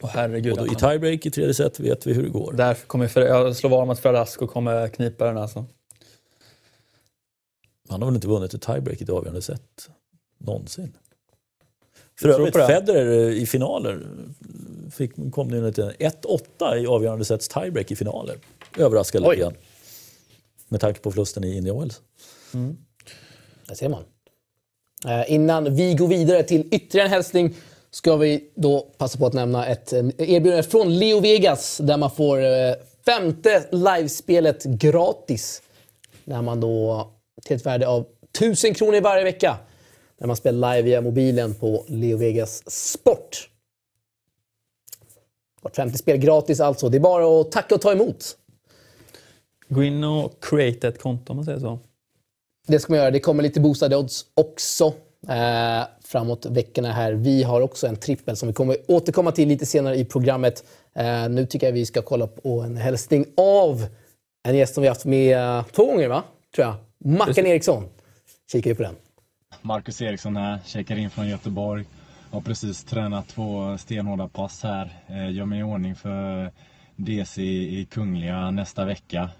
Åh, 0.00 0.10
herregud. 0.12 0.52
Och 0.52 0.58
då, 0.58 0.66
I 0.66 0.68
han- 0.68 0.90
tiebreak 0.90 1.26
i 1.26 1.30
tredje 1.30 1.54
set 1.54 1.80
vet 1.80 2.06
vi 2.06 2.12
hur 2.12 2.22
det 2.22 2.28
går. 2.28 2.52
Därför 2.52 2.86
kommer 2.86 3.10
jag, 3.14 3.28
jag 3.28 3.56
slår 3.56 3.70
vad 3.70 3.82
om 3.82 3.90
att 3.90 4.00
Fradasco 4.00 4.46
kommer 4.46 4.88
knipa 4.88 5.24
den 5.24 5.38
alltså. 5.38 5.64
Han 7.88 8.02
har 8.02 8.08
väl 8.08 8.14
inte 8.14 8.28
vunnit 8.28 8.54
ett 8.54 8.62
tiebreak 8.62 9.00
i 9.00 9.04
ett 9.04 9.10
avgörande 9.10 9.42
set 9.42 9.88
någonsin. 10.38 10.96
För 12.20 12.28
övrigt. 12.28 12.54
Federer 12.54 13.28
eh, 13.28 13.42
i 13.42 13.46
finaler 13.46 14.06
fick, 14.92 15.12
kom 15.32 15.48
nu 15.48 15.72
till 15.72 15.84
1-8 15.84 16.76
i 16.76 16.86
avgörande 16.86 17.24
sets 17.24 17.48
tiebreak 17.48 17.90
i 17.90 17.96
finaler. 17.96 18.36
Överraskade 18.78 19.28
lite 19.30 19.40
grann. 19.40 19.54
Med 20.70 20.80
tanke 20.80 21.00
på 21.00 21.10
förlusten 21.10 21.44
i 21.44 21.56
Indian 21.56 21.78
Wells. 21.78 22.00
Mm. 22.54 22.76
Där 23.68 23.74
ser 23.74 23.88
man. 23.88 24.04
Eh, 25.06 25.32
innan 25.32 25.74
vi 25.74 25.94
går 25.94 26.08
vidare 26.08 26.42
till 26.42 26.68
ytterligare 26.70 27.06
en 27.06 27.12
hälsning 27.12 27.54
ska 27.90 28.16
vi 28.16 28.50
då 28.54 28.80
passa 28.80 29.18
på 29.18 29.26
att 29.26 29.32
nämna 29.32 29.66
ett 29.66 29.92
eh, 29.92 29.98
erbjudande 30.18 30.62
från 30.62 30.98
Leo 30.98 31.20
Vegas 31.20 31.78
där 31.82 31.96
man 31.96 32.10
får 32.10 32.38
eh, 32.38 32.74
femte 33.06 33.64
livespelet 33.70 34.64
gratis. 34.64 35.62
När 36.24 36.42
man 36.42 36.60
då 36.60 37.10
till 37.44 37.56
ett 37.56 37.66
värde 37.66 37.88
av 37.88 38.06
1000 38.38 38.74
kronor 38.74 39.00
varje 39.00 39.24
vecka 39.24 39.56
när 40.18 40.26
man 40.26 40.36
spelar 40.36 40.74
live 40.74 40.82
via 40.82 41.00
mobilen 41.00 41.54
på 41.54 41.84
Leo 41.88 42.16
Vegas 42.16 42.70
Sport. 42.70 43.50
Vart 45.62 45.76
femte 45.76 45.98
spel 45.98 46.16
gratis 46.16 46.60
alltså. 46.60 46.88
Det 46.88 46.98
är 46.98 47.00
bara 47.00 47.40
att 47.40 47.52
tacka 47.52 47.74
och 47.74 47.80
ta 47.80 47.92
emot. 47.92 48.36
Gå 49.70 49.82
in 49.82 50.04
och 50.04 50.44
create 50.44 50.88
ett 50.88 51.02
konto 51.02 51.32
om 51.32 51.36
man 51.36 51.44
säger 51.44 51.58
så. 51.58 51.78
Det 52.66 52.78
ska 52.78 52.92
man 52.92 52.98
göra. 52.98 53.10
Det 53.10 53.20
kommer 53.20 53.42
lite 53.42 53.60
boostade 53.60 53.96
odds 53.96 54.26
också 54.34 54.84
eh, 55.28 55.82
framåt 56.04 56.46
veckorna 56.46 56.92
här. 56.92 57.12
Vi 57.12 57.42
har 57.42 57.60
också 57.60 57.86
en 57.86 57.96
trippel 57.96 58.36
som 58.36 58.48
vi 58.48 58.52
kommer 58.54 58.76
återkomma 58.88 59.32
till 59.32 59.48
lite 59.48 59.66
senare 59.66 59.96
i 59.96 60.04
programmet. 60.04 60.64
Eh, 60.94 61.28
nu 61.28 61.46
tycker 61.46 61.66
jag 61.66 61.72
vi 61.74 61.86
ska 61.86 62.02
kolla 62.02 62.26
på 62.26 62.60
en 62.60 62.76
hälsning 62.76 63.24
av 63.36 63.86
en 64.48 64.56
gäst 64.56 64.74
som 64.74 64.82
vi 64.82 64.88
haft 64.88 65.04
med 65.04 65.38
eh, 65.58 65.64
två 65.64 65.86
gånger, 65.86 66.08
va? 66.08 66.22
Tror 66.54 66.66
jag. 66.66 66.74
Mackan 67.18 67.46
Eriksson. 67.46 67.84
Kikar 68.52 68.70
vi 68.70 68.74
på 68.74 68.82
den. 68.82 68.94
Marcus 69.62 70.02
Eriksson 70.02 70.36
här, 70.36 70.58
checkar 70.66 70.96
in 70.98 71.10
från 71.10 71.28
Göteborg. 71.28 71.84
Har 72.30 72.40
precis 72.40 72.84
tränat 72.84 73.28
två 73.28 73.78
stenhårda 73.78 74.28
pass 74.28 74.62
här. 74.62 75.02
Eh, 75.06 75.30
Gör 75.30 75.44
mig 75.44 75.60
i 75.60 75.62
ordning 75.62 75.94
för 75.94 76.50
DC 76.96 77.42
i 77.42 77.86
Kungliga 77.90 78.50
nästa 78.50 78.84
vecka. 78.84 79.30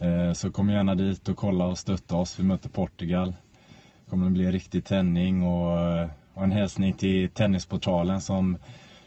Eh, 0.00 0.32
Så 0.32 0.50
kom 0.50 0.70
gärna 0.70 0.94
dit 0.94 1.28
och 1.28 1.36
kolla 1.36 1.66
och 1.66 1.78
stötta 1.78 2.16
oss. 2.16 2.38
Vi 2.38 2.44
möter 2.44 2.68
Portugal. 2.68 3.34
kommer 4.10 4.26
att 4.26 4.32
bli 4.32 4.44
en 4.46 4.52
riktig 4.52 4.84
tändning 4.84 5.42
och, 5.42 5.80
eh, 5.80 6.08
och 6.34 6.44
en 6.44 6.52
hälsning 6.52 6.92
till 6.92 7.28
Tennisportalen 7.30 8.20
som 8.20 8.58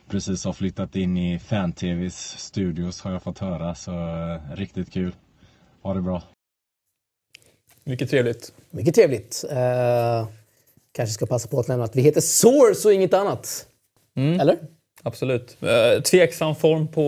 precis 0.10 0.46
har 0.46 0.54
flyttat 0.54 0.96
in 0.96 1.18
i 1.18 1.40
Fan-TVs 1.40 2.38
studios 2.38 3.02
har 3.02 3.12
jag 3.12 3.24
fått 3.24 3.40
höra. 3.40 3.76
Så 3.76 3.92
eh, 3.92 4.56
riktigt 4.56 4.94
kul. 4.94 5.16
Ha 5.82 5.94
det 5.94 6.02
bra. 6.02 6.24
Mycket 7.84 8.10
trevligt. 8.10 8.54
Mycket 8.72 8.96
trevligt. 8.96 9.44
Eh, 9.52 10.28
kanske 10.92 11.14
ska 11.14 11.26
passa 11.26 11.48
på 11.50 11.60
att 11.60 11.68
nämna 11.68 11.84
att 11.86 11.96
vi 11.96 12.02
heter 12.02 12.22
Source 12.22 12.88
och 12.88 12.94
inget 12.94 13.14
annat. 13.14 13.68
Eller? 14.16 14.58
Absolut. 15.04 15.58
Eh, 15.62 16.02
tveksam 16.02 16.56
form 16.56 16.88
på 16.88 17.02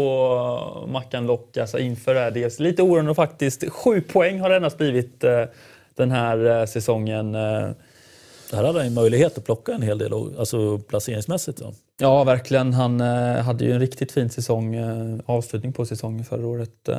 eh, 0.86 0.92
Mackan 0.92 1.26
Lock 1.28 1.58
alltså 1.58 1.80
inför 1.80 2.14
det 2.14 2.20
här. 2.20 2.32
Dels 2.32 2.60
lite 2.60 2.82
oroande 2.82 3.16
faktiskt. 3.16 3.70
Sju 3.70 4.02
poäng 4.02 4.40
har 4.40 4.50
det 4.50 4.56
endast 4.56 4.78
blivit 4.78 5.24
eh, 5.24 5.44
den 5.96 6.12
här 6.12 6.66
säsongen. 6.66 7.36
Eh, 7.36 7.70
Här 8.54 8.64
hade 8.64 8.80
han 8.80 8.88
ju 8.88 8.94
möjlighet 8.94 9.38
att 9.38 9.46
plocka 9.46 9.72
en 9.74 9.82
hel 9.82 9.98
del, 9.98 10.14
alltså 10.14 10.78
placeringsmässigt. 10.80 11.60
Ja. 11.62 11.72
Ja, 12.00 12.24
verkligen. 12.24 12.74
Han 12.74 13.00
hade 13.40 13.66
ju 13.66 13.72
en 13.72 13.80
riktigt 13.80 14.12
fin 14.12 14.30
säsong, 14.30 14.78
avslutning 15.26 15.74
på 15.74 15.86
säsongen 15.86 16.26
förra 16.26 16.48
året. 16.48 16.90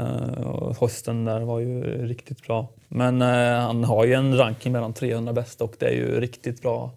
Hösten 0.81 1.25
där 1.25 1.41
var 1.41 1.59
ju 1.61 1.83
riktigt 2.07 2.47
bra. 2.47 2.69
Men 2.89 3.21
han 3.21 3.85
har 3.85 4.05
ju 4.05 4.13
en 4.15 4.37
ranking 4.37 4.73
mellan 4.73 4.93
300 4.93 5.33
bästa 5.33 5.65
och 5.65 5.75
det 5.79 5.87
är 5.87 5.93
ju 5.93 6.21
riktigt 6.21 6.63
bra. 6.63 6.91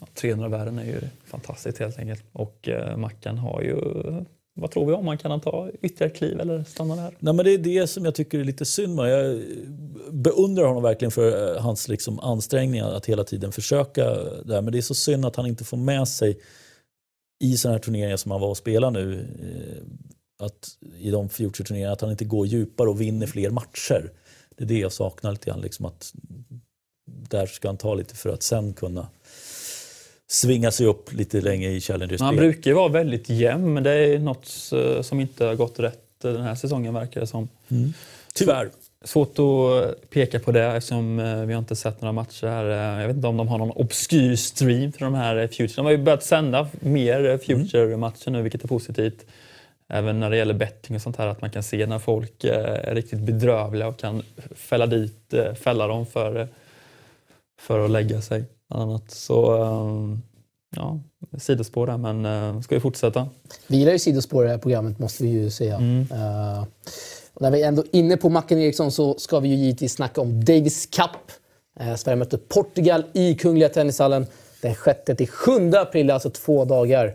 Ja, 0.00 0.06
300-värden 0.14 0.78
är 0.78 0.84
ju 0.84 1.00
fantastiskt 1.24 1.78
helt 1.78 1.98
enkelt. 1.98 2.24
Och 2.32 2.68
eh, 2.68 2.96
Mackan 2.96 3.38
har 3.38 3.62
ju, 3.62 3.76
vad 4.54 4.70
tror 4.70 4.86
vi 4.86 4.92
om 4.92 5.04
man 5.04 5.18
kan 5.18 5.30
han 5.30 5.40
ta 5.40 5.70
ytterligare 5.82 6.14
kliv 6.14 6.40
eller 6.40 6.64
stanna 6.64 6.96
där? 6.96 7.14
Nej, 7.18 7.34
men 7.34 7.44
det 7.44 7.50
är 7.50 7.58
det 7.58 7.86
som 7.86 8.04
jag 8.04 8.14
tycker 8.14 8.38
är 8.40 8.44
lite 8.44 8.64
synd 8.64 8.94
med 8.94 9.10
Jag 9.10 9.42
beundrar 10.14 10.64
honom 10.64 10.82
verkligen 10.82 11.12
för 11.12 11.56
eh, 11.56 11.62
hans 11.62 11.88
liksom 11.88 12.20
ansträngningar 12.20 12.90
att 12.90 13.06
hela 13.06 13.24
tiden 13.24 13.52
försöka 13.52 14.04
där. 14.44 14.62
Men 14.62 14.72
det 14.72 14.78
är 14.78 14.82
så 14.82 14.94
synd 14.94 15.26
att 15.26 15.36
han 15.36 15.46
inte 15.46 15.64
får 15.64 15.76
med 15.76 16.08
sig 16.08 16.38
i 17.44 17.56
sådana 17.56 17.74
här 17.74 17.82
turneringar 17.82 18.16
som 18.16 18.30
han 18.30 18.40
var 18.40 18.48
och 18.48 18.56
spelade 18.56 19.00
nu, 19.00 19.26
eh, 19.42 20.44
att 20.46 20.68
i 20.98 21.10
de 21.10 21.28
Future-turneringarna, 21.28 21.92
att 21.92 22.00
han 22.00 22.10
inte 22.10 22.24
går 22.24 22.46
djupare 22.46 22.88
och 22.88 23.00
vinner 23.00 23.26
fler 23.26 23.50
matcher. 23.50 24.12
Det 24.56 24.64
är 24.64 24.68
det 24.68 24.78
jag 24.78 24.92
saknar 24.92 25.30
lite 25.30 25.50
grann. 25.50 25.60
Liksom 25.60 25.86
att 25.86 26.12
där 27.06 27.46
ska 27.46 27.68
han 27.68 27.76
ta 27.76 27.94
lite 27.94 28.14
för 28.14 28.30
att 28.30 28.42
sen 28.42 28.72
kunna 28.72 29.08
svinga 30.30 30.70
sig 30.70 30.86
upp 30.86 31.12
lite 31.12 31.40
längre 31.40 31.70
i 31.70 31.80
Challengers 31.80 32.20
Han 32.20 32.36
brukar 32.36 32.70
ju 32.70 32.74
vara 32.74 32.88
väldigt 32.88 33.28
jämn, 33.28 33.74
men 33.74 33.82
det 33.82 33.90
är 33.90 34.18
något 34.18 34.48
eh, 34.72 35.02
som 35.02 35.20
inte 35.20 35.44
har 35.44 35.54
gått 35.54 35.78
rätt 35.78 36.04
den 36.22 36.42
här 36.42 36.54
säsongen 36.54 36.94
verkar 36.94 37.20
det 37.20 37.26
som. 37.26 37.48
Mm. 37.68 37.92
Tyvärr. 38.34 38.70
Svårt 39.04 39.38
att 39.38 40.10
peka 40.10 40.40
på 40.40 40.52
det 40.52 40.64
eftersom 40.64 41.18
eh, 41.18 41.44
vi 41.44 41.52
har 41.52 41.58
inte 41.58 41.76
sett 41.76 42.00
några 42.00 42.12
matcher 42.12 42.46
här. 42.46 42.64
Jag 43.00 43.06
vet 43.06 43.16
inte 43.16 43.28
om 43.28 43.36
de 43.36 43.48
har 43.48 43.58
någon 43.58 43.70
obskyr 43.70 44.36
stream 44.36 44.92
för 44.92 45.04
de 45.04 45.14
här 45.14 45.46
Future. 45.46 45.72
De 45.76 45.84
har 45.84 45.92
ju 45.92 45.98
börjat 45.98 46.24
sända 46.24 46.68
mer 46.80 47.38
Future-matcher 47.38 48.30
nu, 48.30 48.42
vilket 48.42 48.64
är 48.64 48.68
positivt. 48.68 49.26
Även 49.88 50.20
när 50.20 50.30
det 50.30 50.36
gäller 50.36 50.54
betting 50.54 50.96
och 50.96 51.02
sånt 51.02 51.16
här, 51.16 51.26
att 51.26 51.40
man 51.40 51.50
kan 51.50 51.62
se 51.62 51.86
när 51.86 51.98
folk 51.98 52.44
eh, 52.44 52.88
är 52.88 52.94
riktigt 52.94 53.20
bedrövliga 53.20 53.88
och 53.88 53.98
kan 53.98 54.22
fälla 54.54 54.86
dit, 54.86 55.34
fälla 55.60 55.86
dem 55.86 56.06
för, 56.06 56.48
för 57.60 57.84
att 57.84 57.90
lägga 57.90 58.22
sig 58.22 58.44
annat. 58.68 59.10
Så 59.10 59.62
ehm, 59.62 60.22
ja, 60.76 61.00
sidospår 61.38 61.86
där, 61.86 61.96
men 61.96 62.26
uh, 62.26 62.60
ska 62.60 62.74
vi 62.74 62.80
fortsätta? 62.80 63.28
Vi 63.66 63.76
gillar 63.76 63.92
ju 63.92 63.98
sidospår 63.98 64.44
i 64.44 64.46
det 64.46 64.52
här 64.52 64.58
programmet 64.58 64.98
måste 64.98 65.24
vi 65.24 65.30
ju 65.30 65.50
säga. 65.50 65.76
Mm. 65.76 66.00
Uh, 66.00 66.64
när 67.40 67.50
vi 67.50 67.62
är 67.62 67.68
ändå 67.68 67.84
inne 67.92 68.16
på 68.16 68.28
Macken 68.28 68.58
Eriksson 68.58 68.92
så 68.92 69.18
ska 69.18 69.40
vi 69.40 69.48
ju 69.48 69.54
givetvis 69.54 69.92
snacka 69.92 70.20
om 70.20 70.44
Davis 70.44 70.86
Cup. 70.86 71.32
Uh, 71.80 71.94
Sverige 71.94 72.16
mötte 72.16 72.38
Portugal 72.38 73.04
i 73.12 73.34
Kungliga 73.34 73.68
Tennishallen 73.68 74.26
den 74.60 74.74
6-7 74.74 75.76
april, 75.76 76.10
alltså 76.10 76.30
två 76.30 76.64
dagar. 76.64 77.14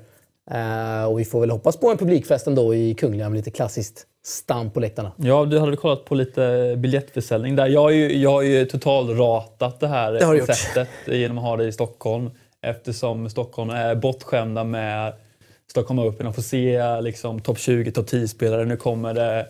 Uh, 0.52 1.06
och 1.06 1.20
vi 1.20 1.26
får 1.26 1.40
väl 1.40 1.50
hoppas 1.50 1.78
på 1.78 1.92
en 1.92 1.98
publikfest 1.98 2.48
ändå 2.48 2.76
i 2.76 2.94
Kungliga 2.94 3.30
med 3.30 3.38
lite 3.38 3.52
klassiskt 3.52 4.08
stamp 4.26 4.74
på 4.74 4.80
läktarna. 4.80 5.12
Ja, 5.18 5.46
du 5.46 5.60
hade 5.60 5.78
kollat 5.78 6.06
på 6.06 6.16
lite 6.16 6.76
biljettförsäljning 6.78 7.56
där. 7.56 7.68
Jag 7.68 7.82
har 7.82 7.90
ju, 7.90 8.18
jag 8.18 8.30
har 8.30 8.42
ju 8.42 8.66
totalratat 8.66 9.80
det 9.80 9.88
här 9.88 10.12
det 10.12 10.20
konceptet 10.20 10.90
genom 11.06 11.38
att 11.38 11.44
ha 11.44 11.58
det 11.58 11.66
i 11.66 11.72
Stockholm. 11.72 12.30
Eftersom 12.62 13.30
Stockholm 13.30 13.70
är 13.70 13.96
bortskämda 13.96 14.64
med 14.64 15.14
Stockholm 15.70 16.00
Open 16.00 16.28
och 16.28 16.36
får 16.36 16.42
se 16.42 17.02
liksom, 17.02 17.40
topp 17.40 17.60
20, 17.60 17.92
topp 17.92 18.08
10-spelare. 18.10 18.66
Nu 18.66 18.78
kommer 18.78 19.14
det 19.14 19.48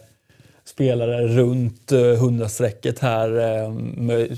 spelare 0.66 1.28
runt 1.28 1.92
100-strecket 1.92 3.04
eh, 3.04 3.10
här. 3.10 3.62
Eh, 3.64 3.72
med 3.98 4.38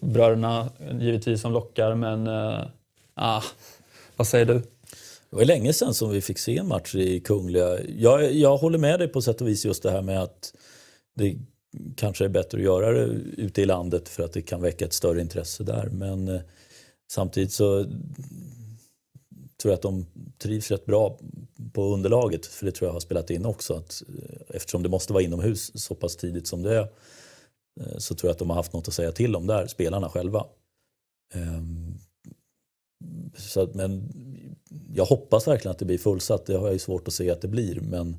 bröderna 0.00 0.68
givetvis 1.00 1.40
som 1.40 1.52
lockar, 1.52 1.94
men... 1.94 2.28
Ah, 3.14 3.42
vad 4.16 4.26
säger 4.26 4.46
du? 4.46 4.62
Det 5.32 5.36
var 5.36 5.44
länge 5.44 5.72
sedan 5.72 5.94
som 5.94 6.10
vi 6.10 6.20
fick 6.20 6.38
se 6.38 6.58
en 6.58 6.68
match 6.68 6.94
i 6.94 7.20
Kungliga. 7.20 7.84
Jag, 7.84 8.34
jag 8.34 8.56
håller 8.56 8.78
med 8.78 9.00
dig 9.00 9.08
på 9.08 9.22
sätt 9.22 9.40
och 9.40 9.48
vis 9.48 9.64
just 9.64 9.82
det 9.82 9.90
här 9.90 10.02
med 10.02 10.22
att 10.22 10.54
det 11.14 11.36
kanske 11.96 12.24
är 12.24 12.28
bättre 12.28 12.58
att 12.58 12.64
göra 12.64 12.92
det 12.92 13.04
ute 13.36 13.62
i 13.62 13.66
landet 13.66 14.08
för 14.08 14.22
att 14.22 14.32
det 14.32 14.42
kan 14.42 14.62
väcka 14.62 14.84
ett 14.84 14.92
större 14.92 15.20
intresse 15.20 15.64
där. 15.64 15.88
Men 15.88 16.28
eh, 16.28 16.40
samtidigt 17.12 17.52
så 17.52 17.84
tror 19.62 19.72
jag 19.72 19.72
att 19.72 19.82
de 19.82 20.06
trivs 20.38 20.70
rätt 20.70 20.86
bra 20.86 21.18
på 21.72 21.94
underlaget. 21.94 22.46
För 22.46 22.66
det 22.66 22.72
tror 22.72 22.88
jag 22.88 22.92
har 22.92 23.00
spelat 23.00 23.30
in 23.30 23.46
också. 23.46 23.74
Att, 23.74 24.02
eh, 24.08 24.56
eftersom 24.56 24.82
det 24.82 24.88
måste 24.88 25.12
vara 25.12 25.22
inomhus 25.22 25.82
så 25.82 25.94
pass 25.94 26.16
tidigt 26.16 26.46
som 26.46 26.62
det 26.62 26.74
är 26.74 26.88
eh, 27.80 27.98
så 27.98 28.14
tror 28.14 28.28
jag 28.28 28.32
att 28.32 28.38
de 28.38 28.50
har 28.50 28.56
haft 28.56 28.72
något 28.72 28.88
att 28.88 28.94
säga 28.94 29.12
till 29.12 29.36
om 29.36 29.46
där, 29.46 29.66
spelarna 29.66 30.08
själva. 30.08 30.46
Ehm, 31.34 31.98
så 33.36 33.60
att, 33.60 33.74
men 33.74 34.08
jag 34.94 35.04
hoppas 35.04 35.48
verkligen 35.48 35.72
att 35.72 35.78
det 35.78 35.84
blir 35.84 35.98
fullsatt. 35.98 36.46
Det 36.46 36.56
har 36.56 36.66
jag 36.66 36.72
ju 36.72 36.78
svårt 36.78 37.08
att 37.08 37.14
se 37.14 37.30
att 37.30 37.40
det 37.40 37.48
blir. 37.48 37.80
Men 37.80 38.16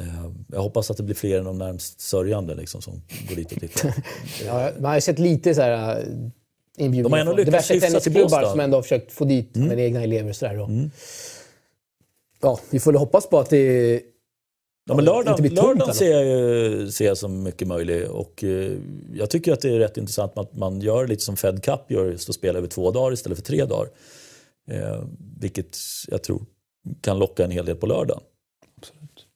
eh, 0.00 0.30
jag 0.52 0.60
hoppas 0.60 0.90
att 0.90 0.96
det 0.96 1.02
blir 1.02 1.14
fler 1.14 1.38
än 1.38 1.44
de 1.44 1.58
närmst 1.58 2.00
sörjande 2.00 2.54
liksom, 2.54 2.82
som 2.82 3.02
går 3.28 3.36
dit 3.36 3.52
och 3.52 3.60
tittar. 3.60 3.94
ja, 4.46 4.70
man 4.76 4.84
har 4.84 4.94
ju 4.94 5.00
sett 5.00 5.18
lite 5.18 5.54
så 5.54 5.60
här 5.60 5.98
eh, 5.98 6.04
inbjudningar. 6.76 7.02
De 7.02 7.12
har 7.12 7.18
ändå 7.18 7.32
lyckats 7.32 7.68
Diverse 7.68 7.86
tennisklubbar 7.86 8.50
som 8.50 8.60
ändå 8.60 8.76
har 8.76 8.82
försökt 8.82 9.12
få 9.12 9.24
dit 9.24 9.56
mm. 9.56 9.68
med 9.68 9.80
egna 9.80 10.02
elever. 10.02 10.32
Så 10.32 10.44
där, 10.44 10.54
mm. 10.54 10.90
Ja, 12.40 12.60
vi 12.70 12.80
får 12.80 12.92
hoppas 12.92 13.28
på 13.28 13.38
att 13.38 13.50
det 13.50 14.02
Ja, 14.86 14.94
men 14.94 15.04
lördagen, 15.04 15.54
lördagen 15.54 15.94
ser, 15.94 16.10
jag 16.10 16.24
ju, 16.24 16.90
ser 16.90 17.06
jag 17.06 17.18
som 17.18 17.42
mycket 17.42 17.68
möjlig 17.68 18.10
och 18.10 18.44
eh, 18.44 18.72
jag 19.14 19.30
tycker 19.30 19.52
att 19.52 19.60
det 19.60 19.70
är 19.70 19.78
rätt 19.78 19.96
intressant 19.96 20.38
att 20.38 20.56
man 20.56 20.80
gör 20.80 21.06
lite 21.06 21.22
som 21.22 21.36
Fed 21.36 21.64
Cup 21.64 21.80
gör, 21.88 22.04
just 22.04 22.28
att 22.28 22.34
spela 22.34 22.58
över 22.58 22.68
två 22.68 22.90
dagar 22.90 23.12
istället 23.12 23.38
för 23.38 23.44
tre 23.44 23.64
dagar. 23.64 23.88
Eh, 24.70 25.04
vilket 25.40 25.76
jag 26.08 26.22
tror 26.22 26.42
kan 27.00 27.18
locka 27.18 27.44
en 27.44 27.50
hel 27.50 27.66
del 27.66 27.76
på 27.76 27.86
lördagen. 27.86 28.22
Absolut. 28.78 29.26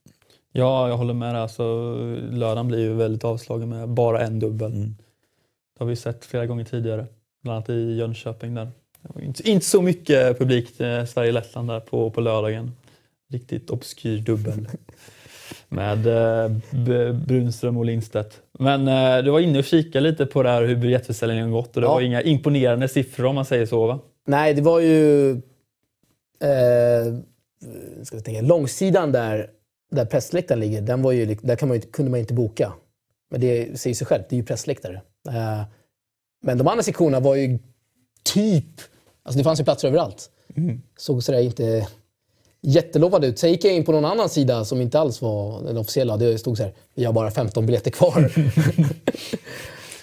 Ja, 0.52 0.88
jag 0.88 0.96
håller 0.96 1.14
med. 1.14 1.36
Alltså, 1.36 1.94
lördagen 2.30 2.68
blir 2.68 2.78
ju 2.78 2.94
väldigt 2.94 3.24
avslagen 3.24 3.68
med 3.68 3.88
bara 3.88 4.20
en 4.20 4.38
dubbel. 4.38 4.72
Mm. 4.72 4.96
Det 5.78 5.84
har 5.84 5.86
vi 5.86 5.96
sett 5.96 6.24
flera 6.24 6.46
gånger 6.46 6.64
tidigare, 6.64 7.06
bland 7.42 7.56
annat 7.56 7.70
i 7.70 7.96
Jönköping. 7.96 8.54
Där. 8.54 8.68
Inte, 9.20 9.50
inte 9.50 9.66
så 9.66 9.82
mycket 9.82 10.38
publik 10.38 10.80
eh, 10.80 11.04
Sverige-Lettland 11.04 11.68
där 11.68 11.80
på, 11.80 12.10
på 12.10 12.20
lördagen. 12.20 12.72
Riktigt 13.30 13.70
obskyr 13.70 14.18
dubbel. 14.18 14.68
med 15.68 16.06
eh, 16.06 16.50
Brunström 17.12 17.76
och 17.76 17.84
Lindstedt. 17.84 18.40
Men 18.58 18.88
eh, 18.88 19.24
du 19.24 19.30
var 19.30 19.40
inne 19.40 19.58
och 19.58 19.64
kikade 19.64 20.10
lite 20.10 20.26
på 20.26 20.42
det 20.42 20.48
här 20.48 20.64
hur 20.64 20.76
biljettförsäljningen 20.76 21.50
gått 21.50 21.76
och 21.76 21.80
det 21.80 21.86
ja. 21.86 21.94
var 21.94 22.00
inga 22.00 22.22
imponerande 22.22 22.88
siffror 22.88 23.26
om 23.26 23.34
man 23.34 23.44
säger 23.44 23.66
så 23.66 23.86
va? 23.86 23.98
Nej, 24.28 24.54
det 24.54 24.62
var 24.62 24.80
ju... 24.80 25.30
Eh, 26.40 27.14
ska 28.02 28.16
vi 28.16 28.22
tänka, 28.22 28.40
långsidan 28.40 29.12
där, 29.12 29.50
där 29.90 30.04
pressläktaren 30.04 30.60
ligger, 30.60 30.82
den 30.82 31.02
var 31.02 31.12
ju, 31.12 31.34
där 31.34 31.56
kan 31.56 31.68
man 31.68 31.76
ju, 31.76 31.80
kunde 31.82 32.10
man 32.10 32.20
inte 32.20 32.34
boka. 32.34 32.72
Men 33.30 33.40
det 33.40 33.80
säger 33.80 33.94
sig 33.94 34.06
självt, 34.06 34.26
det 34.28 34.36
är 34.36 34.38
ju 34.38 34.44
pressläktare. 34.44 35.02
Eh, 35.28 35.62
men 36.42 36.58
de 36.58 36.68
andra 36.68 36.82
sektionerna 36.82 37.20
var 37.20 37.34
ju 37.34 37.58
typ... 38.22 38.80
Alltså 39.22 39.38
det 39.38 39.44
fanns 39.44 39.60
ju 39.60 39.64
platser 39.64 39.88
överallt. 39.88 40.30
Mm. 40.56 40.82
Såg 40.96 41.22
sådär 41.22 41.40
inte 41.40 41.86
jättelovande 42.62 43.26
ut. 43.26 43.38
Sen 43.38 43.50
gick 43.50 43.64
jag 43.64 43.74
in 43.74 43.84
på 43.84 43.92
någon 43.92 44.04
annan 44.04 44.28
sida 44.28 44.64
som 44.64 44.80
inte 44.80 45.00
alls 45.00 45.22
var 45.22 45.62
den 45.62 45.76
officiella. 45.76 46.16
Det 46.16 46.38
stod 46.38 46.56
så 46.56 46.62
här, 46.62 46.74
vi 46.94 47.04
har 47.04 47.12
bara 47.12 47.30
15 47.30 47.66
biljetter 47.66 47.90
kvar. 47.90 48.32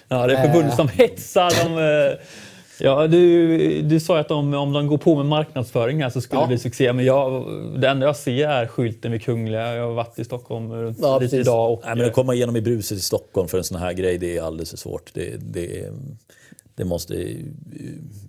ja, 0.08 0.28
det 0.28 0.38
är 0.38 0.48
förbundet 0.48 0.76
som 0.76 0.88
hetsar. 0.88 1.64
De, 1.64 1.78
eh, 2.12 2.18
ja, 2.80 3.08
du, 3.08 3.82
du 3.82 4.00
sa 4.00 4.20
att 4.20 4.28
de, 4.28 4.54
om 4.54 4.74
de 4.74 4.88
går 4.88 4.98
på 4.98 5.16
med 5.16 5.26
marknadsföring 5.26 6.04
här 6.04 6.10
så 6.10 6.22
skulle 6.22 6.42
ja. 6.42 6.46
det 6.46 6.48
bli 6.48 6.58
succé. 6.58 6.94
Men 6.94 7.06
jag, 7.06 7.46
det 7.82 7.88
enda 7.88 8.06
jag 8.06 8.16
ser 8.16 8.48
är 8.48 8.68
skylten 8.68 9.12
vid 9.12 9.24
Kungliga. 9.24 9.76
Jag 9.76 9.88
har 9.88 9.94
varit 9.94 10.20
i 10.20 10.24
Stockholm 10.24 10.96
ja, 11.02 11.20
lite 11.20 11.38
idag. 11.38 11.74
Och, 11.74 11.82
Nej, 11.86 11.96
men 11.96 12.06
att 12.06 12.14
komma 12.14 12.34
igenom 12.34 12.56
i 12.56 12.62
bruset 12.62 12.98
i 12.98 13.02
Stockholm 13.02 13.48
för 13.48 13.58
en 13.58 13.64
sån 13.64 13.78
här 13.78 13.94
grej, 13.94 14.18
det 14.18 14.38
är 14.38 14.42
alldeles 14.42 14.70
för 14.70 14.78
svårt. 14.78 15.12
Det, 15.14 15.36
det 15.38 15.90
det 16.76 16.86
måste 16.86 17.14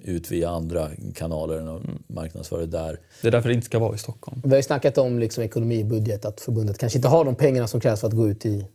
ut 0.05 0.31
via 0.31 0.51
andra 0.51 0.91
kanaler 1.15 1.59
än 1.59 1.69
att 1.69 1.83
marknadsföra 2.07 2.61
det 2.61 2.67
där. 2.67 3.01
Det 3.23 3.29
är 3.29 3.33
därför 3.33 3.49
det 3.49 3.55
inte 3.55 3.67
ska 3.67 3.79
vara 3.79 3.95
i 3.95 3.99
Stockholm. 3.99 4.41
Vi 4.45 4.51
har 4.51 4.57
ju 4.57 4.63
snackat 4.63 4.99
om 4.99 5.19
liksom 5.19 5.45
ekonomi 5.45 5.83
och 5.83 5.87
budget, 5.87 6.25
att 6.25 6.41
förbundet 6.41 6.79
kanske 6.79 6.99
inte 6.99 7.09
har 7.09 7.25
de 7.25 7.35
pengarna 7.35 7.69
som 7.69 7.81
krävs 7.81 8.01
för 8.01 8.09
att 8.09 8.15
gå 8.15 8.29
ut 8.29 8.47
i 8.47 8.67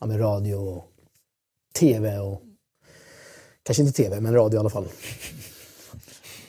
ja, 0.00 0.06
med 0.06 0.20
radio 0.20 0.54
och 0.54 0.84
TV. 1.78 2.18
Och, 2.18 2.42
kanske 3.62 3.82
inte 3.82 4.02
TV, 4.02 4.20
men 4.20 4.34
radio 4.34 4.56
i 4.56 4.60
alla 4.60 4.70
fall. 4.70 4.88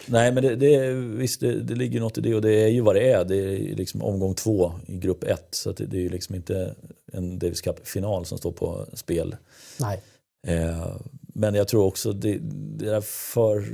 Nej, 0.05 0.31
men 0.31 0.43
det, 0.43 0.55
det, 0.55 0.93
visst, 0.93 1.41
det, 1.41 1.61
det 1.61 1.75
ligger 1.75 1.99
något 1.99 2.17
i 2.17 2.21
det 2.21 2.35
och 2.35 2.41
det 2.41 2.63
är 2.63 2.67
ju 2.67 2.81
vad 2.81 2.95
det 2.95 3.11
är. 3.11 3.25
Det 3.25 3.35
är 3.35 3.75
liksom 3.75 4.01
omgång 4.01 4.35
två 4.35 4.73
i 4.85 4.97
grupp 4.97 5.23
ett. 5.23 5.47
Så 5.51 5.71
det, 5.71 5.85
det 5.85 5.97
är 5.97 6.01
ju 6.01 6.09
liksom 6.09 6.35
inte 6.35 6.75
en 7.11 7.39
Davis 7.39 7.61
Cup-final 7.61 8.25
som 8.25 8.37
står 8.37 8.51
på 8.51 8.85
spel. 8.93 9.35
Nej. 9.79 10.01
Eh, 10.47 10.95
men 11.33 11.55
jag 11.55 11.67
tror 11.67 11.85
också 11.85 12.13
det, 12.13 12.37
det 12.77 12.95
är 12.95 13.01
för... 13.01 13.65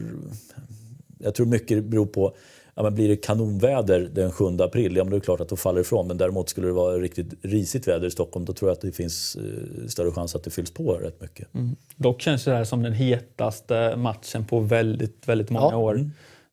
Jag 1.19 1.35
tror 1.35 1.45
mycket 1.45 1.83
beror 1.83 2.05
på 2.05 2.35
Ja, 2.77 2.83
men 2.83 2.95
blir 2.95 3.07
det 3.07 3.15
kanonväder 3.15 4.09
den 4.13 4.31
7 4.31 4.45
april, 4.59 4.95
ja 4.95 5.03
men 5.03 5.11
det 5.11 5.17
är 5.17 5.19
klart 5.19 5.39
att 5.41 5.49
då 5.49 5.55
faller 5.55 5.81
ifrån. 5.81 6.07
Men 6.07 6.17
däremot 6.17 6.49
skulle 6.49 6.67
det 6.67 6.73
vara 6.73 6.97
riktigt 6.97 7.33
risigt 7.41 7.87
väder 7.87 8.07
i 8.07 8.11
Stockholm, 8.11 8.45
då 8.45 8.53
tror 8.53 8.69
jag 8.69 8.75
att 8.75 8.81
det 8.81 8.91
finns 8.91 9.35
eh, 9.35 9.87
större 9.87 10.11
chans 10.11 10.35
att 10.35 10.43
det 10.43 10.49
fylls 10.49 10.71
på 10.71 10.93
rätt 10.93 11.21
mycket. 11.21 11.53
Mm. 11.53 11.75
Dock 11.95 12.21
känns 12.21 12.43
det 12.43 12.51
här 12.51 12.63
som 12.63 12.83
den 12.83 12.93
hetaste 12.93 13.95
matchen 13.97 14.45
på 14.45 14.59
väldigt, 14.59 15.27
väldigt 15.27 15.49
många 15.49 15.71
ja. 15.71 15.77
år. 15.77 15.95
Mm. 15.95 16.11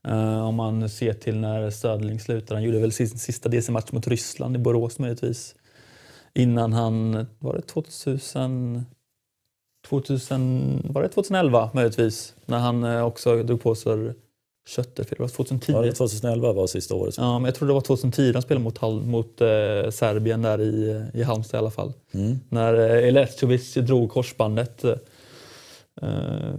Uh, 0.08 0.44
om 0.44 0.54
man 0.54 0.88
ser 0.88 1.12
till 1.12 1.36
när 1.36 1.70
Söderling 1.70 2.20
slutade. 2.20 2.54
Han 2.54 2.62
gjorde 2.62 2.78
väl 2.78 2.92
sin 2.92 3.08
sista 3.08 3.48
DC-match 3.48 3.92
mot 3.92 4.08
Ryssland 4.08 4.56
i 4.56 4.58
Borås 4.58 4.98
möjligtvis. 4.98 5.54
Innan 6.34 6.72
han, 6.72 7.26
var 7.38 7.54
det 7.54 7.62
2000? 7.62 8.86
2000, 9.88 10.90
var 10.90 11.02
det 11.02 11.08
2011 11.08 11.70
möjligtvis? 11.74 12.34
När 12.46 12.58
han 12.58 12.84
eh, 12.84 13.04
också 13.04 13.42
drog 13.42 13.62
på 13.62 13.74
sig 13.74 14.14
köttet. 14.68 15.10
Det 15.10 15.18
var 15.20 15.28
2010. 15.28 15.72
Ja, 15.72 15.92
2011 15.92 16.52
var 16.52 16.66
sista 16.66 16.94
året. 16.94 17.14
Ja, 17.18 17.38
men 17.38 17.44
jag 17.44 17.54
tror 17.54 17.68
det 17.68 17.74
var 17.74 17.80
2010 17.80 18.32
han 18.32 18.42
spelade 18.42 18.64
mot, 18.64 18.80
mot 19.06 19.40
eh, 19.40 19.90
Serbien 19.90 20.42
där 20.42 20.60
i, 20.60 21.02
i 21.14 21.22
Halmstad 21.22 21.58
i 21.58 21.60
alla 21.60 21.70
fall. 21.70 21.92
Mm. 22.14 22.38
När 22.48 22.74
eh, 22.74 23.08
Electrovic 23.08 23.74
drog 23.74 24.10
korsbandet. 24.10 24.84
Eh, 26.02 26.08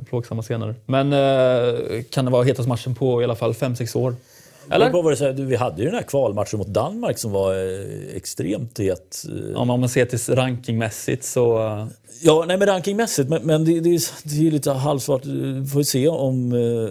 plågsamma 0.09 0.41
scener. 0.41 0.75
Men 0.85 1.13
eh, 1.13 2.03
kan 2.09 2.25
det 2.25 2.31
vara 2.31 2.43
hetaste 2.43 2.69
matchen 2.69 2.95
på 2.95 3.21
i 3.21 3.23
alla 3.23 3.35
fall 3.35 3.51
5-6 3.53 3.97
år? 3.97 4.15
Eller? 4.71 4.91
Vad 4.91 5.03
var 5.03 5.11
det 5.11 5.17
så 5.17 5.25
här, 5.25 5.33
vi 5.33 5.55
hade 5.55 5.81
ju 5.81 5.85
den 5.85 5.95
här 5.95 6.03
kvalmatchen 6.03 6.57
mot 6.59 6.67
Danmark 6.67 7.17
som 7.19 7.31
var 7.31 7.53
eh, 7.53 8.15
extremt 8.15 8.79
het. 8.79 9.25
eh. 9.51 9.57
Om 9.61 9.67
man 9.67 9.89
ser 9.89 10.05
till 10.05 10.35
rankingmässigt 10.35 11.23
så... 11.23 11.65
eh, 11.67 11.85
Ja, 12.21 12.43
nej 12.47 12.57
men 12.57 12.67
rankingmässigt, 12.67 13.29
men, 13.29 13.43
men 13.43 13.65
det, 13.65 13.79
det, 13.79 13.89
är, 13.89 14.01
det 14.23 14.47
är 14.47 14.51
lite 14.51 14.71
halvsvart. 14.71 15.25
Vi 15.25 15.65
får 15.67 15.83
se 15.83 16.07
om 16.07 16.51
eh, 16.53 16.89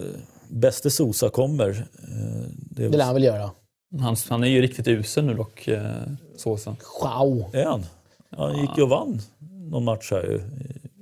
bäste 0.55 0.91
Sosa 0.91 1.29
kommer. 1.29 1.69
Eh, 1.69 2.47
det 2.49 2.85
är, 2.85 2.89
Det 2.89 2.97
lär 2.97 3.05
han 3.05 3.13
väl 3.13 3.23
göra. 3.23 3.51
Han, 3.99 4.15
han 4.29 4.43
är 4.43 4.47
ju 4.47 4.61
riktigt 4.61 4.87
usel 4.87 5.25
nu 5.25 5.33
dock, 5.33 5.67
eh, 5.67 5.81
Sosa. 6.37 6.75
Wow. 7.03 7.45
är 7.53 7.65
han? 7.65 7.85
Han 8.37 8.61
gick 8.61 8.77
ju 8.77 8.83
och 8.83 8.89
vann 8.89 9.21
någon 9.71 9.83
match 9.83 10.11
här 10.11 10.23
ju. 10.23 10.41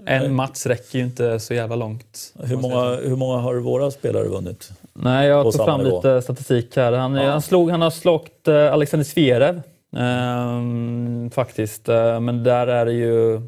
En 0.05 0.35
match 0.35 0.65
räcker 0.65 0.99
ju 0.99 1.05
inte 1.05 1.39
så 1.39 1.53
jävla 1.53 1.75
långt. 1.75 2.33
Hur 2.39 2.57
många, 2.57 2.95
hur 2.95 3.15
många 3.15 3.37
har 3.37 3.55
våra 3.55 3.91
spelare 3.91 4.27
vunnit? 4.27 4.71
Nej, 4.93 5.27
jag 5.27 5.43
tog 5.43 5.65
fram 5.65 5.81
nivå. 5.83 5.95
lite 5.95 6.21
statistik 6.21 6.75
här. 6.75 6.91
Han, 6.91 7.15
han, 7.15 7.41
slog, 7.41 7.69
han 7.71 7.81
har 7.81 7.89
slagit 7.89 8.47
eh, 8.47 8.73
Alexander 8.73 9.03
Zverev. 9.05 9.61
ehm, 9.97 11.29
faktiskt. 11.33 11.89
Eh, 11.89 12.19
men 12.19 12.43
där 12.43 12.67
är 12.67 12.85
det 12.85 12.93
ju... 12.93 13.41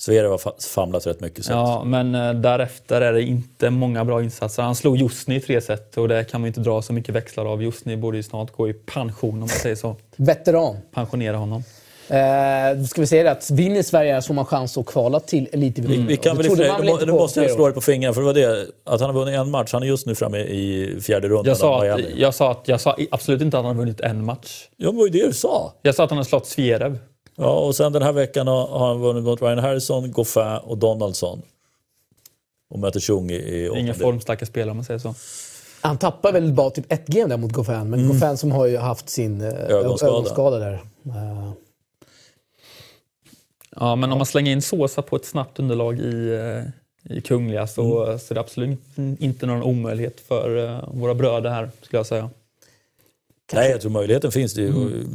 Sverige 0.00 0.28
har 0.28 0.38
fa- 0.38 0.66
famlat 0.74 1.06
rätt 1.06 1.20
mycket. 1.20 1.44
Så 1.44 1.52
Ja, 1.52 1.82
men 1.84 2.14
eh, 2.14 2.32
därefter 2.34 3.00
är 3.00 3.12
det 3.12 3.22
inte 3.22 3.70
många 3.70 4.04
bra 4.04 4.22
insatser. 4.22 4.62
Han 4.62 4.74
slog 4.74 4.96
Jusni 4.96 5.36
i 5.36 5.40
tre 5.40 5.60
set 5.60 5.96
och 5.96 6.08
det 6.08 6.24
kan 6.30 6.40
man 6.40 6.48
inte 6.48 6.60
dra 6.60 6.82
så 6.82 6.92
mycket 6.92 7.14
växlar 7.14 7.46
av. 7.52 7.62
Jusni 7.62 7.96
borde 7.96 8.16
ju 8.16 8.22
snart 8.22 8.52
gå 8.52 8.68
i 8.68 8.72
pension 8.72 9.32
om 9.32 9.38
man 9.38 9.48
säger 9.48 9.76
så. 9.76 9.96
Veteran. 10.16 10.76
Pensionera 10.94 11.36
honom. 11.36 11.64
Eh, 12.08 12.76
då 12.80 12.84
ska 12.86 13.00
vi 13.00 13.06
säga 13.06 13.22
det 13.24 13.30
att 13.30 13.50
vinner 13.50 13.82
Sverige 13.82 14.22
så 14.22 14.26
får 14.26 14.34
man 14.34 14.44
chans 14.46 14.78
att 14.78 14.86
kvala 14.86 15.20
till 15.20 15.48
elitdivisionen. 15.52 16.06
Vi 16.06 16.16
kan 16.16 16.36
Det 16.36 16.42
väl 16.42 16.46
trodde 16.46 16.66
i 16.66 16.68
man 16.68 16.76
och 16.80 16.80
för 16.80 16.84
väl 16.84 16.86
sig- 16.88 17.02
inte 17.02 17.06
nu 17.06 17.12
måste 17.18 17.40
jag 17.40 17.50
slå 17.50 17.64
dig 17.66 17.74
på 17.74 17.80
fingrarna 17.80 18.14
för 18.14 18.20
det 18.20 18.26
var 18.26 18.34
det. 18.34 18.66
Att 18.84 19.00
han 19.00 19.10
har 19.14 19.24
vunnit 19.24 19.34
en 19.40 19.50
match. 19.50 19.72
Han 19.72 19.82
är 19.82 19.86
just 19.86 20.06
nu 20.06 20.14
framme 20.14 20.38
i 20.38 20.98
fjärde 21.02 21.28
rundan 21.28 21.44
Jag 21.46 21.56
sa, 21.56 21.84
att, 21.86 22.00
jag, 22.16 22.34
sa 22.34 22.50
att, 22.50 22.68
jag 22.68 22.80
sa 22.80 22.96
absolut 23.10 23.42
inte 23.42 23.58
att 23.58 23.64
han 23.64 23.76
har 23.76 23.82
vunnit 23.82 24.00
en 24.00 24.24
match. 24.24 24.68
Ja, 24.76 24.86
men 24.86 24.94
det 24.94 24.98
var 24.98 25.06
ju 25.06 25.12
det 25.20 25.26
du 25.26 25.32
sa. 25.32 25.72
Jag 25.82 25.94
sa 25.94 26.04
att 26.04 26.10
han 26.10 26.16
har 26.16 26.24
slått 26.24 26.46
Zverev. 26.46 26.98
Ja, 27.40 27.58
och 27.66 27.76
sen 27.76 27.92
den 27.92 28.02
här 28.02 28.12
veckan 28.12 28.46
har, 28.46 28.78
han 28.88 29.00
vunnit 29.00 29.24
mot 29.24 29.42
Ryan 29.42 29.58
Harrison, 29.58 30.12
Goffin 30.12 30.56
och 30.62 30.78
Donaldson. 30.78 31.42
Och 32.70 32.78
möter 32.78 33.00
Chung 33.00 33.30
i, 33.30 33.34
i 33.34 33.64
Ingen 33.66 33.74
åttondel. 33.76 33.94
formstarka 33.94 34.46
spelare 34.46 34.70
om 34.70 34.76
man 34.76 34.84
säger 34.84 34.98
så. 35.00 35.14
Han 35.80 35.98
tappar 35.98 36.32
väl 36.32 36.52
bara 36.52 36.70
typ 36.70 36.92
ett 36.92 37.06
game 37.06 37.28
där 37.28 37.36
mot 37.36 37.52
Goffin, 37.52 37.90
men 37.90 38.08
Goffin 38.08 38.36
som 38.36 38.52
har 38.52 38.66
ju 38.66 38.76
haft 38.76 39.08
sin 39.08 39.40
eh, 39.40 39.48
Ögonskada. 39.48 40.12
ögonskada 40.12 40.58
där. 40.58 40.80
Ja, 43.76 43.96
men 43.96 44.12
om 44.12 44.18
man 44.18 44.26
slänger 44.26 44.52
in 44.52 44.62
Såsa 44.62 45.02
på 45.02 45.16
ett 45.16 45.24
snabbt 45.24 45.58
underlag 45.58 45.98
i, 46.00 46.32
eh, 46.34 47.16
i 47.16 47.20
Kungliga 47.20 47.66
så, 47.66 48.04
Mm. 48.04 48.18
så 48.18 48.32
är 48.32 48.34
det 48.34 48.40
absolut 48.40 48.78
inte 49.18 49.46
någon 49.46 49.62
omöjlighet 49.62 50.20
för 50.20 50.64
eh, 50.66 50.88
våra 50.94 51.14
bröder 51.14 51.50
här, 51.50 51.70
skulle 51.82 51.98
jag 51.98 52.06
säga. 52.06 52.30
Nej, 53.52 53.70
jag 53.70 53.80
tror 53.80 53.90
möjligheten 53.90 54.32
finns. 54.32 54.54
Det 54.54 54.60
är, 54.62 54.66
ju, 54.66 54.70
Mm. 54.72 55.06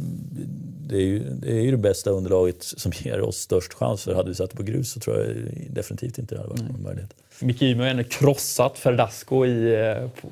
Det, 0.88 0.96
är 0.96 1.00
ju, 1.00 1.18
det 1.18 1.50
är 1.50 1.60
ju 1.60 1.70
det 1.70 1.76
bästa 1.76 2.10
underlaget 2.10 2.62
som 2.62 2.92
ger 2.94 3.20
oss 3.20 3.36
störst 3.36 3.74
chans. 3.74 4.02
För 4.04 4.14
hade 4.14 4.28
vi 4.28 4.34
satt 4.34 4.52
på 4.52 4.62
grus 4.62 4.92
så 4.92 5.00
tror 5.00 5.16
jag 5.18 5.36
definitivt 5.70 6.18
inte 6.18 6.34
det 6.34 6.40
hade 6.40 6.50
varit 6.50 6.62
någon 6.72 6.82
möjlighet. 6.82 7.14
Micke 7.40 7.62
Ymer 7.62 7.84
har 7.84 7.90
ändå 7.90 8.04
krossat 8.04 8.86
Verdasco 8.86 9.46
i, 9.46 9.74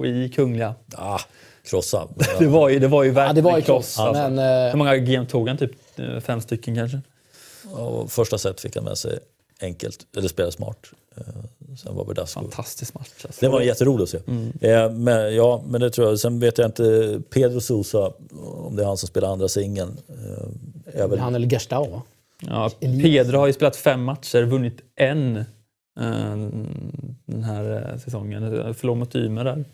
eh, 0.00 0.07
i 0.07 0.28
Kungliga. 0.28 0.74
Ah, 0.94 1.20
krossa. 1.64 2.09
Det 2.38 2.46
var 2.46 2.68
ju, 2.68 2.78
det 2.78 2.88
var 2.88 3.02
ju 3.02 3.09
ja, 3.11 3.14
verkligen 3.14 3.34
det 3.44 3.50
var 3.50 3.57
ju 3.59 3.62
kross. 3.62 3.96
kross, 3.96 3.98
Alltså. 3.98 4.22
men 4.30 4.38
Hur 4.38 4.68
eh, 4.68 4.76
många 4.76 4.96
game 4.96 5.26
tog 5.26 5.48
han? 5.48 5.57
Typ 5.59 5.72
eh, 5.96 6.20
fem 6.20 6.40
stycken 6.40 6.74
kanske? 6.74 7.00
Och 7.70 8.12
första 8.12 8.38
set 8.38 8.61
fick 8.61 8.76
han 8.76 8.84
med 8.84 8.98
sig 8.98 9.18
enkelt, 9.61 10.07
eller 10.16 10.28
spela 10.28 10.50
smart. 10.50 10.86
Eh, 11.16 11.76
Sen 11.76 11.94
var 11.94 12.04
Verdasco. 12.04 12.40
Fantastisk 12.40 12.94
match. 12.94 13.24
Alltså. 13.24 13.40
Det 13.40 13.48
var 13.48 13.60
jätteroligt 13.60 14.14
att 14.14 14.22
se. 14.22 14.30
Mm. 14.30 14.52
Eh, 14.60 14.90
men, 14.98 15.34
ja, 15.34 15.62
men 15.66 15.80
det 15.80 15.90
tror 15.90 16.08
jag. 16.08 16.18
Sen 16.18 16.40
vet 16.40 16.58
jag 16.58 16.68
inte, 16.68 17.20
Pedro 17.30 17.60
Sousa, 17.60 18.12
om 18.40 18.76
det 18.76 18.82
är 18.82 18.86
han 18.86 18.96
som 18.96 19.06
spelar 19.06 19.32
andra 19.32 19.48
singeln. 19.48 19.98
Eh, 20.08 21.02
är 21.02 21.08
väl, 21.08 21.18
han 21.18 21.34
eller 21.34 21.46
Gerstau 21.46 21.90
va? 21.90 22.02
Ja, 22.40 22.70
Pedro 22.80 23.38
har 23.38 23.46
ju 23.46 23.52
spelat 23.52 23.76
fem 23.76 24.04
matcher, 24.04 24.42
vunnit 24.42 24.80
en 24.96 25.36
eh, 26.00 26.36
den 27.26 27.44
här 27.44 27.98
säsongen. 28.04 28.74
Förlorade 28.74 28.98
mot 28.98 29.14
Ymer 29.14 29.44
där 29.44 29.64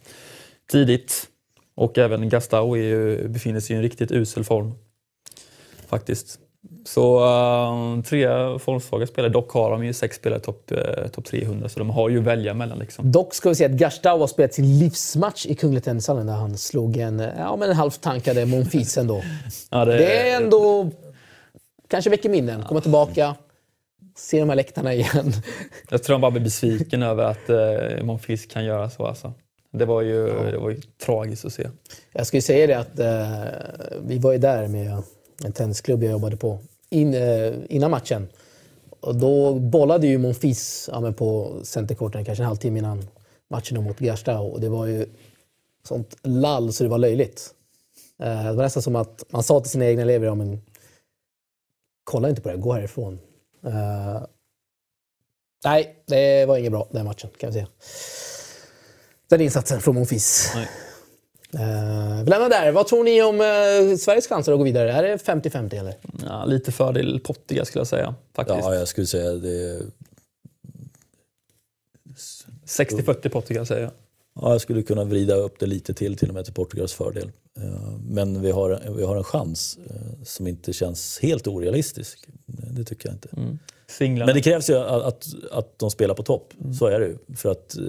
tidigt. 0.70 1.26
Och 1.74 1.98
även 1.98 2.28
Gastau 2.28 2.74
är 2.74 2.82
ju, 2.82 3.28
befinner 3.28 3.60
sig 3.60 3.74
i 3.74 3.76
en 3.76 3.82
riktigt 3.82 4.12
usel 4.12 4.44
form. 4.44 4.72
Faktiskt. 5.86 6.38
Så 6.84 7.24
eh, 7.24 8.02
tre 8.02 8.28
formsvaga 8.58 9.06
spelare. 9.06 9.32
Dock 9.32 9.50
har 9.50 9.70
de 9.70 9.84
ju 9.84 9.92
sex 9.92 10.16
spelare 10.16 10.40
i 10.40 10.42
topp 10.42 10.70
eh, 10.70 11.08
top 11.08 11.24
300 11.24 11.68
så 11.68 11.78
de 11.78 11.90
har 11.90 12.08
ju 12.08 12.18
att 12.18 12.24
välja 12.24 12.54
mellan. 12.54 12.78
Liksom. 12.78 13.12
Dock 13.12 13.34
ska 13.34 13.48
vi 13.48 13.54
säga 13.54 13.74
att 13.74 13.80
Gerstau 13.80 14.18
har 14.18 14.26
spelat 14.26 14.54
sin 14.54 14.78
livsmatch 14.78 15.46
i 15.46 15.54
Kungliga 15.54 15.80
Tennishallen 15.80 16.26
där 16.26 16.34
han 16.34 16.56
slog 16.58 16.96
en, 16.96 17.20
eh, 17.20 17.28
ja, 17.38 17.56
men 17.56 17.70
en 17.70 17.76
halvt 17.76 18.00
tankade 18.00 18.46
Monfils 18.46 18.98
ändå. 18.98 19.22
Ja, 19.70 19.84
det, 19.84 19.96
Det 19.96 20.30
är 20.30 20.42
ändå... 20.42 20.90
Kanske 21.88 22.10
väcker 22.10 22.28
minnen. 22.28 22.62
Komma 22.62 22.80
tillbaka, 22.80 23.34
se 24.16 24.40
de 24.40 24.48
här 24.48 24.56
läktarna 24.56 24.94
igen. 24.94 25.32
Jag 25.90 26.02
tror 26.02 26.14
han 26.14 26.20
bara 26.20 26.30
blir 26.30 26.42
besviken 26.42 27.02
över 27.02 27.24
att 27.24 27.50
eh, 27.50 28.04
Monfils 28.04 28.46
kan 28.46 28.64
göra 28.64 28.90
så. 28.90 29.06
Alltså. 29.06 29.32
Det, 29.72 29.84
var 29.84 30.02
ju, 30.02 30.26
det 30.50 30.58
var 30.58 30.70
ju 30.70 30.80
tragiskt 31.04 31.44
att 31.44 31.52
se. 31.52 31.68
Jag 32.12 32.26
ju 32.32 32.42
säga 32.42 32.66
det 32.66 32.78
att 32.78 32.98
eh, 32.98 34.00
vi 34.02 34.18
var 34.18 34.32
ju 34.32 34.38
där 34.38 34.68
med 34.68 35.02
en 35.44 35.52
tennisklubb 35.52 36.02
jag 36.02 36.12
jobbade 36.12 36.36
på 36.36 36.58
in, 36.90 37.14
eh, 37.14 37.54
innan 37.68 37.90
matchen. 37.90 38.28
Och 39.00 39.16
då 39.16 39.54
bollade 39.54 40.06
ju 40.06 40.18
Monfils 40.18 40.90
ja, 40.92 41.12
på 41.12 41.60
centerkorten 41.62 42.24
kanske 42.24 42.42
en 42.42 42.46
halvtimme 42.46 42.78
innan 42.78 43.08
matchen 43.48 43.84
mot 43.84 44.00
Gersta 44.00 44.40
Och 44.40 44.60
det 44.60 44.68
var 44.68 44.86
ju 44.86 45.06
sånt 45.82 46.16
lall 46.22 46.72
så 46.72 46.84
det 46.84 46.90
var 46.90 46.98
löjligt. 46.98 47.54
Eh, 48.18 48.44
det 48.44 48.52
var 48.52 48.62
nästan 48.62 48.82
som 48.82 48.96
att 48.96 49.24
man 49.28 49.42
sa 49.42 49.60
till 49.60 49.70
sina 49.70 49.86
egna 49.86 50.02
elever, 50.02 50.26
ja, 50.26 50.34
men 50.34 50.60
kolla 52.04 52.28
inte 52.28 52.42
på 52.42 52.48
det, 52.48 52.56
gå 52.56 52.72
härifrån. 52.72 53.18
Eh, 53.64 54.22
nej, 55.64 56.02
det 56.06 56.46
var 56.46 56.56
inget 56.56 56.72
bra 56.72 56.88
den 56.90 57.06
matchen 57.06 57.30
kan 57.38 57.46
jag 57.46 57.52
säga. 57.52 57.66
Den 59.28 59.40
insatsen 59.40 59.80
från 59.80 59.94
Monfils. 59.94 60.52
Nej. 60.54 60.68
Uh, 61.54 62.24
vi 62.24 62.30
lämnar 62.30 62.48
där. 62.48 62.72
Vad 62.72 62.86
tror 62.86 63.04
ni 63.04 63.22
om 63.22 63.40
eh, 63.40 63.96
Sveriges 63.96 64.26
chanser 64.28 64.52
att 64.52 64.58
gå 64.58 64.64
vidare? 64.64 64.92
Är 64.92 65.02
det 65.02 65.16
50-50 65.16 65.80
eller? 65.80 65.94
Ja, 66.26 66.44
lite 66.44 66.72
fördel 66.72 67.20
Portugal 67.20 67.66
skulle 67.66 67.80
jag 67.80 67.86
säga. 67.86 68.14
Faktiskt. 68.34 68.58
ja, 68.62 68.74
jag 68.74 68.88
skulle 68.88 69.06
säga 69.06 69.30
det. 69.30 69.82
60-40 72.66 73.28
Portugal 73.28 73.66
säger 73.66 73.82
jag. 73.82 73.90
Ja, 74.34 74.52
jag 74.52 74.60
skulle 74.60 74.82
kunna 74.82 75.04
vrida 75.04 75.34
upp 75.34 75.58
det 75.58 75.66
lite 75.66 75.94
till, 75.94 76.16
till 76.16 76.28
och 76.28 76.34
med 76.34 76.44
till 76.44 76.54
Portugals 76.54 76.92
fördel. 76.92 77.30
Eh, 77.60 77.98
Men 78.10 78.42
vi 78.42 78.50
har, 78.50 78.80
vi 78.96 79.04
har 79.04 79.16
en 79.16 79.24
chans 79.24 79.78
eh, 79.90 80.24
som 80.24 80.46
inte 80.46 80.72
känns 80.72 81.18
helt 81.22 81.46
orealistisk. 81.46 82.28
Det 82.46 82.84
tycker 82.84 83.08
jag 83.08 83.14
inte. 83.14 83.28
Singlarna. 83.86 84.26
Men 84.26 84.34
det 84.34 84.42
krävs 84.42 84.70
ju 84.70 84.76
att, 84.76 85.02
att, 85.02 85.26
att 85.50 85.78
de 85.78 85.90
spelar 85.90 86.14
på 86.14 86.22
topp. 86.22 86.52
Så 86.78 86.86
är 86.86 87.00
det 87.00 87.06
ju. 87.06 87.36
För 87.36 87.50
att 87.50 87.76
eh, 87.76 87.82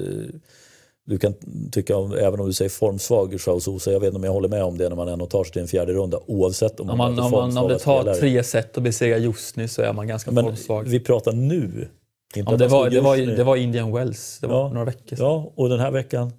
du 1.12 1.18
kan 1.18 1.34
tycka, 1.72 1.98
om, 1.98 2.14
även 2.14 2.40
om 2.40 2.46
du 2.48 2.54
säger 2.54 2.70
formsvag 2.70 3.34
Joao 3.46 3.60
Sousa, 3.60 3.92
jag 3.92 4.00
vet 4.00 4.08
inte 4.08 4.18
om 4.18 4.24
jag 4.24 4.32
håller 4.32 4.50
med 4.50 4.64
om 4.64 4.78
det 4.78 4.90
när 4.90 4.96
man 4.96 5.08
ändå 5.08 5.26
tar 5.26 5.44
sig 5.44 5.54
till 5.54 5.62
en 5.62 5.68
fjärde 5.68 5.94
runda 5.94 6.20
oavsett 6.26 6.80
om 6.80 6.88
man, 6.88 7.00
om, 7.00 7.16
man, 7.16 7.20
om, 7.26 7.32
man, 7.32 7.58
om 7.58 7.68
det 7.70 7.80
tar 7.80 8.02
spelare. 8.02 8.16
tre 8.18 8.44
set 8.44 8.78
och 8.78 8.84
besegrar 8.84 9.18
Jusni 9.18 9.68
så 9.68 9.82
är 9.82 9.94
man 9.94 10.08
ganska 10.08 10.32
Men 10.32 10.44
formsvag. 10.46 10.84
vi 10.88 11.00
pratar 11.00 11.32
nu. 11.32 11.88
Inte 12.36 12.52
Ja, 12.52 12.58
det, 12.58 12.68
var, 12.68 12.90
det, 12.90 13.02
var, 13.02 13.18
det 13.18 13.44
var 13.44 13.56
Indian 13.56 13.92
Wells. 13.94 14.38
Det 14.42 14.48
var 14.48 14.56
Ja. 14.60 14.70
några 14.70 14.86
veckor 14.86 15.16
sedan. 15.16 15.26
Ja, 15.26 15.52
och 15.56 15.70
den 15.70 15.80
här 15.80 15.92
veckan 15.92 16.32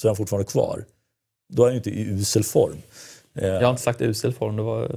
så 0.00 0.06
är 0.06 0.08
han 0.08 0.16
fortfarande 0.16 0.46
kvar. 0.50 0.84
Då 1.52 1.62
är 1.62 1.66
han 1.66 1.72
ju 1.74 1.76
inte 1.76 1.90
i 1.90 2.02
usel 2.02 2.44
form. 2.44 2.76
Eh, 3.38 3.48
Jag 3.48 3.62
har 3.62 3.70
inte 3.70 3.82
sagt 3.82 4.00
usel 4.02 4.32
form, 4.32 4.56
det 4.56 4.62
var 4.62 4.82
eh, 4.84 4.90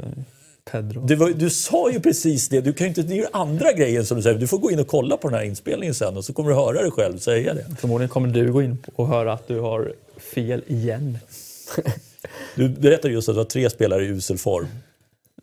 Pedro. 0.72 1.01
Du, 1.05 1.15
var, 1.15 1.30
du 1.30 1.49
sa 1.49 1.91
ju 1.91 1.99
precis 1.99 2.49
det. 2.49 2.61
Du 2.61 2.74
kan 2.74 2.86
ju 2.86 2.89
inte, 2.89 3.01
det 3.01 3.13
är 3.13 3.18
ju 3.18 3.26
andra 3.34 3.72
grejen 3.74 4.05
som 4.05 4.18
du 4.18 4.24
säger. 4.24 4.39
Du 4.39 4.47
får 4.47 4.57
gå 4.57 4.72
in 4.72 4.80
och 4.80 4.88
kolla 4.88 5.18
på 5.18 5.30
den 5.30 5.39
här 5.39 5.45
inspelningen 5.45 5.95
sen 5.95 6.18
och 6.18 6.26
så 6.26 6.34
kommer 6.34 6.49
du 6.49 6.55
höra 6.55 6.82
dig 6.82 6.91
själv 6.91 7.18
säga 7.18 7.53
det. 7.53 7.65
Förmodligen 7.80 8.09
kommer 8.09 8.28
du 8.28 8.51
gå 8.51 8.61
in 8.61 8.78
och 8.95 9.07
höra 9.07 9.34
att 9.34 9.47
du 9.47 9.59
har 9.59 9.93
fel 10.34 10.63
igen. 10.68 11.18
Du 12.55 12.70
berättade 12.70 13.13
just 13.13 13.30
att 13.30 13.36
du 13.36 13.39
har 13.39 13.45
tre 13.45 13.70
spelare 13.70 14.03
i 14.03 14.07
usel 14.07 14.38
form. 14.38 14.68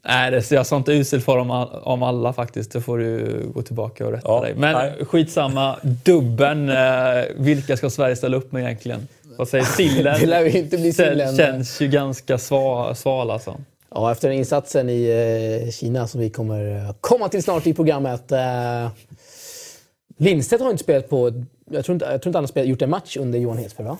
Nej, 0.06 0.30
det, 0.30 0.50
jag 0.50 0.66
sa 0.66 0.76
inte 0.76 0.92
usel 0.92 1.20
form 1.20 1.50
om, 1.50 1.68
om 1.82 2.02
alla 2.02 2.32
faktiskt. 2.32 2.72
Det 2.72 2.80
får 2.80 2.98
du 2.98 3.40
gå 3.54 3.62
tillbaka 3.62 4.06
och 4.06 4.12
rätta 4.12 4.28
Ja, 4.28 4.40
dig. 4.40 4.54
Men 4.54 4.72
nej. 4.72 5.04
skitsamma. 5.04 5.76
Dubben. 5.82 6.68
Eh, 6.68 7.24
vilka 7.36 7.76
ska 7.76 7.90
Sverige 7.90 8.16
ställa 8.16 8.36
upp 8.36 8.52
med 8.52 8.62
egentligen? 8.62 9.08
Vad 9.36 9.48
säger 9.48 9.64
Sillen? 9.64 10.16
Det 10.20 10.26
lär 10.26 10.42
ju 10.42 10.50
inte 10.58 10.76
bli 10.78 10.92
Sillen. 10.92 11.36
Känns 11.36 11.80
ju 11.80 11.88
ganska 11.88 12.38
sval, 12.38 12.96
sval 12.96 13.30
alltså. 13.30 13.60
Ja, 13.94 14.12
efter 14.12 14.28
den 14.28 14.38
insatsen 14.38 14.88
i 14.88 15.04
eh, 15.64 15.70
Kina 15.70 16.06
som 16.06 16.20
vi 16.20 16.30
kommer 16.30 16.76
eh, 16.76 16.94
komma 17.00 17.28
till 17.28 17.42
snart 17.42 17.66
i 17.66 17.74
programmet. 17.74 18.32
Eh, 18.32 18.88
Lindstedt 20.16 20.62
har 20.62 20.70
inte 20.70 20.82
spelat 20.82 21.08
på... 21.08 21.44
Jag 21.70 21.84
tror 21.84 21.94
inte, 21.94 22.04
jag 22.04 22.22
tror 22.22 22.30
inte 22.30 22.38
han 22.38 22.44
har 22.44 22.48
spelat, 22.48 22.68
gjort 22.68 22.82
en 22.82 22.90
match 22.90 23.16
under 23.16 23.38
Johan 23.38 23.58
Hedberg, 23.58 23.86
va? 23.86 23.98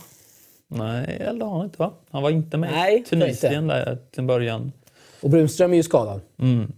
Nej, 0.68 1.18
eller 1.20 1.46
har 1.46 1.56
han 1.56 1.64
inte 1.64 1.78
va? 1.78 1.92
Han 2.10 2.22
var 2.22 2.30
inte 2.30 2.56
med 2.56 2.72
Nej, 2.72 3.00
i 3.00 3.04
Tunisien 3.04 3.66
där 3.66 3.98
till 4.10 4.22
början. 4.22 4.72
Och 5.20 5.30
Brunström 5.30 5.72
är 5.72 5.76
ju 5.76 5.82
skadad. 5.82 6.20
Mm. 6.38 6.72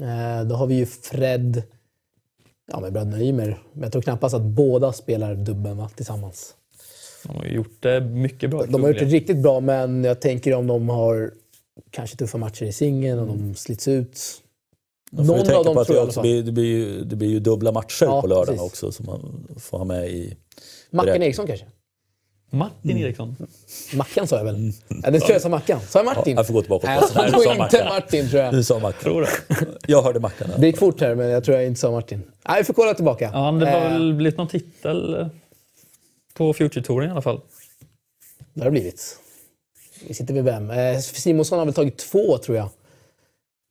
Eh, 0.00 0.44
då 0.44 0.54
har 0.54 0.66
vi 0.66 0.74
ju 0.74 0.86
Fred 0.86 1.62
Ja, 2.72 2.80
med 2.80 2.92
bröderna 2.92 3.20
Ymer. 3.20 3.58
Men 3.72 3.82
jag 3.82 3.92
tror 3.92 4.02
knappast 4.02 4.34
att 4.34 4.42
båda 4.42 4.92
spelar 4.92 5.34
dubbeln 5.34 5.76
va, 5.76 5.88
tillsammans. 5.96 6.54
De 7.22 7.36
har 7.36 7.44
gjort 7.44 7.82
det 7.82 8.00
mycket 8.00 8.50
bra. 8.50 8.64
De 8.66 8.82
har 8.82 8.90
gjort 8.90 8.98
det 8.98 9.04
riktigt 9.04 9.36
bra, 9.36 9.60
men 9.60 10.04
jag 10.04 10.20
tänker 10.20 10.54
om 10.54 10.66
de 10.66 10.88
har 10.88 11.30
kanske 11.90 12.16
tuffa 12.16 12.38
matcher 12.38 12.62
i 12.64 12.72
singeln 12.72 13.18
och 13.18 13.26
de 13.26 13.54
slits 13.54 13.88
ut. 13.88 14.42
Vi 15.10 15.24
Någon 15.24 15.36
tänka 15.38 15.56
av 15.56 15.64
dem 15.64 15.74
på 15.74 15.80
att 15.80 15.86
tror 15.86 15.94
det, 15.96 16.00
jag 16.00 16.08
också 16.08 16.20
blir, 16.20 16.42
det, 16.42 16.52
blir 16.52 16.64
ju, 16.64 17.04
det 17.04 17.16
blir 17.16 17.28
ju 17.28 17.40
dubbla 17.40 17.72
matcher 17.72 18.04
Ja, 18.04 18.20
på 18.20 18.26
lördagen 18.26 18.46
precis. 18.46 18.62
också 18.72 18.92
som 18.92 19.06
man 19.06 19.46
får 19.60 19.78
ha 19.78 19.84
med 19.84 20.08
i... 20.10 20.36
Beräkning. 20.90 21.22
Eriksson 21.22 21.46
kanske? 21.46 21.66
Martin 22.50 22.90
Mm. 22.90 23.02
Eriksson. 23.02 23.36
Mackan 23.94 24.26
sa 24.26 24.36
jag 24.36 24.44
väl? 24.44 24.72
Ja, 25.02 25.10
det 25.10 25.20
tror 25.20 25.32
jag 25.32 25.42
sa 25.42 25.48
Mackan. 25.48 25.80
Sa 25.88 25.98
jag 25.98 26.06
Martin? 26.06 26.32
Ja, 26.34 26.38
jag 26.38 26.46
får 26.46 26.54
gå 26.54 26.60
tillbaka 26.60 26.86
Nej, 26.86 26.98
på 26.98 27.02
jag 27.04 27.10
sa 27.10 27.20
Nej, 27.20 27.26
du 27.30 27.32
nog 27.36 27.44
sa 27.44 27.64
inte. 27.64 27.84
Martin 27.84 28.28
tror 28.30 28.42
jag. 28.42 28.54
Du 28.54 28.64
sa 28.64 28.78
Mackan. 28.78 29.02
Tror 29.02 29.20
det. 29.22 29.28
Jag 29.86 30.02
hörde 30.02 30.20
Mackan. 30.20 30.48
Det 30.58 30.66
gick 30.66 30.78
fort 30.78 31.00
här, 31.00 31.14
men 31.14 31.28
jag 31.28 31.44
tror 31.44 31.56
jag 31.56 31.66
inte 31.66 31.80
sa 31.80 31.90
Martin. 31.90 32.22
Nej, 32.48 32.58
vi 32.60 32.64
får 32.64 32.74
kolla 32.74 32.94
tillbaka. 32.94 33.30
Ja, 33.32 33.52
det 33.52 33.70
har 33.70 33.80
Eh, 33.86 33.92
väl 33.92 34.14
blivit 34.14 34.38
någon 34.38 34.48
titel 34.48 35.26
på 36.34 36.52
Future-touren 36.52 37.08
i 37.08 37.10
alla 37.12 37.22
fall. 37.22 37.40
Det 38.54 38.60
har 38.60 38.64
det 38.64 38.70
blivit. 38.70 39.18
Vi 40.08 40.14
sitter 40.14 40.34
vid 40.34 40.44
vem? 40.44 40.70
Eh, 40.70 40.98
Simonsson 40.98 41.58
har 41.58 41.66
väl 41.66 41.74
tagit 41.74 41.98
två, 41.98 42.38
tror 42.38 42.56
jag. 42.56 42.68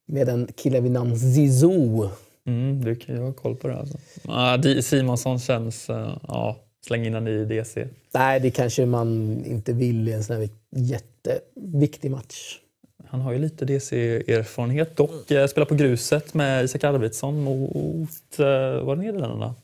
Med 0.08 0.30
en 0.30 0.48
kille 0.56 0.80
vid 0.80 0.92
namn 0.92 1.20
Zizou. 1.20 2.10
Mm, 2.48 2.84
du 2.84 2.96
kan 2.96 3.16
ju 3.16 3.22
ha 3.22 3.34
koll 3.34 3.56
på 3.56 3.68
det. 3.68 3.78
Alltså. 3.78 3.98
Ah, 4.28 4.82
Simonsson 4.82 5.40
känns... 5.40 5.90
eh, 5.90 6.18
ja, 6.28 6.56
släng 6.88 7.06
in 7.06 7.14
den 7.14 7.28
i 7.28 7.46
DC. 7.46 7.88
Nej, 8.14 8.40
det 8.40 8.52
kanske 8.52 8.86
man 8.86 9.42
inte 9.46 9.74
vill 9.74 10.08
i 10.08 10.12
en 10.12 10.24
sån 10.24 10.36
här 10.36 10.50
jätteviktig 10.76 12.12
match. 12.12 12.60
Han 13.08 13.22
har 13.22 13.32
ju 13.34 13.40
lite 13.40 13.66
DC-erfarenhet 13.66 14.98
dock. 14.98 15.32
Eh, 15.32 15.48
spelar 15.48 15.66
på 15.66 15.76
gruset 15.76 16.34
med 16.34 16.66
Isak 16.66 16.84
Arvidsson 16.84 17.44
mot... 17.44 18.40
Eh, 18.40 18.46
var 18.86 18.96
det 18.96 19.02
Nederländerna? 19.02 19.56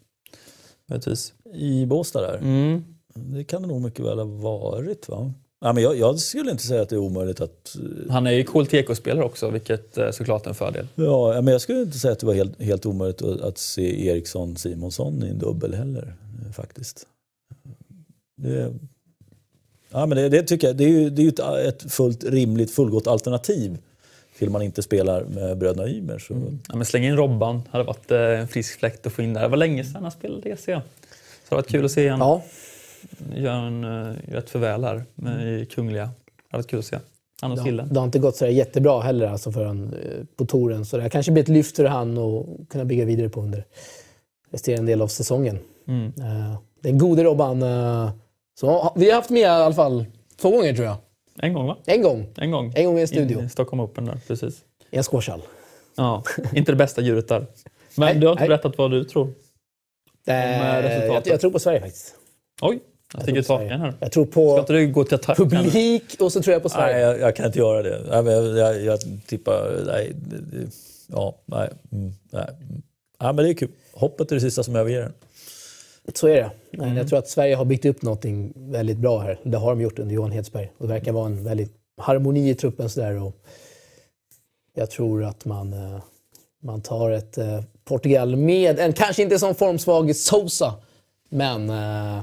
Möjligtvis. 0.89 1.34
I 1.53 1.86
Båstad 1.86 2.22
där. 2.22 2.38
Mm. 2.38 2.84
Det 3.14 3.43
kan 3.43 3.62
det 3.62 3.68
nog 3.68 3.82
mycket 3.82 4.05
väl 4.05 4.18
ha 4.18 4.26
varit 4.26 5.09
va? 5.09 5.34
Ja, 5.64 5.74
men 5.74 5.84
jag, 5.84 5.97
jag 5.97 6.20
skulle 6.20 6.51
inte 6.51 6.64
säga 6.64 6.82
att 6.82 6.89
det 6.89 6.95
är 6.95 6.99
omöjligt 6.99 7.41
att... 7.41 7.76
eh, 7.76 8.12
Han 8.14 8.28
är 8.28 8.32
ju 8.32 8.43
KLTK-spelare 8.43 9.26
också, 9.26 9.49
vilket 9.49 9.97
såklart 10.12 10.45
är 10.45 10.49
en 10.49 10.55
fördel. 10.55 10.88
Ja, 10.95 11.41
men 11.41 11.47
jag 11.51 11.62
skulle 11.62 11.82
inte 11.82 11.99
säga 11.99 12.12
att 12.12 12.20
det 12.20 12.26
var 12.26 12.34
helt, 12.34 12.62
helt 12.62 12.86
omöjligt 12.86 13.22
att, 13.22 13.41
att 13.41 13.57
se 13.57 14.07
Eriksson 14.07 14.55
Simonsson 14.57 15.24
i 15.24 15.30
en 15.30 15.39
dubbel 15.39 15.74
heller. 15.74 16.14
eh, 16.45 16.51
Faktiskt. 16.51 17.07
Det, 18.38 18.74
ja, 19.91 20.05
men 20.05 20.18
det, 20.18 20.30
det 20.30 20.43
tycker 20.43 20.68
jag 20.68 20.76
det 20.78 20.84
är 20.84 20.89
ju, 20.89 21.09
det 21.09 21.22
är 21.22 21.24
ju 21.24 21.30
ett, 21.68 21.84
ett 21.84 21.91
fullt 21.91 22.24
rimligt, 22.24 22.72
fullgott 22.72 23.07
alternativ 23.07 23.78
till 24.38 24.49
man 24.49 24.62
inte 24.62 24.82
spelar 24.82 25.24
med 25.24 25.57
bröderna 25.57 25.89
Ymer. 25.89 26.20
Så. 26.20 26.34
Ja, 26.70 26.76
men 26.76 26.86
släng 26.86 27.05
in 27.05 27.16
Robban, 27.18 27.62
hade 27.72 27.84
varit 27.84 28.12
eh, 28.12 28.20
en 28.20 28.47
frisk 28.47 28.80
fläkt 28.80 29.07
att 29.07 29.14
få 29.14 29.22
in 29.22 29.34
där. 29.34 29.41
Det 29.41 29.47
var 29.47 29.57
länge 29.57 29.84
sedan 29.86 30.03
han 30.03 30.12
spelade 30.12 30.49
DC. 30.49 30.66
Så 30.66 30.82
det 31.49 31.55
har 31.55 31.57
varit 31.57 31.70
kul 31.72 31.86
att 31.86 31.91
se 31.91 32.12
honom 32.12 32.28
Ja, 32.28 32.43
göra 33.35 33.55
en, 33.55 33.83
uh, 33.83 34.15
rätt 34.27 34.49
förväl 34.49 34.83
här 34.83 35.03
med, 35.15 35.61
i 35.61 35.65
Kungliga. 35.65 36.05
Det 36.05 36.11
har 36.51 36.59
varit 36.59 36.67
kul 36.67 36.79
att 36.79 36.85
se. 36.85 36.97
Och 37.41 37.49
det, 37.49 37.63
killen. 37.63 37.89
det 37.91 37.99
har 37.99 38.05
inte 38.05 38.19
gått 38.19 38.35
så 38.35 38.47
jättebra 38.47 39.01
heller 39.01 39.27
alltså 39.27 39.51
för 39.51 39.65
han, 39.65 39.93
eh, 39.93 40.25
på 40.35 40.45
touren. 40.45 40.85
Så 40.85 40.97
det 40.97 41.03
här 41.03 41.09
kanske 41.09 41.31
blir 41.31 41.43
ett 41.43 41.49
lyft 41.49 41.75
för 41.75 41.85
han 41.85 42.17
och 42.17 42.69
kunna 42.69 42.85
bygga 42.85 43.05
vidare 43.05 43.29
på 43.29 43.41
under 43.41 43.65
resterande 44.51 44.91
del 44.91 45.01
av 45.01 45.07
säsongen. 45.07 45.59
Mm. 45.87 46.05
Eh, 46.05 46.57
den 46.81 46.97
gode 46.97 47.23
Robban. 47.23 47.63
eh, 47.63 48.09
så, 48.59 48.93
vi 48.95 49.09
har 49.09 49.15
haft 49.15 49.29
med 49.29 49.41
i 49.41 49.45
alla 49.45 49.73
fall 49.75 50.05
två 50.41 50.51
gånger 50.51 50.73
tror 50.73 50.85
jag. 50.85 50.95
En 51.39 51.53
gång 51.53 51.67
va? 51.67 51.77
En 51.85 52.01
gång. 52.01 52.27
En 52.37 52.51
gång. 52.51 52.73
En 52.75 52.85
gång 52.85 52.97
i 52.97 53.01
en 53.01 53.07
studio. 53.07 53.43
I 53.43 53.49
Stockholm 53.49 53.79
Open 53.79 54.05
där, 54.05 54.19
precis. 54.27 54.61
I 54.91 54.97
en 54.97 55.03
squashhall. 55.03 55.41
Ja, 55.97 56.23
inte 56.53 56.71
det 56.71 56.75
bästa 56.75 57.01
djuret 57.01 57.27
där. 57.27 57.39
Men 57.39 57.47
Nej, 58.05 58.15
du 58.15 58.27
har 58.27 58.31
inte 58.31 58.41
nej. 58.41 58.49
berättat 58.49 58.77
vad 58.77 58.91
du 58.91 59.03
tror. 59.03 59.33
Eh, 60.27 60.33
resultatet. 60.33 61.25
jag, 61.25 61.33
jag 61.33 61.41
tror 61.41 61.51
på 61.51 61.59
Sverige 61.59 61.81
faktiskt. 61.81 62.15
Oj, 62.61 62.79
jag 63.14 63.45
Sverige. 63.45 63.64
hakan 63.64 63.82
här. 63.82 63.93
Jag 63.99 64.12
tror 64.12 64.26
Ska 64.26 64.34
på 64.34 64.59
inte 64.59 64.74
du 64.74 64.91
gå 64.91 65.03
till 65.03 65.16
attack? 65.16 65.38
publik 65.38 66.16
och 66.20 66.32
så 66.32 66.41
tror 66.41 66.53
jag 66.53 66.64
på 66.64 66.70
Sverige. 66.70 66.93
Nej, 66.93 67.03
jag, 67.03 67.20
jag 67.20 67.36
kan 67.36 67.45
inte 67.45 67.59
göra 67.59 67.82
det. 67.84 68.01
Nej, 68.09 68.24
men 68.24 68.34
jag, 68.34 68.57
jag, 68.57 68.82
jag 68.82 68.99
tippar... 69.28 69.84
Nej, 69.86 70.14
ja, 71.07 71.36
nej, 71.45 71.70
mm, 71.91 72.14
nej. 72.32 72.47
mm. 72.70 72.82
Ja, 73.20 73.34
men 73.34 73.45
det 73.45 73.51
är 73.51 73.53
kul. 73.53 73.72
Hoppet 73.93 74.32
är 74.32 74.36
det 74.36 74.41
sista 74.41 74.64
som 74.64 74.76
överger 74.76 75.01
en. 75.01 75.14
Så 76.14 76.28
är 76.28 76.36
det. 76.36 76.51
Nej, 76.72 76.86
Mm. 76.86 76.97
Jag 76.97 77.07
tror 77.09 77.20
att 77.20 77.30
Sverige 77.30 77.55
har 77.55 77.66
byggt 77.66 77.86
upp 77.86 78.01
någonting 78.01 78.53
väldigt 78.55 78.97
bra 78.97 79.20
här. 79.20 79.39
Det 79.43 79.57
har 79.57 79.70
de 79.70 79.82
gjort 79.82 79.99
under 79.99 80.16
Johan 80.16 80.32
Hedsberg. 80.32 80.72
Det 80.78 80.88
verkar 80.88 81.12
vara 81.12 81.26
en 81.26 81.43
väldigt 81.43 81.72
harmoni 82.01 82.49
i 82.49 82.55
truppen. 82.55 82.89
Sådär. 82.89 83.22
Och 83.24 83.36
jag 84.76 84.91
tror 84.91 85.24
att 85.24 85.45
man, 85.45 85.74
eh, 85.74 86.01
man 86.64 86.82
tar 86.82 87.12
ett 87.12 87.38
eh, 87.38 87.62
Portugal 87.86 88.36
med 88.36 88.80
en 88.80 88.93
kanske 88.93 89.22
inte 89.24 89.39
så 89.39 89.53
formsvag 89.53 90.16
Sosa. 90.16 90.74
Men 91.30 91.70
eh, 91.70 92.20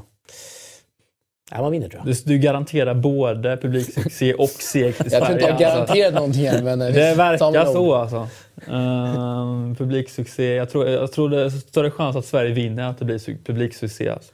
ja, 1.50 1.62
man 1.62 1.72
vinner 1.72 1.88
tror 1.88 2.02
jag. 2.06 2.14
Du, 2.16 2.22
du 2.24 2.38
garanterar 2.38 2.94
både 2.94 3.56
publiksuccé 3.56 4.34
och 4.34 4.48
seger 4.48 4.92
till 4.92 5.06
Jag 5.12 5.22
tror 5.26 5.32
inte 5.32 5.44
Sverige. 5.48 5.62
jag 5.62 5.70
har 5.70 5.80
alltså. 5.80 5.94
garanterat 5.94 6.14
någonting 6.14 6.48
här. 6.48 6.62
Men, 6.62 6.78
Det 6.78 7.14
verkar 7.14 7.64
så 7.72 7.94
alltså. 7.94 8.28
Ehm, 8.70 9.74
publiksuccé. 9.76 10.54
Jag 10.54 10.70
tror, 10.70 10.88
jag 10.88 11.12
tror 11.12 11.28
det 11.28 11.40
är 11.44 11.50
större 11.50 11.90
chans 11.90 12.16
att 12.16 12.24
Sverige 12.26 12.54
vinner 12.54 12.82
än 12.82 12.88
att 12.90 12.98
det 12.98 13.04
blir 13.04 13.18
su- 13.18 13.44
publiksuccé. 13.44 14.08
Alltså. 14.08 14.32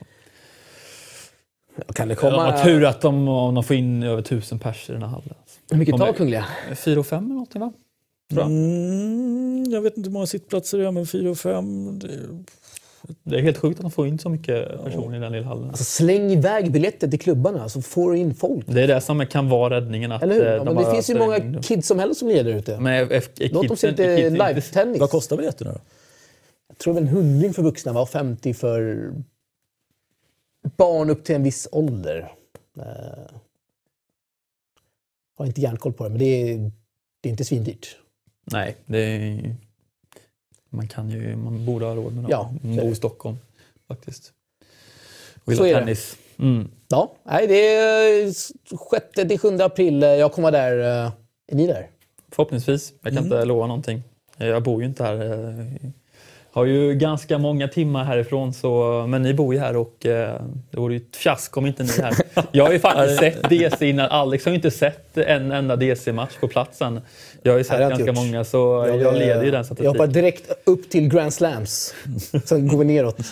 Kan 1.95 2.09
det 2.09 2.15
komma... 2.15 2.37
var 2.37 2.65
tur 2.65 2.85
att 2.85 3.01
de, 3.01 3.29
om 3.29 3.55
de 3.55 3.65
får 3.65 3.77
in 3.77 4.03
över 4.03 4.23
tusen 4.23 4.59
pers 4.59 4.91
i 4.91 4.93
den 4.93 5.03
här 5.03 5.09
hallen. 5.09 5.29
Alltså. 5.41 5.61
Hur 5.71 5.79
mycket 5.79 5.97
tar 5.97 6.13
Kungliga? 6.13 6.45
Fyra 6.77 7.01
och 7.01 7.07
fem 7.07 7.25
eller 7.25 7.35
någonting 7.35 7.61
va? 7.61 7.73
Tror 8.31 8.43
jag. 8.43 8.51
Mm, 8.51 9.65
jag 9.71 9.81
vet 9.81 9.97
inte 9.97 10.09
hur 10.09 10.13
många 10.15 10.27
sittplatser 10.27 10.79
det 10.79 10.87
är, 10.87 10.91
men 10.91 11.07
fyra 11.07 11.31
och 11.31 11.39
fem... 11.39 11.99
Det, 11.99 12.09
Det 13.23 13.37
är 13.39 13.43
helt 13.43 13.59
sjukt 13.59 13.79
att 13.79 13.83
de 13.83 13.91
får 13.91 14.07
in 14.07 14.19
så 14.19 14.29
mycket 14.29 14.85
personer 14.85 15.17
i 15.17 15.21
den 15.21 15.33
lilla 15.33 15.47
hallen. 15.47 15.69
Alltså, 15.69 15.85
släng 15.85 16.31
iväg 16.31 16.73
biljetter 16.73 17.09
till 17.09 17.21
klubbarna 17.21 17.69
så 17.69 17.83
får 17.83 18.13
du 18.13 18.19
in 18.19 18.35
folk. 18.35 18.67
Det 18.69 18.83
är 18.83 18.87
det 18.89 19.01
som 19.01 19.27
kan 19.27 19.49
vara 19.49 19.77
räddningen. 19.77 20.13
Att 20.13 20.23
Eller 20.23 20.35
hur? 20.35 20.47
eh, 20.47 20.53
Ja, 20.53 20.65
de 20.65 20.75
men 20.75 20.85
det 20.85 20.91
finns 20.91 21.11
ju 21.11 21.19
många 21.19 21.37
in- 21.37 21.63
kids 21.63 21.89
som 21.89 21.99
helst 21.99 22.19
som 22.19 22.29
lirar 22.29 22.45
där 22.45 22.55
ute. 22.55 22.81
Men 22.81 23.09
F- 23.11 23.29
Låt 23.37 23.69
dem 23.69 23.77
se 23.77 23.91
lite 23.91 24.31
live-tennis. 24.31 25.01
vad 25.01 25.11
kostar 25.11 25.37
biljetterna 25.37 25.73
då? 25.73 25.81
Jag 26.69 26.79
tror 26.79 26.99
en 26.99 27.09
hundring 27.09 27.55
för 27.55 27.63
vuxna 27.63 27.93
var 27.93 28.07
50 28.07 28.55
för 28.55 29.11
barn 30.77 31.11
upp 31.11 31.25
till 31.25 31.35
en 31.35 31.43
viss 31.43 31.69
ålder. 31.73 32.33
Uh, 32.79 32.85
har 35.39 35.47
inte 35.47 35.61
järnkoll 35.61 35.93
på 35.93 36.05
det, 36.05 36.11
men 36.11 36.19
det 36.19 36.25
är, 36.53 36.71
det 37.21 37.29
är 37.29 37.31
inte 37.31 37.45
svindyrt. 37.45 37.97
Nej, 38.53 38.77
det 38.87 38.99
är, 38.99 39.57
man 40.75 40.89
kan 40.89 41.11
ju, 41.11 41.37
man 41.37 41.65
borde 41.67 41.85
ha 41.87 41.95
råd 41.95 42.15
med 42.15 42.25
det. 42.25 42.31
Ja, 42.31 42.55
bor 42.63 42.85
i. 42.93 42.95
Stockholm 42.95 43.37
faktiskt. 43.89 44.33
Och 45.45 45.53
Så 45.53 45.65
är 45.65 45.75
det. 45.75 45.81
tennis. 45.81 46.17
Mm. 46.39 46.71
Ja, 46.89 47.15
nej, 47.25 47.47
det 47.47 47.75
är 47.77 48.33
6 48.33 49.29
till 49.29 49.39
7 49.39 49.59
april. 49.61 50.03
Jag 50.03 50.33
kommer 50.33 50.51
vara 50.53 50.63
där. 50.63 51.05
eh, 51.07 51.13
Är 51.53 51.57
ni 51.57 51.67
där? 51.67 51.91
Förhoppningsvis. 52.31 52.93
Jag 53.03 53.15
kan 53.15 53.25
inte 53.25 53.45
lova 53.45 53.67
någonting. 53.67 54.03
Jag 54.39 54.63
bor 54.63 54.81
ju 54.83 54.89
inte 54.89 55.05
här. 55.05 55.17
Har 56.55 56.65
ju 56.65 56.95
ganska 56.95 57.39
många 57.39 57.69
timmar 57.69 58.05
härifrån, 58.05 58.53
så, 58.53 59.05
men 59.09 59.23
ni 59.23 59.35
bor 59.35 59.55
ju 59.55 59.61
här 59.61 59.77
och 59.77 60.07
eh, 60.07 60.41
det 60.71 60.77
vore 60.77 60.95
ju 60.95 61.01
ett 61.01 61.17
fiasko 61.17 61.61
om 61.61 61.67
inte 61.67 61.83
ni 61.83 61.89
är 61.99 62.03
här. 62.03 62.15
Jag 62.53 62.65
har 62.65 62.73
ju 62.73 62.79
faktiskt 62.79 63.19
sett 63.19 63.51
DC 63.51 63.89
innan. 63.89 64.11
Alex 64.11 64.45
har 64.45 64.51
ju 64.51 64.57
inte 64.57 64.71
sett 64.71 65.19
en 65.19 65.53
enda 65.53 65.77
DC-match 65.77 66.33
på 66.41 66.49
platsen. 66.49 67.01
Jag 67.43 67.53
har 67.53 67.59
ju 67.59 67.65
sett 67.65 67.81
jag 67.81 67.91
ganska 67.91 68.07
gjort. 68.07 68.17
många, 68.17 68.45
så 68.45 68.85
jag, 68.89 69.15
leder 69.15 69.45
ju 69.45 69.51
den 69.51 69.53
Jag 69.53 69.53
hoppar 69.53 69.65
statistiken. 69.65 70.13
direkt 70.13 70.51
upp 70.65 70.91
till 70.91 71.09
Grand 71.09 71.35
Slams. 71.35 71.95
Sen 72.45 72.69
går 72.69 72.79
vi 72.79 72.85
neråt. 72.85 73.19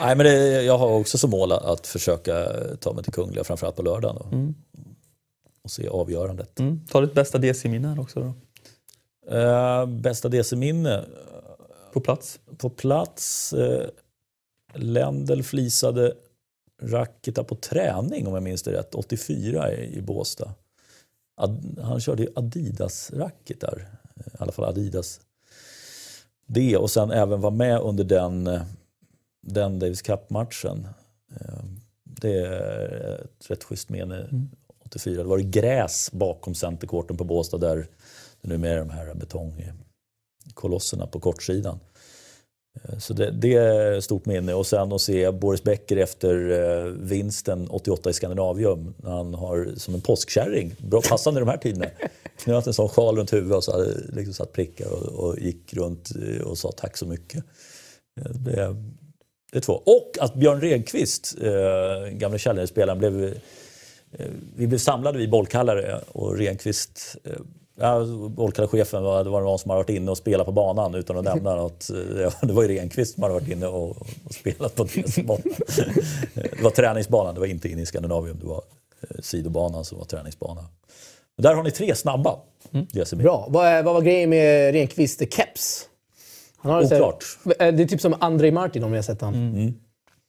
Nej, 0.00 0.16
men 0.16 0.18
det, 0.18 0.62
jag 0.62 0.78
har 0.78 0.88
också 0.88 1.18
som 1.18 1.30
mål 1.30 1.52
att 1.52 1.86
försöka 1.86 2.46
ta 2.80 2.92
mig 2.92 3.04
till 3.04 3.12
Kungliga, 3.12 3.44
framförallt 3.44 3.76
på 3.76 3.82
lördagen. 3.82 4.16
Då. 4.16 4.52
Och 5.64 5.70
se 5.70 5.88
avgörandet. 5.88 6.60
Mm. 6.60 6.80
Ta 6.90 7.00
ditt 7.00 7.14
bästa 7.14 7.38
DC-minne 7.38 7.88
här 7.88 8.00
också 8.00 8.20
då. 8.20 8.32
Eh, 9.30 9.86
bästa 9.86 10.28
DC-minne? 10.28 11.04
På 11.92 12.00
plats. 12.00 12.40
På 12.58 12.70
plats, 12.70 13.52
eh, 13.52 13.88
Lendl 14.74 15.42
flisade 15.42 16.14
racketar 16.82 17.44
på 17.44 17.54
träning 17.54 18.26
om 18.26 18.34
jag 18.34 18.42
minns 18.42 18.62
det 18.62 18.72
rätt, 18.72 18.94
84 18.94 19.72
i, 19.72 19.96
i 19.96 20.02
Båstad. 20.02 20.54
Ad, 21.36 21.80
han 21.82 22.00
körde 22.00 22.26
Adidas-racketar, 22.34 23.86
i 24.16 24.36
alla 24.38 24.52
fall 24.52 24.64
Adidas. 24.64 25.20
Det 26.46 26.76
och 26.76 26.90
sen 26.90 27.10
även 27.10 27.40
var 27.40 27.50
med 27.50 27.80
under 27.80 28.04
den, 28.04 28.46
eh, 28.46 28.62
den 29.40 29.78
Davis 29.78 30.02
Cup-matchen. 30.02 30.88
Det 32.04 32.38
är 32.38 33.14
ett 33.14 33.50
rätt 33.50 33.64
schysst 33.64 33.88
minne. 33.88 34.28
84. 34.84 35.22
Det 35.22 35.28
var 35.28 35.38
det 35.38 35.44
gräs 35.44 36.12
bakom 36.12 36.54
centercourten 36.54 37.16
på 37.16 37.24
Båstad 37.24 37.58
där 37.58 37.86
numera 38.44 38.74
är 38.74 38.78
de 38.78 38.90
här 38.90 39.14
betongkolosserna 39.14 41.06
på 41.06 41.20
kortsidan. 41.20 41.80
Eh, 42.82 42.98
Så 42.98 43.14
det, 43.14 43.30
det 43.30 43.54
är 43.54 44.00
stort 44.00 44.26
minne. 44.26 44.54
Och 44.54 44.66
sen 44.66 44.92
att 44.92 45.00
se 45.00 45.30
Boris 45.30 45.62
Becker 45.62 45.96
efter 45.96 46.50
eh, 46.50 46.84
vinsten 46.92 47.68
88 47.70 48.10
i 48.10 48.12
Skandinavium. 48.12 48.94
När 48.96 49.10
han 49.10 49.34
har 49.34 49.72
som 49.76 49.94
en 49.94 50.00
påskkärring, 50.00 50.74
bra 50.78 51.00
passande 51.02 51.40
i 51.40 51.44
de 51.44 51.50
här 51.50 51.56
tiderna, 51.58 51.86
knöt 52.38 52.66
en 52.66 52.74
sån 52.74 52.88
sjal 52.88 53.16
runt 53.16 53.32
huvudet 53.32 53.56
och 53.56 53.64
så 53.64 53.72
hade 53.72 53.94
liksom 54.12 54.34
satt 54.34 54.52
prickar 54.52 54.86
och, 54.92 55.02
och 55.28 55.38
gick 55.38 55.74
runt 55.74 56.10
eh, 56.16 56.42
och 56.42 56.58
sa 56.58 56.72
tack 56.72 56.96
så 56.96 57.06
mycket. 57.06 57.44
Det, 58.20 58.76
det 59.52 59.58
är 59.58 59.60
två. 59.60 59.72
Och 59.72 60.12
att 60.20 60.34
Björn 60.34 60.60
Redqvist, 60.60 61.34
eh, 61.40 62.08
gamle 62.12 62.38
Challenger-spelaren, 62.38 62.98
blev 62.98 63.24
eh, 63.24 64.26
vi 64.56 64.66
blev 64.66 64.78
samlade 64.78 65.18
vid 65.18 65.30
bollkallare 65.30 66.00
och 66.12 66.38
Renqvist, 66.38 67.16
eh, 67.24 67.32
ja, 67.76 68.04
bollkallarchefen 68.28 69.02
var, 69.02 69.24
det 69.24 69.30
var 69.30 69.40
någon 69.42 69.58
som 69.58 69.70
hade 69.70 69.82
varit 69.82 69.90
inne 69.90 70.10
och 70.10 70.18
spelat 70.18 70.46
på 70.46 70.52
banan 70.52 70.94
utan 70.94 71.18
att 71.18 71.24
nämna 71.24 71.54
något. 71.56 71.90
Eh, 71.90 72.32
Det 72.42 72.52
var 72.52 72.62
ju 72.62 72.68
Renqvist 72.78 73.14
som 73.14 73.22
hade 73.22 73.34
varit 73.34 73.48
inne 73.48 73.66
och, 73.66 73.90
och 74.24 74.34
spelat 74.40 74.74
på 74.74 74.84
deras 74.84 75.16
bana. 75.26 75.40
Det 76.34 76.62
var 76.62 76.70
träningsbanan, 76.70 77.34
det 77.34 77.40
var 77.40 77.46
inte 77.46 77.68
inne 77.68 77.82
i 77.82 77.86
Skandinavium. 77.86 78.38
Det 78.40 78.46
var 78.46 78.62
eh, 79.00 79.20
sidobanan 79.22 79.84
som 79.84 79.98
var 79.98 80.04
träningsbana. 80.04 80.64
Där 81.38 81.54
har 81.54 81.62
ni 81.62 81.70
tre 81.70 81.94
snabba. 81.94 82.36
DCB. 82.92 83.22
Bra. 83.22 83.46
Vad, 83.50 83.66
är- 83.66 83.82
vad 83.82 83.94
var 83.94 84.00
grejen 84.02 84.30
med 84.30 84.72
Renqvist 84.74 85.20
keps? 85.34 85.88
Han 86.56 86.72
har 86.72 86.82
så 86.82 86.94
här- 86.94 87.02
Oklart. 87.02 87.24
Eh, 87.60 87.74
Det 87.74 87.82
är 87.82 87.86
typ 87.86 88.00
som 88.00 88.14
Andrei 88.20 88.50
Martin 88.50 88.84
om 88.84 88.90
ni 88.90 88.96
har 88.96 89.02
sett 89.02 89.20
honom. 89.20 89.74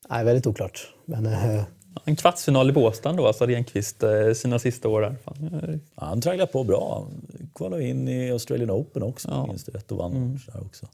Nej, 0.10 0.26
väldigt 0.26 0.48
oklart. 0.48 0.94
Men, 1.06 1.26
eh, 1.26 1.64
En 2.04 2.16
kvartsfinal 2.16 2.70
i 2.70 2.74
Båstad 2.74 3.12
då, 3.14 3.28
alltså 3.28 3.46
Renqvist, 3.46 4.04
eh, 4.04 4.32
sina 4.36 4.60
sista 4.60 4.88
år 4.90 5.02
där. 5.02 5.16
Fan, 5.24 5.80
han 5.96 6.22
tragglade 6.22 6.52
på 6.52 6.64
bra. 6.64 7.08
Kvalade 7.56 7.84
in 7.84 8.08
i 8.08 8.32
Australian 8.32 8.72
Open 8.72 9.04
också, 9.04 9.28
Ja. 9.32 9.46
minns 9.48 9.64
det 9.64 9.72
rätt, 9.72 9.92
och 9.92 9.98
vann 9.98 10.40
där 10.54 10.62
också. 10.66 10.86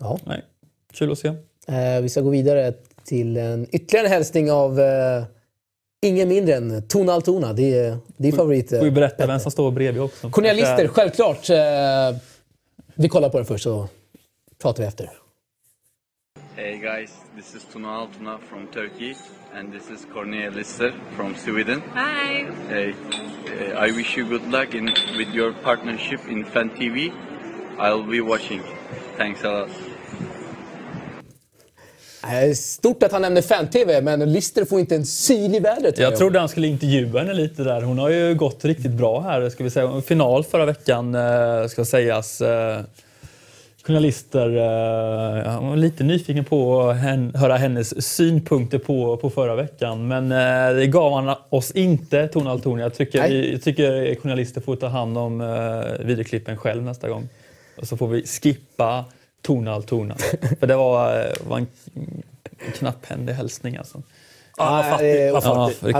ja. 0.00 0.18
Nej, 0.24 0.42
kul 0.92 1.12
att 1.12 1.18
se. 1.18 1.28
Eh, 1.68 2.00
vi 2.02 2.08
ska 2.08 2.20
gå 2.20 2.30
vidare 2.30 2.74
till 3.04 3.36
en 3.36 3.66
ytterligare 3.72 4.08
hälsning 4.08 4.50
av 4.52 4.80
eh, 4.80 5.24
ingen 6.02 6.28
mindre 6.28 6.54
än 6.54 6.82
Tona 6.88 7.12
Altona. 7.12 7.52
Det 7.52 7.78
är 7.78 7.98
din 8.16 8.32
favorit. 8.32 8.72
eh, 8.72 8.78
Får 8.78 8.84
vi 8.84 8.90
berätta 8.90 9.16
Petter. 9.16 9.26
vem 9.26 9.40
som 9.40 9.50
står 9.50 9.70
bredvid 9.70 10.02
också. 10.02 10.30
Journalister, 10.30 10.88
självklart. 10.88 11.50
Eh, 11.50 12.20
vi 12.94 13.08
kollar 13.08 13.28
på 13.28 13.36
den 13.38 13.46
först 13.46 13.64
så 13.64 13.88
pratar 14.62 14.82
vi 14.82 14.86
efter. 14.88 15.10
Hey 16.56 16.78
guys, 16.78 17.10
this 17.34 17.52
is 17.56 17.64
Tuna 17.64 17.88
Altuna 17.88 18.38
from 18.38 18.68
Turkey, 18.68 19.16
and 19.54 19.72
this 19.72 19.90
is 19.90 20.06
Cornelia 20.12 20.50
Lister 20.50 20.92
from 21.16 21.34
Sweden. 21.34 21.82
Hi. 21.94 22.46
Hey, 22.68 22.92
uh, 22.92 23.86
I 23.86 23.90
wish 23.90 24.16
you 24.16 24.24
good 24.28 24.48
luck 24.52 24.72
in 24.74 24.84
with 25.18 25.34
your 25.34 25.52
partnership 25.52 26.20
in 26.28 26.44
Fan 26.44 26.70
TV. 26.70 27.12
I'll 27.78 28.04
be 28.10 28.20
watching. 28.20 28.62
Thanks 29.16 29.44
a 29.44 29.50
lot. 29.50 29.68
Eh, 32.22 32.54
Stort 32.54 33.02
att 33.02 33.12
han 33.12 33.22
nämner 33.22 33.42
fan-tv, 33.42 34.00
men 34.00 34.32
Lister 34.32 34.64
får 34.64 34.80
inte 34.80 34.94
en 34.94 35.06
syl 35.06 35.54
i 35.54 35.58
vädret. 35.60 35.98
Jag 35.98 36.16
trodde 36.16 36.38
han 36.38 36.48
skulle 36.48 36.66
intervjua 36.66 37.18
henne 37.18 37.34
lite 37.34 37.64
där. 37.64 37.82
Hon 37.82 37.98
har 37.98 38.08
ju 38.10 38.34
gått 38.34 38.64
riktigt 38.64 38.92
bra 38.92 39.20
här. 39.20 39.48
Ska 39.48 39.64
vi 39.64 39.70
säga. 39.70 40.00
Final 40.00 40.44
förra 40.44 40.66
veckan, 40.66 41.14
eh, 41.14 41.66
ska 41.68 41.84
sägas. 41.84 42.42
Journalister 43.86 44.48
eh, 44.48 45.52
jag 45.52 45.60
var 45.60 45.76
lite 45.76 46.04
nyfiken 46.04 46.44
på 46.44 46.80
att 46.82 46.96
hen, 46.96 47.34
höra 47.34 47.56
hennes 47.56 48.06
synpunkter 48.06 48.78
på, 48.78 49.16
på 49.16 49.30
förra 49.30 49.54
veckan. 49.54 50.08
Men 50.08 50.32
eh, 50.32 50.76
det 50.76 50.86
gav 50.86 51.12
han 51.12 51.36
oss 51.48 51.70
inte, 51.70 52.28
Tone 52.28 52.50
Altoni. 52.50 52.82
Jag 52.82 52.94
tycker, 52.94 53.28
vi, 53.28 53.52
jag 53.52 53.62
tycker 53.62 54.14
journalister 54.14 54.60
får 54.60 54.76
ta 54.76 54.86
hand 54.86 55.18
om 55.18 55.40
eh, 55.40 56.06
videoklippen 56.06 56.56
själv 56.56 56.82
nästa 56.82 57.08
gång. 57.08 57.28
Och 57.80 57.86
så 57.88 57.96
får 57.96 58.08
vi 58.08 58.22
skippa 58.26 59.04
Tone 59.42 59.70
Altona. 59.70 60.16
För 60.60 60.66
det 60.66 60.76
var, 60.76 61.20
eh, 61.20 61.26
var 61.48 61.58
en, 61.58 61.66
knapphändig 62.78 63.32
hälsning 63.32 63.76
alltså. 63.76 64.02
Vad 64.58 64.72
Nej, 64.72 64.90
fattigt. 64.90 65.00
det- 65.00 65.26
ja, 65.26 65.32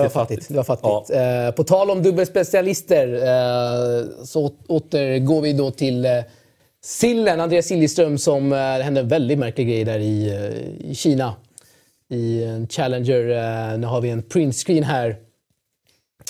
var 0.03 0.09
fattigt. 0.09 0.49
Det 0.49 0.57
var 0.57 0.64
fattigt. 0.64 1.16
Eh, 1.16 1.51
på 1.57 1.64
tal 1.64 1.91
om 1.91 2.03
dubbelspecialister 2.03 3.14
eh, 3.14 4.24
så 4.24 4.53
återgår 4.68 5.41
vi 5.41 5.53
då 5.53 5.70
till 5.70 6.07
Sillen, 6.87 7.41
Andreas 7.41 7.66
Siljeström, 7.66 8.18
som 8.18 8.53
eh, 8.53 8.57
det 8.57 8.82
hände 8.82 9.01
en 9.01 9.09
väldigt 9.09 9.39
märklig 9.39 9.68
grej 9.68 9.85
där 9.85 9.99
i, 9.99 10.28
eh, 10.28 10.91
i 10.91 10.95
Kina. 10.95 11.37
I 12.09 12.45
en 12.45 12.68
Challenger. 12.68 13.28
Eh, 13.28 13.78
nu 13.78 13.87
har 13.87 14.01
vi 14.01 14.11
en 14.11 14.22
printscreen 14.22 14.85
här. 14.85 15.16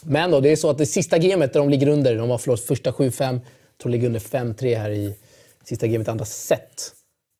Men 0.04 0.30
då, 0.30 0.40
det 0.40 0.52
är 0.52 0.56
så 0.56 0.70
att 0.70 0.78
det 0.78 0.86
sista 0.86 1.18
gamet 1.18 1.52
där 1.52 1.60
de 1.60 1.70
ligger 1.70 1.88
under, 1.88 2.16
de 2.16 2.30
har 2.30 2.38
förlorat 2.38 2.60
första 2.60 2.90
7-5, 2.90 3.10
tror 3.18 3.40
de 3.82 3.88
ligger 3.88 4.06
under 4.06 4.20
5-3 4.20 4.78
här 4.78 4.90
i 4.90 5.14
sista 5.64 5.86
gamet, 5.86 6.08
andra 6.08 6.24
set. 6.24 6.92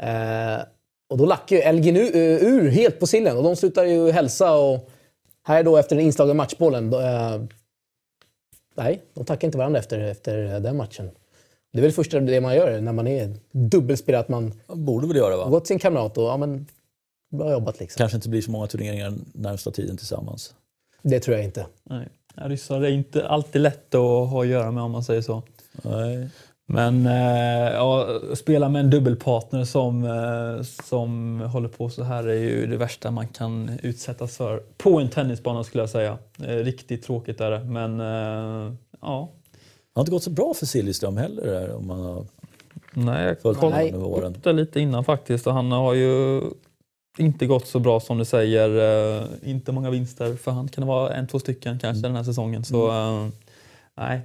Eh, 0.02 0.64
och 1.10 1.18
då 1.18 1.26
lackar 1.26 1.56
ju 1.56 1.62
Elgin 1.62 1.96
eh, 1.96 2.02
ur, 2.02 2.44
ur 2.44 2.70
helt 2.70 3.00
på 3.00 3.06
sillen 3.06 3.36
och 3.36 3.42
de 3.42 3.56
slutar 3.56 3.84
ju 3.84 4.10
hälsa 4.10 4.54
och 4.54 4.90
här 5.46 5.62
då 5.62 5.76
efter 5.76 5.96
den 5.96 6.04
inslagna 6.04 6.34
matchbollen. 6.34 6.90
Då, 6.90 7.00
eh, 7.00 7.42
nej, 8.76 9.02
de 9.14 9.24
tackar 9.24 9.48
inte 9.48 9.58
varandra 9.58 9.80
efter, 9.80 10.00
efter 10.00 10.60
den 10.60 10.76
matchen. 10.76 11.10
Det 11.74 11.80
är 11.80 11.82
väl 11.82 11.92
första 11.92 12.20
det 12.20 12.40
man 12.40 12.56
gör 12.56 12.80
när 12.80 12.92
man 12.92 13.06
är 13.06 13.36
dubbelspelare, 13.52 14.20
att 14.20 14.28
man 14.28 14.52
Borde 14.66 15.06
väl 15.06 15.16
göra 15.16 15.36
va? 15.36 15.48
gått 15.48 15.64
till 15.64 15.68
sin 15.68 15.78
kamrat 15.78 16.18
och 16.18 16.24
ja 16.24 16.36
men, 16.36 16.66
bra 17.30 17.52
jobbat 17.52 17.80
liksom. 17.80 17.98
Kanske 17.98 18.16
inte 18.16 18.28
blir 18.28 18.42
så 18.42 18.50
många 18.50 18.66
turneringar 18.66 19.12
närmsta 19.32 19.70
tiden 19.70 19.96
tillsammans. 19.96 20.54
Det 21.02 21.20
tror 21.20 21.36
jag 21.36 21.44
inte. 21.44 21.66
Nej. 21.82 22.08
Ryssar 22.34 22.80
är 22.80 22.90
inte 22.90 23.28
alltid 23.28 23.62
lätt 23.62 23.94
att 23.94 24.00
ha 24.00 24.42
att 24.42 24.48
göra 24.48 24.70
med 24.70 24.82
om 24.82 24.90
man 24.90 25.04
säger 25.04 25.20
så. 25.20 25.42
Nej. 25.82 26.28
Men 26.66 27.06
eh, 27.06 27.72
ja, 27.72 28.20
spela 28.34 28.68
med 28.68 28.80
en 28.80 28.90
dubbelpartner 28.90 29.64
som, 29.64 30.04
eh, 30.04 30.62
som 30.62 31.40
håller 31.40 31.68
på 31.68 31.88
så 31.88 32.02
här 32.02 32.28
är 32.28 32.34
ju 32.34 32.66
det 32.66 32.76
värsta 32.76 33.10
man 33.10 33.28
kan 33.28 33.78
utsättas 33.82 34.36
för. 34.36 34.62
På 34.76 35.00
en 35.00 35.08
tennisbana 35.08 35.64
skulle 35.64 35.82
jag 35.82 35.90
säga. 35.90 36.18
Eh, 36.44 36.56
riktigt 36.56 37.02
tråkigt 37.02 37.40
är 37.40 37.50
det. 37.50 37.64
Men 37.64 38.00
eh, 38.00 38.74
ja, 39.00 39.28
har 39.94 40.02
inte 40.02 40.10
gått 40.10 40.22
så 40.22 40.30
bra 40.30 40.54
för 40.54 40.66
Siljeström 40.66 41.16
heller 41.16 41.46
där, 41.46 41.74
om 41.74 41.86
man 41.86 42.00
har 42.00 42.26
nej, 42.94 43.26
jag 43.26 43.40
följt 43.40 43.58
kollade 43.58 43.96
honom 43.96 44.34
det 44.42 44.52
lite 44.52 44.80
innan 44.80 45.04
faktiskt 45.04 45.46
och 45.46 45.52
han 45.52 45.72
har 45.72 45.94
ju 45.94 46.42
inte 47.18 47.46
gått 47.46 47.66
så 47.66 47.78
bra 47.78 48.00
som 48.00 48.18
du 48.18 48.24
säger. 48.24 48.68
Eh, 49.18 49.24
inte 49.42 49.72
många 49.72 49.90
vinster 49.90 50.34
för 50.34 50.50
han 50.50 50.68
kan 50.68 50.82
det 50.82 50.88
vara 50.88 51.14
en, 51.14 51.26
två 51.26 51.38
stycken 51.38 51.78
kanske 51.78 52.02
den 52.02 52.16
här 52.16 52.24
säsongen. 52.24 52.64
Så 52.64 52.88
eh, 52.88 53.28
nej, 53.96 54.20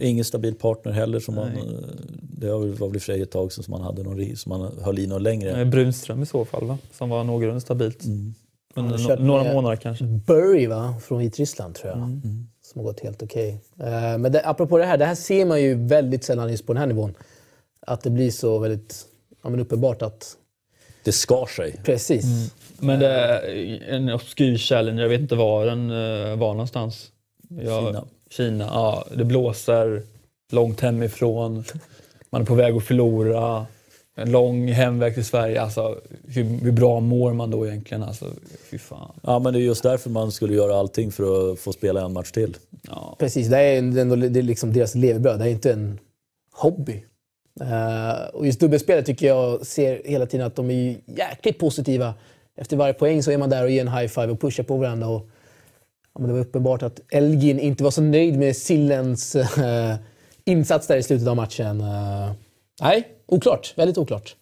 Ingen 0.00 0.24
stabil 0.24 0.54
partner 0.54 0.92
heller. 0.92 1.20
Som 1.20 1.34
man, 1.34 1.48
Nej. 1.48 1.62
eh, 1.62 1.80
det 2.22 2.50
var 2.50 2.58
väl 2.58 2.68
i 2.68 2.74
och 2.74 2.92
för 2.92 2.98
sig 2.98 3.22
ett 3.22 3.30
tag 3.30 3.52
sedan 3.52 3.64
som 3.64 3.72
man 3.72 3.80
hade 3.80 4.02
någon 4.02 4.36
som 4.36 4.50
man 4.50 4.78
höll 4.82 4.98
i 4.98 5.06
någon 5.06 5.22
längre. 5.22 5.64
Brunström 5.64 6.22
i 6.22 6.26
så 6.26 6.44
fall 6.44 6.66
va? 6.66 6.78
Som 6.92 7.08
var 7.08 7.24
någorlunda 7.24 7.60
stabilt. 7.60 8.04
Mm. 8.04 8.34
Under 8.74 9.18
några 9.18 9.52
månader 9.52 9.76
kanske. 9.76 10.04
Burry 10.04 10.66
va? 10.66 10.94
från 11.02 11.18
Vitryssland 11.18 11.74
tror 11.74 11.90
jag. 11.92 12.20
Som 12.72 12.80
har 12.80 12.84
gått 12.84 13.00
helt 13.00 13.22
okej. 13.22 13.60
Eh, 13.80 14.18
men 14.18 14.32
det, 14.32 14.42
apropå 14.44 14.78
det 14.78 14.84
här, 14.84 14.98
det 14.98 15.04
här 15.04 15.14
ser 15.14 15.44
man 15.44 15.62
ju 15.62 15.74
väldigt 15.74 16.24
sällan 16.24 16.50
just 16.50 16.66
på 16.66 16.72
den 16.72 16.80
här 16.80 16.86
nivån. 16.86 17.14
Att 17.86 18.02
det 18.02 18.10
blir 18.10 18.30
så 18.30 18.58
väldigt 18.58 19.06
ja, 19.42 19.50
men 19.50 19.60
uppenbart 19.60 20.02
att... 20.02 20.36
Det 21.04 21.12
skar 21.12 21.46
sig. 21.46 21.76
Precis. 21.84 22.24
Men 22.78 23.00
det 23.00 23.08
är 23.08 23.40
en 23.88 24.08
obskyr 24.08 24.56
challenge, 24.56 25.02
jag 25.02 25.08
vet 25.08 25.20
inte 25.20 25.34
var 25.34 25.66
den 25.66 25.90
eh, 25.90 26.36
var 26.36 26.52
någonstans. 26.52 27.10
Jag, 27.48 27.86
Kina. 27.86 28.04
Kina, 28.30 28.64
ja. 28.64 29.04
Det 29.16 29.24
blåser 29.24 30.02
långt 30.52 30.80
hemifrån. 30.80 31.64
Man 32.30 32.40
är 32.42 32.46
på 32.46 32.54
väg 32.54 32.76
att 32.76 32.84
förlora. 32.84 33.66
En 34.14 34.30
lång 34.30 34.68
hemväg 34.68 35.14
till 35.14 35.24
Sverige. 35.24 35.62
Alltså, 35.62 36.00
hur, 36.28 36.44
hur 36.44 36.72
bra 36.72 37.00
mår 37.00 37.32
man 37.32 37.50
då 37.50 37.66
egentligen? 37.66 38.02
Alltså, 38.02 38.26
fy 38.70 38.78
fan. 38.78 39.12
Ja, 39.22 39.38
men 39.38 39.52
det 39.52 39.58
är 39.58 39.62
just 39.62 39.82
därför 39.82 40.10
man 40.10 40.32
skulle 40.32 40.54
göra 40.54 40.76
allting 40.76 41.12
för 41.12 41.52
att 41.52 41.58
få 41.58 41.72
spela 41.72 42.04
en 42.04 42.12
match 42.12 42.30
till. 42.30 42.56
Ja. 42.88 43.16
Precis, 43.18 43.48
det 43.48 43.58
är, 43.58 43.78
ändå, 43.78 44.16
det 44.16 44.40
är 44.40 44.42
liksom 44.42 44.72
deras 44.72 44.94
levebröd. 44.94 45.38
Det 45.38 45.44
är 45.44 45.50
inte 45.50 45.72
en 45.72 45.98
hobby. 46.52 47.04
Eh, 47.60 48.28
och 48.34 48.46
just 48.46 48.60
dubbelspelet 48.60 49.06
tycker 49.06 49.26
jag 49.26 49.66
ser 49.66 50.02
hela 50.04 50.26
tiden 50.26 50.46
att 50.46 50.56
de 50.56 50.70
är 50.70 50.96
jäkligt 51.06 51.58
positiva. 51.58 52.14
Efter 52.56 52.76
varje 52.76 52.94
poäng 52.94 53.22
så 53.22 53.30
är 53.30 53.38
man 53.38 53.50
där 53.50 53.64
och 53.64 53.70
ger 53.70 53.80
en 53.80 53.92
high 53.92 54.08
five 54.08 54.28
och 54.28 54.40
pushar 54.40 54.62
på 54.62 54.76
varandra. 54.76 55.08
Och, 55.08 55.28
ja, 56.14 56.20
men 56.20 56.28
det 56.28 56.32
var 56.32 56.40
uppenbart 56.40 56.82
att 56.82 57.00
Elgin 57.10 57.60
inte 57.60 57.84
var 57.84 57.90
så 57.90 58.02
nöjd 58.02 58.38
med 58.38 58.56
Sillens 58.56 59.34
eh, 59.36 59.94
insats 60.44 60.86
där 60.86 60.96
i 60.96 61.02
slutet 61.02 61.28
av 61.28 61.36
matchen. 61.36 61.80
Eh, 61.80 62.30
nej, 62.80 63.08
oklart. 63.26 63.72
Väldigt 63.76 63.98
oklart. 63.98 64.36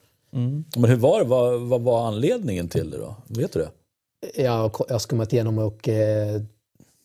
Men 0.76 0.90
hur 0.90 0.96
var 0.96 1.18
det? 1.18 1.24
Vad, 1.24 1.60
vad 1.60 1.80
var 1.80 2.06
anledningen 2.06 2.68
till 2.68 2.90
det 2.90 2.96
då? 2.98 3.14
Vet 3.26 3.52
du 3.52 3.58
det? 3.58 3.70
Jag, 4.42 4.52
har 4.52 4.68
ko- 4.68 4.84
jag 4.88 4.94
har 4.94 4.98
skummat 4.98 5.32
igenom 5.32 5.58
och 5.58 5.88
eh, 5.88 6.40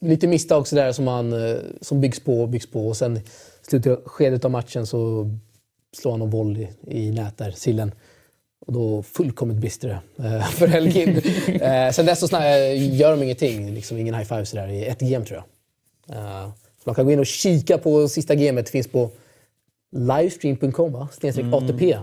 lite 0.01 0.27
misstag 0.27 0.67
sådär 0.67 0.91
som, 0.91 1.05
man, 1.05 1.33
eh, 1.49 1.57
som 1.81 2.01
byggs 2.01 2.19
på 2.19 2.41
och 2.41 2.49
byggs 2.49 2.71
på. 2.71 2.87
Och 2.87 2.97
sen 2.97 3.17
i 3.17 3.21
slutskedet 3.61 4.45
av 4.45 4.51
matchen 4.51 4.87
så 4.87 5.29
slår 5.97 6.11
han 6.11 6.19
någon 6.19 6.29
volley 6.29 6.67
i 6.87 7.11
nät 7.11 7.37
där, 7.37 7.51
sillen. 7.51 7.91
Och 8.67 8.73
då 8.73 9.03
fullkomligt 9.03 9.57
brister 9.59 10.01
det 10.17 10.25
eh, 10.25 10.43
för 10.47 10.67
Helgin. 10.67 11.21
eh, 11.61 11.91
sen 11.91 12.05
dess 12.05 12.19
så 12.19 12.27
snar, 12.27 12.41
gör 12.73 13.11
de 13.11 13.23
ingenting, 13.23 13.71
liksom 13.73 13.97
ingen 13.97 14.15
high 14.15 14.27
five 14.27 14.45
sådär 14.45 14.67
i 14.67 14.85
ett 14.85 14.99
game 14.99 15.25
tror 15.25 15.43
jag. 16.07 16.17
Eh, 16.17 16.49
man 16.83 16.95
kan 16.95 17.05
gå 17.05 17.11
in 17.11 17.19
och 17.19 17.25
kika 17.25 17.77
på 17.77 18.07
sista 18.07 18.35
gamet, 18.35 18.69
finns 18.69 18.87
på 18.87 19.09
livestream.com 19.91 20.91
va? 20.91 21.07
Snedstreck 21.11 21.53
ATP. 21.53 21.97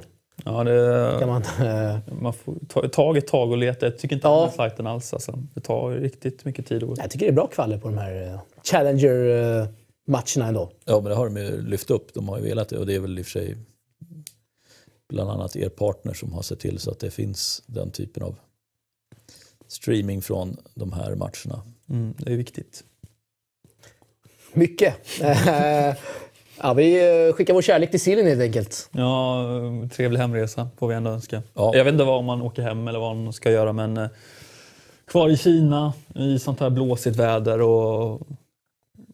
Ja, 0.44 0.64
det, 0.64 1.16
Kan 1.20 1.28
man, 1.28 1.42
eh, 1.42 1.98
man 2.20 2.32
får 2.32 2.54
ta 2.68 2.88
tag 2.88 3.16
i 3.16 3.18
ett 3.18 3.26
tag 3.26 3.50
och 3.50 3.58
leta. 3.58 3.86
Jag 3.86 3.98
tycker 3.98 4.16
inte 4.16 4.28
Ja. 4.28 4.34
om 4.34 4.40
den 4.40 4.48
här 4.50 4.56
sajten 4.56 4.86
alls. 4.86 5.12
Alltså. 5.12 5.38
Det 5.54 5.60
tar 5.60 5.90
riktigt 5.90 6.44
mycket 6.44 6.66
tid. 6.66 6.82
Och... 6.82 6.98
jag 6.98 7.10
tycker 7.10 7.26
det 7.26 7.30
är 7.30 7.34
bra 7.34 7.46
kvaller 7.46 7.78
på 7.78 7.88
de 7.88 7.98
här 7.98 8.22
eh, 8.32 8.40
Challenger-matcherna 8.64 10.48
ändå. 10.48 10.70
Ja, 10.84 11.00
men 11.00 11.04
det 11.04 11.14
har 11.14 11.24
de 11.28 11.36
ju 11.36 11.62
lyft 11.62 11.90
upp. 11.90 12.14
De 12.14 12.28
har 12.28 12.38
ju 12.38 12.44
velat 12.44 12.68
det 12.68 12.78
och 12.78 12.86
det 12.86 12.94
är 12.94 13.00
väl 13.00 13.18
i 13.18 13.22
och 13.22 13.26
för 13.26 13.30
sig 13.30 13.56
bland 15.08 15.30
annat 15.30 15.56
er 15.56 15.68
partner 15.68 16.14
som 16.14 16.32
har 16.32 16.42
sett 16.42 16.60
till 16.60 16.78
så 16.78 16.90
att 16.90 16.98
det 17.00 17.10
finns 17.10 17.62
den 17.66 17.90
typen 17.90 18.22
av 18.22 18.38
streaming 19.68 20.22
från 20.22 20.56
de 20.74 20.92
här 20.92 21.14
matcherna. 21.14 21.62
Mm, 21.90 22.14
det 22.18 22.32
är 22.32 22.36
viktigt. 22.36 22.84
Mycket. 24.52 24.94
Ja, 26.58 26.72
vi 26.74 27.08
eh, 27.28 27.32
skickar 27.34 27.54
vår 27.54 27.62
kärlek 27.62 27.90
till 27.90 28.00
sillen 28.00 28.26
helt 28.26 28.40
enkelt. 28.40 28.88
Ja, 28.92 29.44
trevlig 29.92 30.20
hemresa 30.20 30.68
får 30.78 30.88
vi 30.88 30.94
ändå 30.94 31.10
önska. 31.10 31.42
Ja. 31.54 31.76
Jag 31.76 31.84
vet 31.84 31.92
inte 31.92 32.04
vad 32.04 32.24
man 32.24 32.42
åker 32.42 32.62
hem 32.62 32.88
eller 32.88 32.98
vad 32.98 33.16
man 33.16 33.32
ska 33.32 33.50
göra 33.50 33.72
men 33.72 33.96
eh, 33.96 34.08
kvar 35.06 35.28
i 35.28 35.36
Kina 35.36 35.92
i 36.14 36.38
sånt 36.38 36.60
här 36.60 36.70
blåsigt 36.70 37.16
väder 37.16 37.60
och 37.60 38.20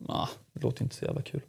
ah, 0.08 0.28
det 0.54 0.62
låter 0.62 0.82
inte 0.82 0.96
så 0.96 1.04
jävla 1.04 1.22
kul. 1.22 1.40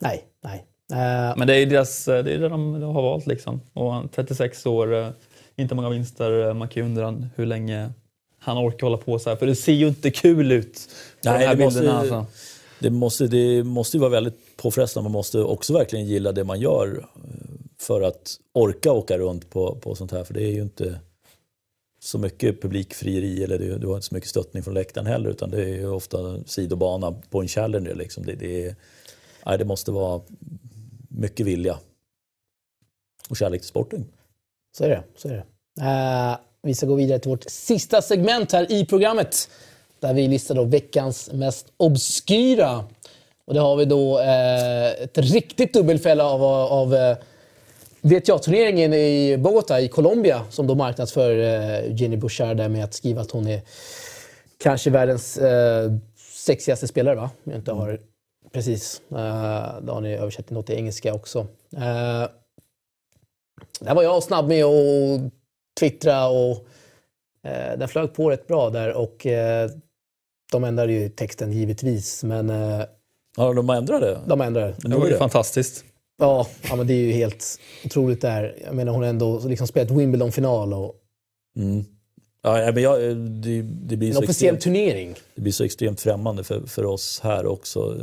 Nej, 0.00 0.24
nej. 0.44 0.66
Eh, 0.92 1.36
Men 1.36 1.46
det 1.46 1.56
är 1.56 1.66
deras, 1.66 2.04
det, 2.04 2.12
är 2.12 2.22
det 2.22 2.48
de 2.48 2.82
har 2.82 3.02
valt 3.02 3.26
liksom. 3.26 3.60
Och 3.72 3.92
han, 3.92 4.08
36 4.08 4.66
år, 4.66 5.12
inte 5.56 5.74
många 5.74 5.90
vinster. 5.90 6.52
Man 6.54 6.68
kan 6.68 6.82
ju 6.82 6.88
undra 6.88 7.28
hur 7.36 7.46
länge 7.46 7.90
han 8.38 8.58
orkar 8.58 8.86
hålla 8.86 8.98
på 8.98 9.18
så 9.18 9.30
här. 9.30 9.36
För 9.36 9.46
det 9.46 9.54
ser 9.56 9.72
ju 9.72 9.88
inte 9.88 10.10
kul 10.10 10.52
ut 10.52 10.88
Nej, 11.24 11.38
de 11.38 11.46
här 11.46 11.54
det 11.54 11.64
måste-. 11.64 11.92
Alltså. 11.92 12.26
Det 12.78 12.90
måste, 12.90 13.26
det 13.26 13.64
måste 13.64 13.96
ju 13.96 14.00
vara 14.00 14.10
väldigt 14.10 14.45
påfrestande. 14.56 15.04
Man 15.04 15.12
måste 15.12 15.38
också 15.40 15.72
verkligen 15.72 16.06
gilla 16.06 16.32
det 16.32 16.44
man 16.44 16.60
gör 16.60 16.98
eh, 16.98 17.30
för 17.78 18.02
att 18.02 18.36
orka 18.52 18.92
åka 18.92 19.18
runt 19.18 19.50
på, 19.50 19.76
på 19.76 19.94
sånt 19.94 20.12
här. 20.12 20.24
För 20.24 20.34
det 20.34 20.42
är 20.42 20.52
ju 20.52 20.62
inte 20.62 21.00
så 22.00 22.18
mycket 22.18 22.62
publikfrieri 22.62 23.44
eller 23.44 23.58
det, 23.58 23.78
du 23.78 23.86
har 23.86 23.94
inte 23.94 24.06
så 24.06 24.14
mycket 24.14 24.30
stöttning 24.30 24.62
från 24.62 24.74
läktaren 24.74 25.06
heller 25.06 25.30
utan 25.30 25.50
det 25.50 25.62
är 25.62 25.74
ju 25.74 25.88
ofta 25.88 26.44
sidobana 26.44 27.12
på 27.30 27.40
en 27.40 27.48
Challenger. 27.48 27.94
Liksom. 27.94 28.26
Det, 28.26 28.34
det, 28.34 28.66
är, 28.66 28.76
nej, 29.46 29.58
det 29.58 29.64
måste 29.64 29.90
vara 29.90 30.20
mycket 31.08 31.46
vilja 31.46 31.78
och 33.28 33.36
kärlek 33.36 33.60
till 33.60 33.68
sporten. 33.68 34.04
Så 34.76 34.84
är 34.84 34.88
det. 34.88 35.02
Så 35.16 35.28
är 35.28 35.32
det. 35.32 35.44
Uh, 35.80 36.38
vi 36.62 36.74
ska 36.74 36.86
gå 36.86 36.94
vidare 36.94 37.18
till 37.18 37.30
vårt 37.30 37.44
sista 37.50 38.02
segment 38.02 38.52
här 38.52 38.72
i 38.72 38.86
programmet. 38.86 39.50
Där 40.00 40.14
vi 40.14 40.28
listar 40.28 40.54
då 40.54 40.64
veckans 40.64 41.32
mest 41.32 41.66
obskyra. 41.76 42.84
Och 43.46 43.54
det 43.54 43.60
har 43.60 43.76
vi 43.76 43.84
då 43.84 44.18
eh, 44.18 45.02
ett 45.02 45.18
riktigt 45.18 45.74
dubbelfälla 45.74 46.24
av, 46.24 46.42
av 46.72 46.94
eh, 46.94 47.16
WTA-turneringen 48.00 48.94
i 48.94 49.36
Bogotá 49.36 49.80
i 49.80 49.88
Colombia 49.88 50.44
som 50.50 50.66
då 50.66 50.74
marknadsför 50.74 51.38
eh, 51.38 52.00
Jenny 52.00 52.16
Bouchard 52.16 52.56
där 52.56 52.68
med 52.68 52.84
att 52.84 52.94
skriva 52.94 53.20
att 53.20 53.30
hon 53.30 53.46
är 53.46 53.60
kanske 54.58 54.90
världens 54.90 55.38
eh, 55.38 55.92
sexigaste 56.18 56.86
spelare 56.86 57.14
va? 57.14 57.30
Om 57.44 57.52
jag 57.52 57.60
inte 57.60 57.72
har 57.72 58.00
precis. 58.52 59.02
Eh, 59.10 59.80
då 59.82 59.92
har 59.92 60.00
ni 60.00 60.14
översatt 60.14 60.50
något 60.50 60.66
till 60.66 60.76
engelska 60.76 61.14
också. 61.14 61.38
Eh, 61.76 62.28
där 63.80 63.94
var 63.94 64.02
jag 64.02 64.22
snabb 64.22 64.48
med 64.48 64.64
att 64.64 65.32
twittra 65.80 66.28
och 66.28 66.66
eh, 67.42 67.78
den 67.78 67.88
flög 67.88 68.14
på 68.14 68.30
rätt 68.30 68.46
bra 68.46 68.70
där 68.70 68.92
och 68.92 69.26
eh, 69.26 69.70
de 70.52 70.64
ändrade 70.64 70.92
ju 70.92 71.08
texten 71.08 71.52
givetvis 71.52 72.24
men 72.24 72.50
eh, 72.50 72.82
Ja, 73.36 73.52
de 73.52 73.70
ändrade. 73.70 74.20
de 74.26 74.40
ändrade. 74.40 74.74
Det 74.78 74.96
var 74.96 75.06
ju 75.06 75.12
det. 75.12 75.18
fantastiskt. 75.18 75.84
Ja, 76.18 76.46
ja, 76.68 76.76
men 76.76 76.86
det 76.86 76.92
är 76.92 77.06
ju 77.06 77.12
helt 77.12 77.60
otroligt 77.84 78.20
där. 78.20 78.56
Jag 78.64 78.74
menar 78.74 78.92
hon 78.92 79.02
har 79.02 79.08
ändå 79.08 79.40
liksom 79.46 79.66
spelat 79.66 79.90
Wimbledon-final 79.90 80.74
och 80.74 80.94
Mm. 81.56 81.84
Ja, 82.42 82.72
men 82.72 82.82
jag, 82.82 83.16
det, 83.16 83.62
det, 83.62 83.96
blir 83.96 84.08
en 84.08 84.14
så 84.14 84.22
officiell 84.22 84.54
extremt, 84.54 84.60
turnering. 84.60 85.14
det 85.34 85.40
blir 85.40 85.52
så 85.52 85.64
extremt 85.64 86.00
främmande 86.00 86.44
för, 86.44 86.66
för 86.66 86.84
oss 86.84 87.20
här 87.22 87.46
också. 87.46 88.00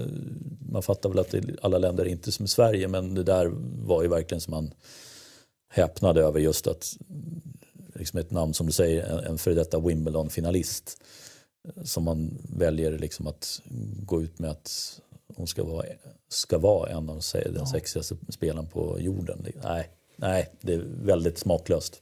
Man 0.72 0.84
fattar 0.84 1.10
väl 1.10 1.20
att 1.20 1.32
det, 1.32 1.44
alla 1.62 1.78
länder 1.78 2.06
är 2.06 2.10
inte 2.10 2.32
som 2.32 2.48
Sverige 2.48 2.88
men 2.88 3.16
det 3.16 3.24
där 3.24 3.52
var 3.86 4.04
ju 4.04 4.10
verkligen 4.10 4.42
som 4.42 4.52
man 4.52 4.74
häpnade 5.70 6.22
över 6.22 6.40
just 6.40 6.68
att 6.68 6.98
liksom 7.96 8.20
ett 8.20 8.32
namn 8.32 8.54
som 8.54 8.66
du 8.66 8.72
säger, 8.72 9.06
en, 9.06 9.20
en 9.20 9.38
före 9.38 9.54
detta 9.54 9.80
Wimbledon-finalist 9.80 10.98
som 11.84 12.04
man 12.04 12.38
väljer 12.58 12.98
liksom 12.98 13.28
att 13.28 13.62
gå 14.06 14.22
ut 14.22 14.40
med 14.40 14.52
att 14.52 15.00
hon 15.36 15.48
ska 15.48 15.64
vara, 15.64 15.86
ska 16.30 16.58
vara 16.58 16.90
en 16.90 17.10
av 17.10 17.22
den 17.54 17.66
sexigaste 17.68 18.16
spelaren 18.30 18.68
på 18.68 18.98
jorden. 19.00 19.46
Nej, 19.64 19.90
nej, 20.16 20.50
det 20.62 20.74
är 20.74 20.84
väldigt 21.04 21.38
smaklöst. 21.38 22.02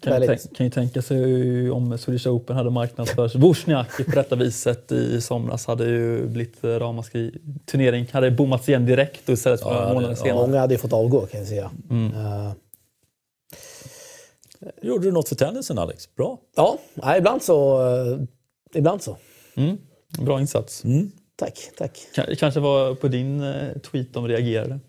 Kan, 0.00 0.12
ju 0.12 0.18
Väldigt. 0.20 0.42
tänk, 0.42 0.56
kan 0.56 0.66
ju 0.66 0.70
tänka 0.70 1.02
sig 1.02 1.70
om 1.70 1.98
Swedish 1.98 2.26
Open 2.26 2.56
hade 2.56 2.70
marknadsförts 2.70 3.34
Wozniacki 3.34 4.04
på 4.04 4.10
detta 4.10 4.36
viset 4.36 4.92
i 4.92 5.20
somras 5.20 5.66
hade 5.66 5.84
ju 5.84 6.26
blivit 6.26 6.64
eh, 6.64 6.68
ramaskri. 6.68 7.34
Turnering 7.66 8.06
hade 8.12 8.30
bommats 8.30 8.68
igen 8.68 8.86
direkt 8.86 9.28
och 9.28 9.32
istället 9.34 9.60
för 9.60 9.68
Ja, 9.70 9.74
några 9.74 9.94
månader 9.94 10.08
det- 10.14 10.20
ja. 10.20 10.24
senare. 10.24 10.46
Många 10.46 10.60
hade 10.60 10.74
ju 10.74 10.78
fått 10.78 10.92
avgå 10.92 11.26
kan 11.26 11.40
jag 11.40 11.48
säga. 11.48 11.70
Mm. 11.90 12.12
Eh, 12.14 12.52
Gjorde 14.82 15.04
du 15.04 15.12
något 15.12 15.28
för 15.28 15.36
tennisen 15.36 15.78
Alex? 15.78 16.14
Bra. 16.14 16.38
ja, 16.56 16.78
nej, 16.94 17.18
ibland 17.18 17.42
så. 17.42 17.86
eh, 17.86 18.18
ibland 18.74 19.02
så. 19.02 19.16
Mm. 19.54 19.76
Bra 20.18 20.40
insats. 20.40 20.84
Mm. 20.84 21.10
Tack, 21.38 21.70
tack. 21.76 22.06
Ka- 22.14 22.34
kanske 22.34 22.60
var 22.60 22.94
på 22.94 23.08
din 23.08 23.40
eh, 23.42 23.78
tweet 23.78 24.14
de 24.14 24.28
reagerade. 24.28 24.80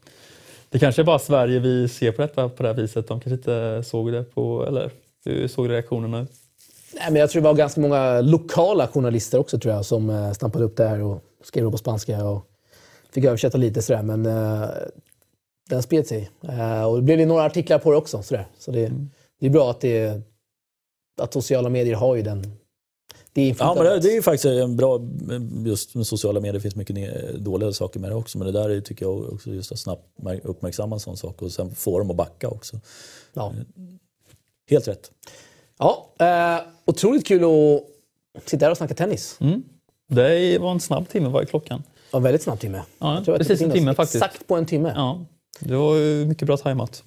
Det 0.70 0.80
kanske 0.80 1.02
är 1.02 1.04
bara 1.04 1.20
Sverige 1.20 1.60
vi 1.60 1.88
ser 1.88 2.12
på 2.12 2.22
detta 2.22 2.50
på 2.50 2.64
det 2.64 2.70
här 2.70 2.76
viset. 2.76 3.08
De 3.08 3.20
kanske 3.20 3.36
inte 3.36 3.84
såg 3.84 4.12
det 4.12 4.24
på, 4.24 4.66
eller 4.68 4.91
du 5.24 5.47
såg 5.47 5.70
reaktionerna. 5.70 6.18
Nej, 6.93 7.12
men 7.12 7.16
jag 7.16 7.30
tror 7.30 7.41
det 7.41 7.47
var 7.47 7.56
ganska 7.56 7.82
många 7.82 8.22
lokala 8.22 8.88
journalister 8.88 9.39
också 9.39 9.60
tror 9.60 9.74
jag 9.74 9.86
som 9.86 10.10
eh, 10.10 10.32
snappade 10.32 10.66
upp 10.66 10.78
det 10.78 10.88
här 10.88 11.02
och 11.02 11.24
skrev 11.43 11.66
det 11.66 11.72
på 11.72 11.78
spanska 11.78 12.26
och 12.26 12.45
fick 13.14 13.24
översätta 13.26 13.58
lite 13.58 13.82
sådär. 13.82 14.04
Men 14.04 14.26
eh, 14.26 14.70
den 15.70 15.84
spred 15.84 16.08
sig. 16.08 16.30
Eh, 16.50 16.84
och 16.84 16.95
det 16.95 17.02
blev 17.02 17.28
några 17.28 17.43
artiklar 17.43 17.80
på 17.80 17.91
det 17.91 17.97
också. 17.97 18.22
Sådär. 18.24 18.45
Så 18.60 18.72
det, 18.72 18.91
det 19.39 19.45
är 19.45 19.50
bra 19.50 19.72
att, 19.72 19.82
det, 19.82 20.22
att 21.22 21.34
sociala 21.34 21.70
medier 21.70 21.95
har 21.95 22.16
ju 22.16 22.22
den, 22.22 22.59
det 23.34 23.42
Ja, 23.42 23.48
inflytandet. 23.48 23.84
men 23.84 23.94
det, 23.94 24.00
det 24.00 24.10
är 24.12 24.16
ju 24.16 24.22
faktiskt 24.22 24.46
en 24.46 24.76
bra, 24.76 25.02
just 25.66 25.96
med 25.96 26.08
sociala 26.08 26.40
medier, 26.40 26.54
det 26.54 26.60
finns 26.62 26.76
mycket 26.76 27.36
dåliga 27.40 27.72
saker 27.74 28.00
med 28.00 28.12
det 28.12 28.16
också. 28.16 28.38
Men 28.38 28.48
det 28.48 28.54
där 28.54 28.70
är, 28.70 28.82
tycker 28.82 29.06
jag 29.06 29.34
också 29.34 29.50
just 29.50 29.72
att 29.72 29.80
snabbt 29.80 30.04
mär- 30.22 30.42
uppmärksamma 30.44 30.96
en 30.96 31.00
sån 31.00 31.18
sak 31.18 31.42
och 31.42 31.52
sen 31.52 31.76
få 31.76 32.00
dem 32.00 32.10
att 32.10 32.16
backa 32.16 32.48
också. 32.50 32.80
ja. 33.34 33.54
Helt 34.70 34.88
rätt. 34.88 35.12
Ja, 35.80 36.10
eh, 36.20 36.62
otroligt 36.86 37.28
kul 37.28 37.44
att 37.44 38.50
sitta 38.50 38.66
här 38.66 38.72
och 38.72 38.78
snacka 38.78 38.94
tennis. 38.94 39.38
Mm. 39.40 39.64
Det 40.08 40.58
var 40.60 40.72
en 40.72 40.80
snabb 40.80 41.10
timme, 41.10 41.30
vad 41.30 41.42
är 41.42 41.46
klockan? 41.46 41.84
Ja, 42.12 42.20
väldigt 42.20 42.42
snabb 42.42 42.60
timme. 42.60 42.82
Ja, 43.00 43.24
precis 43.26 43.62
en 43.62 43.72
timme 43.72 43.94
faktiskt. 43.96 44.24
Exakt 44.24 44.48
på 44.48 44.56
en 44.56 44.66
timme. 44.66 44.94
Ja. 44.96 45.26
Ja, 45.60 45.68
det 45.68 45.76
var 45.76 46.26
mycket 46.26 46.46
bra 46.48 46.58
tajmat. 46.58 47.04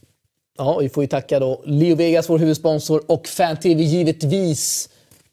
vi 0.80 0.88
får 0.88 1.04
ju 1.04 1.08
tacka 1.08 1.38
då 1.38 1.62
Leo 1.64 1.96
Vegas, 1.96 2.30
vår 2.30 2.38
huvudsponsor, 2.38 3.02
och 3.06 3.26
Fan-TV 3.28 3.82
givetvis. 3.82 4.88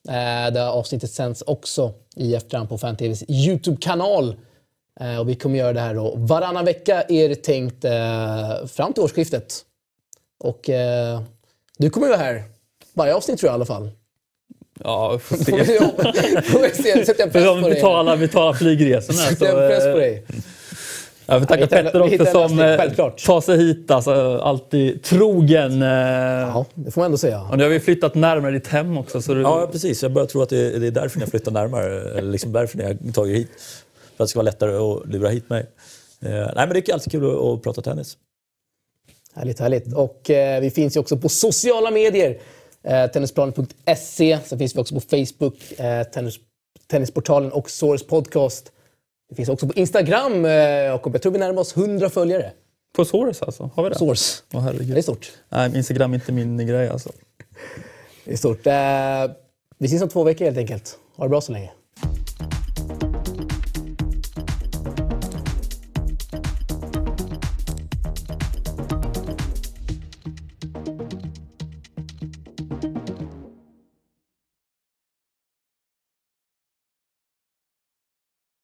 Eh, 0.07 0.53
det 0.53 0.59
här 0.59 0.69
avsnittet 0.69 1.11
sänds 1.11 1.41
också 1.41 1.93
i 2.15 2.35
efterhand 2.35 2.69
på 2.69 2.77
Fan-TVs 2.77 3.23
YouTube-kanal. 3.27 4.35
Eh, 4.99 5.19
och 5.19 5.29
vi 5.29 5.35
kommer 5.35 5.57
göra 5.59 5.73
det 5.73 5.79
här 5.79 5.95
då 5.95 6.13
varannan 6.15 6.65
vecka 6.65 7.01
är 7.09 7.29
det 7.29 7.35
tänkt 7.43 7.85
eh, 7.85 8.65
fram 8.67 8.93
till 8.93 9.03
årsskiftet. 9.03 9.65
Och 10.43 10.69
eh, 10.69 11.21
du 11.77 11.89
kommer 11.89 12.07
ju 12.07 12.11
vara 12.13 12.21
här 12.23 12.43
varje 12.93 13.13
avsnitt 13.15 13.39
tror 13.39 13.47
jag 13.47 13.53
i 13.53 13.55
alla 13.55 13.65
fall. 13.65 13.89
Ja, 14.83 15.11
vi 15.11 15.19
får 15.19 15.37
vi 15.57 15.65
se. 15.65 15.77
se- 15.79 16.41
får 16.41 16.59
vi 16.59 16.83
se, 16.83 17.05
sätter 17.05 17.23
en 17.23 17.29
press 17.29 17.43
på 17.45 17.55
dig. 17.55 17.73
betalar, 17.73 18.17
betalar 18.17 18.53
flygresorna. 18.53 19.17
Sätter 19.19 19.51
så, 19.51 19.57
en 19.59 19.69
press 19.69 19.83
på 19.83 19.89
eh, 19.89 19.95
dig. 19.95 20.25
Jag 21.29 21.39
vill 21.39 21.47
tacka 21.47 21.61
hittar 21.61 21.83
Petter 21.83 22.01
också 22.01 22.25
som 22.25 22.57
lösning, 22.57 23.05
eh, 23.07 23.13
tar 23.25 23.41
sig 23.41 23.57
hit. 23.57 23.91
Alltså, 23.91 24.37
alltid 24.37 25.03
trogen. 25.03 25.81
eh, 25.81 25.87
Ja, 25.87 26.65
det 26.73 26.91
får 26.91 27.01
man 27.01 27.05
ändå 27.05 27.17
säga. 27.17 27.41
Och 27.51 27.57
nu 27.57 27.63
har 27.63 27.69
vi 27.71 27.79
flyttat 27.79 28.15
närmare 28.15 28.51
ditt 28.51 28.67
hem 28.67 28.97
också. 28.97 29.21
Så 29.21 29.33
du, 29.33 29.41
Ja, 29.41 29.69
precis. 29.71 30.01
Jag 30.03 30.11
börjar 30.13 30.25
tro 30.27 30.41
att 30.41 30.49
det 30.49 30.75
är, 30.75 30.79
det 30.79 30.87
är 30.87 30.91
därför 30.91 31.19
ni 31.19 31.25
har 31.25 31.29
flyttat 31.29 31.53
närmare. 31.53 32.17
Eller 32.17 32.31
liksom 32.31 32.51
därför 32.51 32.77
ni 32.77 32.83
har 32.83 33.11
tagit 33.13 33.37
hit. 33.37 33.49
För 34.17 34.23
att 34.23 34.27
det 34.27 34.27
ska 34.27 34.39
vara 34.39 34.43
lättare 34.45 34.75
att 34.75 35.07
lura 35.09 35.29
hit 35.29 35.49
mig. 35.49 35.65
Eh, 36.21 36.29
nej, 36.31 36.51
men 36.55 36.69
det 36.69 36.89
är 36.89 36.93
alltid 36.93 37.11
kul 37.11 37.25
att, 37.31 37.35
att 37.41 37.63
prata 37.63 37.81
tennis. 37.81 38.17
Härligt, 39.35 39.59
härligt. 39.59 39.93
Och 39.93 40.29
eh, 40.29 40.61
vi 40.61 40.69
finns 40.69 40.95
ju 40.95 40.99
också 40.99 41.17
på 41.17 41.29
sociala 41.29 41.91
medier. 41.91 42.37
Eh, 42.83 43.07
tennisplanen.se. 43.07 44.39
Sen 44.45 44.59
finns 44.59 44.75
vi 44.75 44.79
också 44.79 44.95
på 44.95 45.01
Facebook, 45.01 45.79
eh, 45.79 46.03
tennis, 46.03 46.35
Tennisportalen 46.87 47.51
och 47.51 47.69
Source 47.69 48.05
Podcast. 48.05 48.71
Vi 49.29 49.35
finns 49.35 49.49
också 49.49 49.67
på 49.67 49.73
Instagram 49.73 50.45
eh, 50.45 50.93
och 50.93 51.07
jag 51.13 51.21
tror 51.21 51.31
vi 51.31 51.39
närmar 51.39 51.61
oss 51.61 51.77
100 51.77 52.09
följare. 52.09 52.51
På 52.95 53.05
Source 53.05 53.45
alltså? 53.45 53.69
Har 53.75 53.83
vi 53.83 53.89
det? 53.89 53.95
Source. 53.95 54.43
Åh, 54.53 54.61
herregud. 54.61 54.95
Det 54.95 54.99
är 54.99 55.01
stort. 55.01 55.31
Nej, 55.49 55.77
Instagram 55.77 56.11
är 56.11 56.15
inte 56.15 56.31
min 56.31 56.67
grej 56.67 56.89
alltså. 56.89 57.11
Det 58.25 58.31
är 58.33 58.37
stort. 58.37 58.67
Eh, 58.67 59.35
vi 59.77 59.85
ses 59.85 60.01
om 60.01 60.09
två 60.09 60.23
veckor 60.23 60.45
helt 60.45 60.57
enkelt. 60.57 60.99
Ha 61.15 61.25
det 61.25 61.29
bra 61.29 61.41
så 61.41 61.51
länge. 61.51 61.71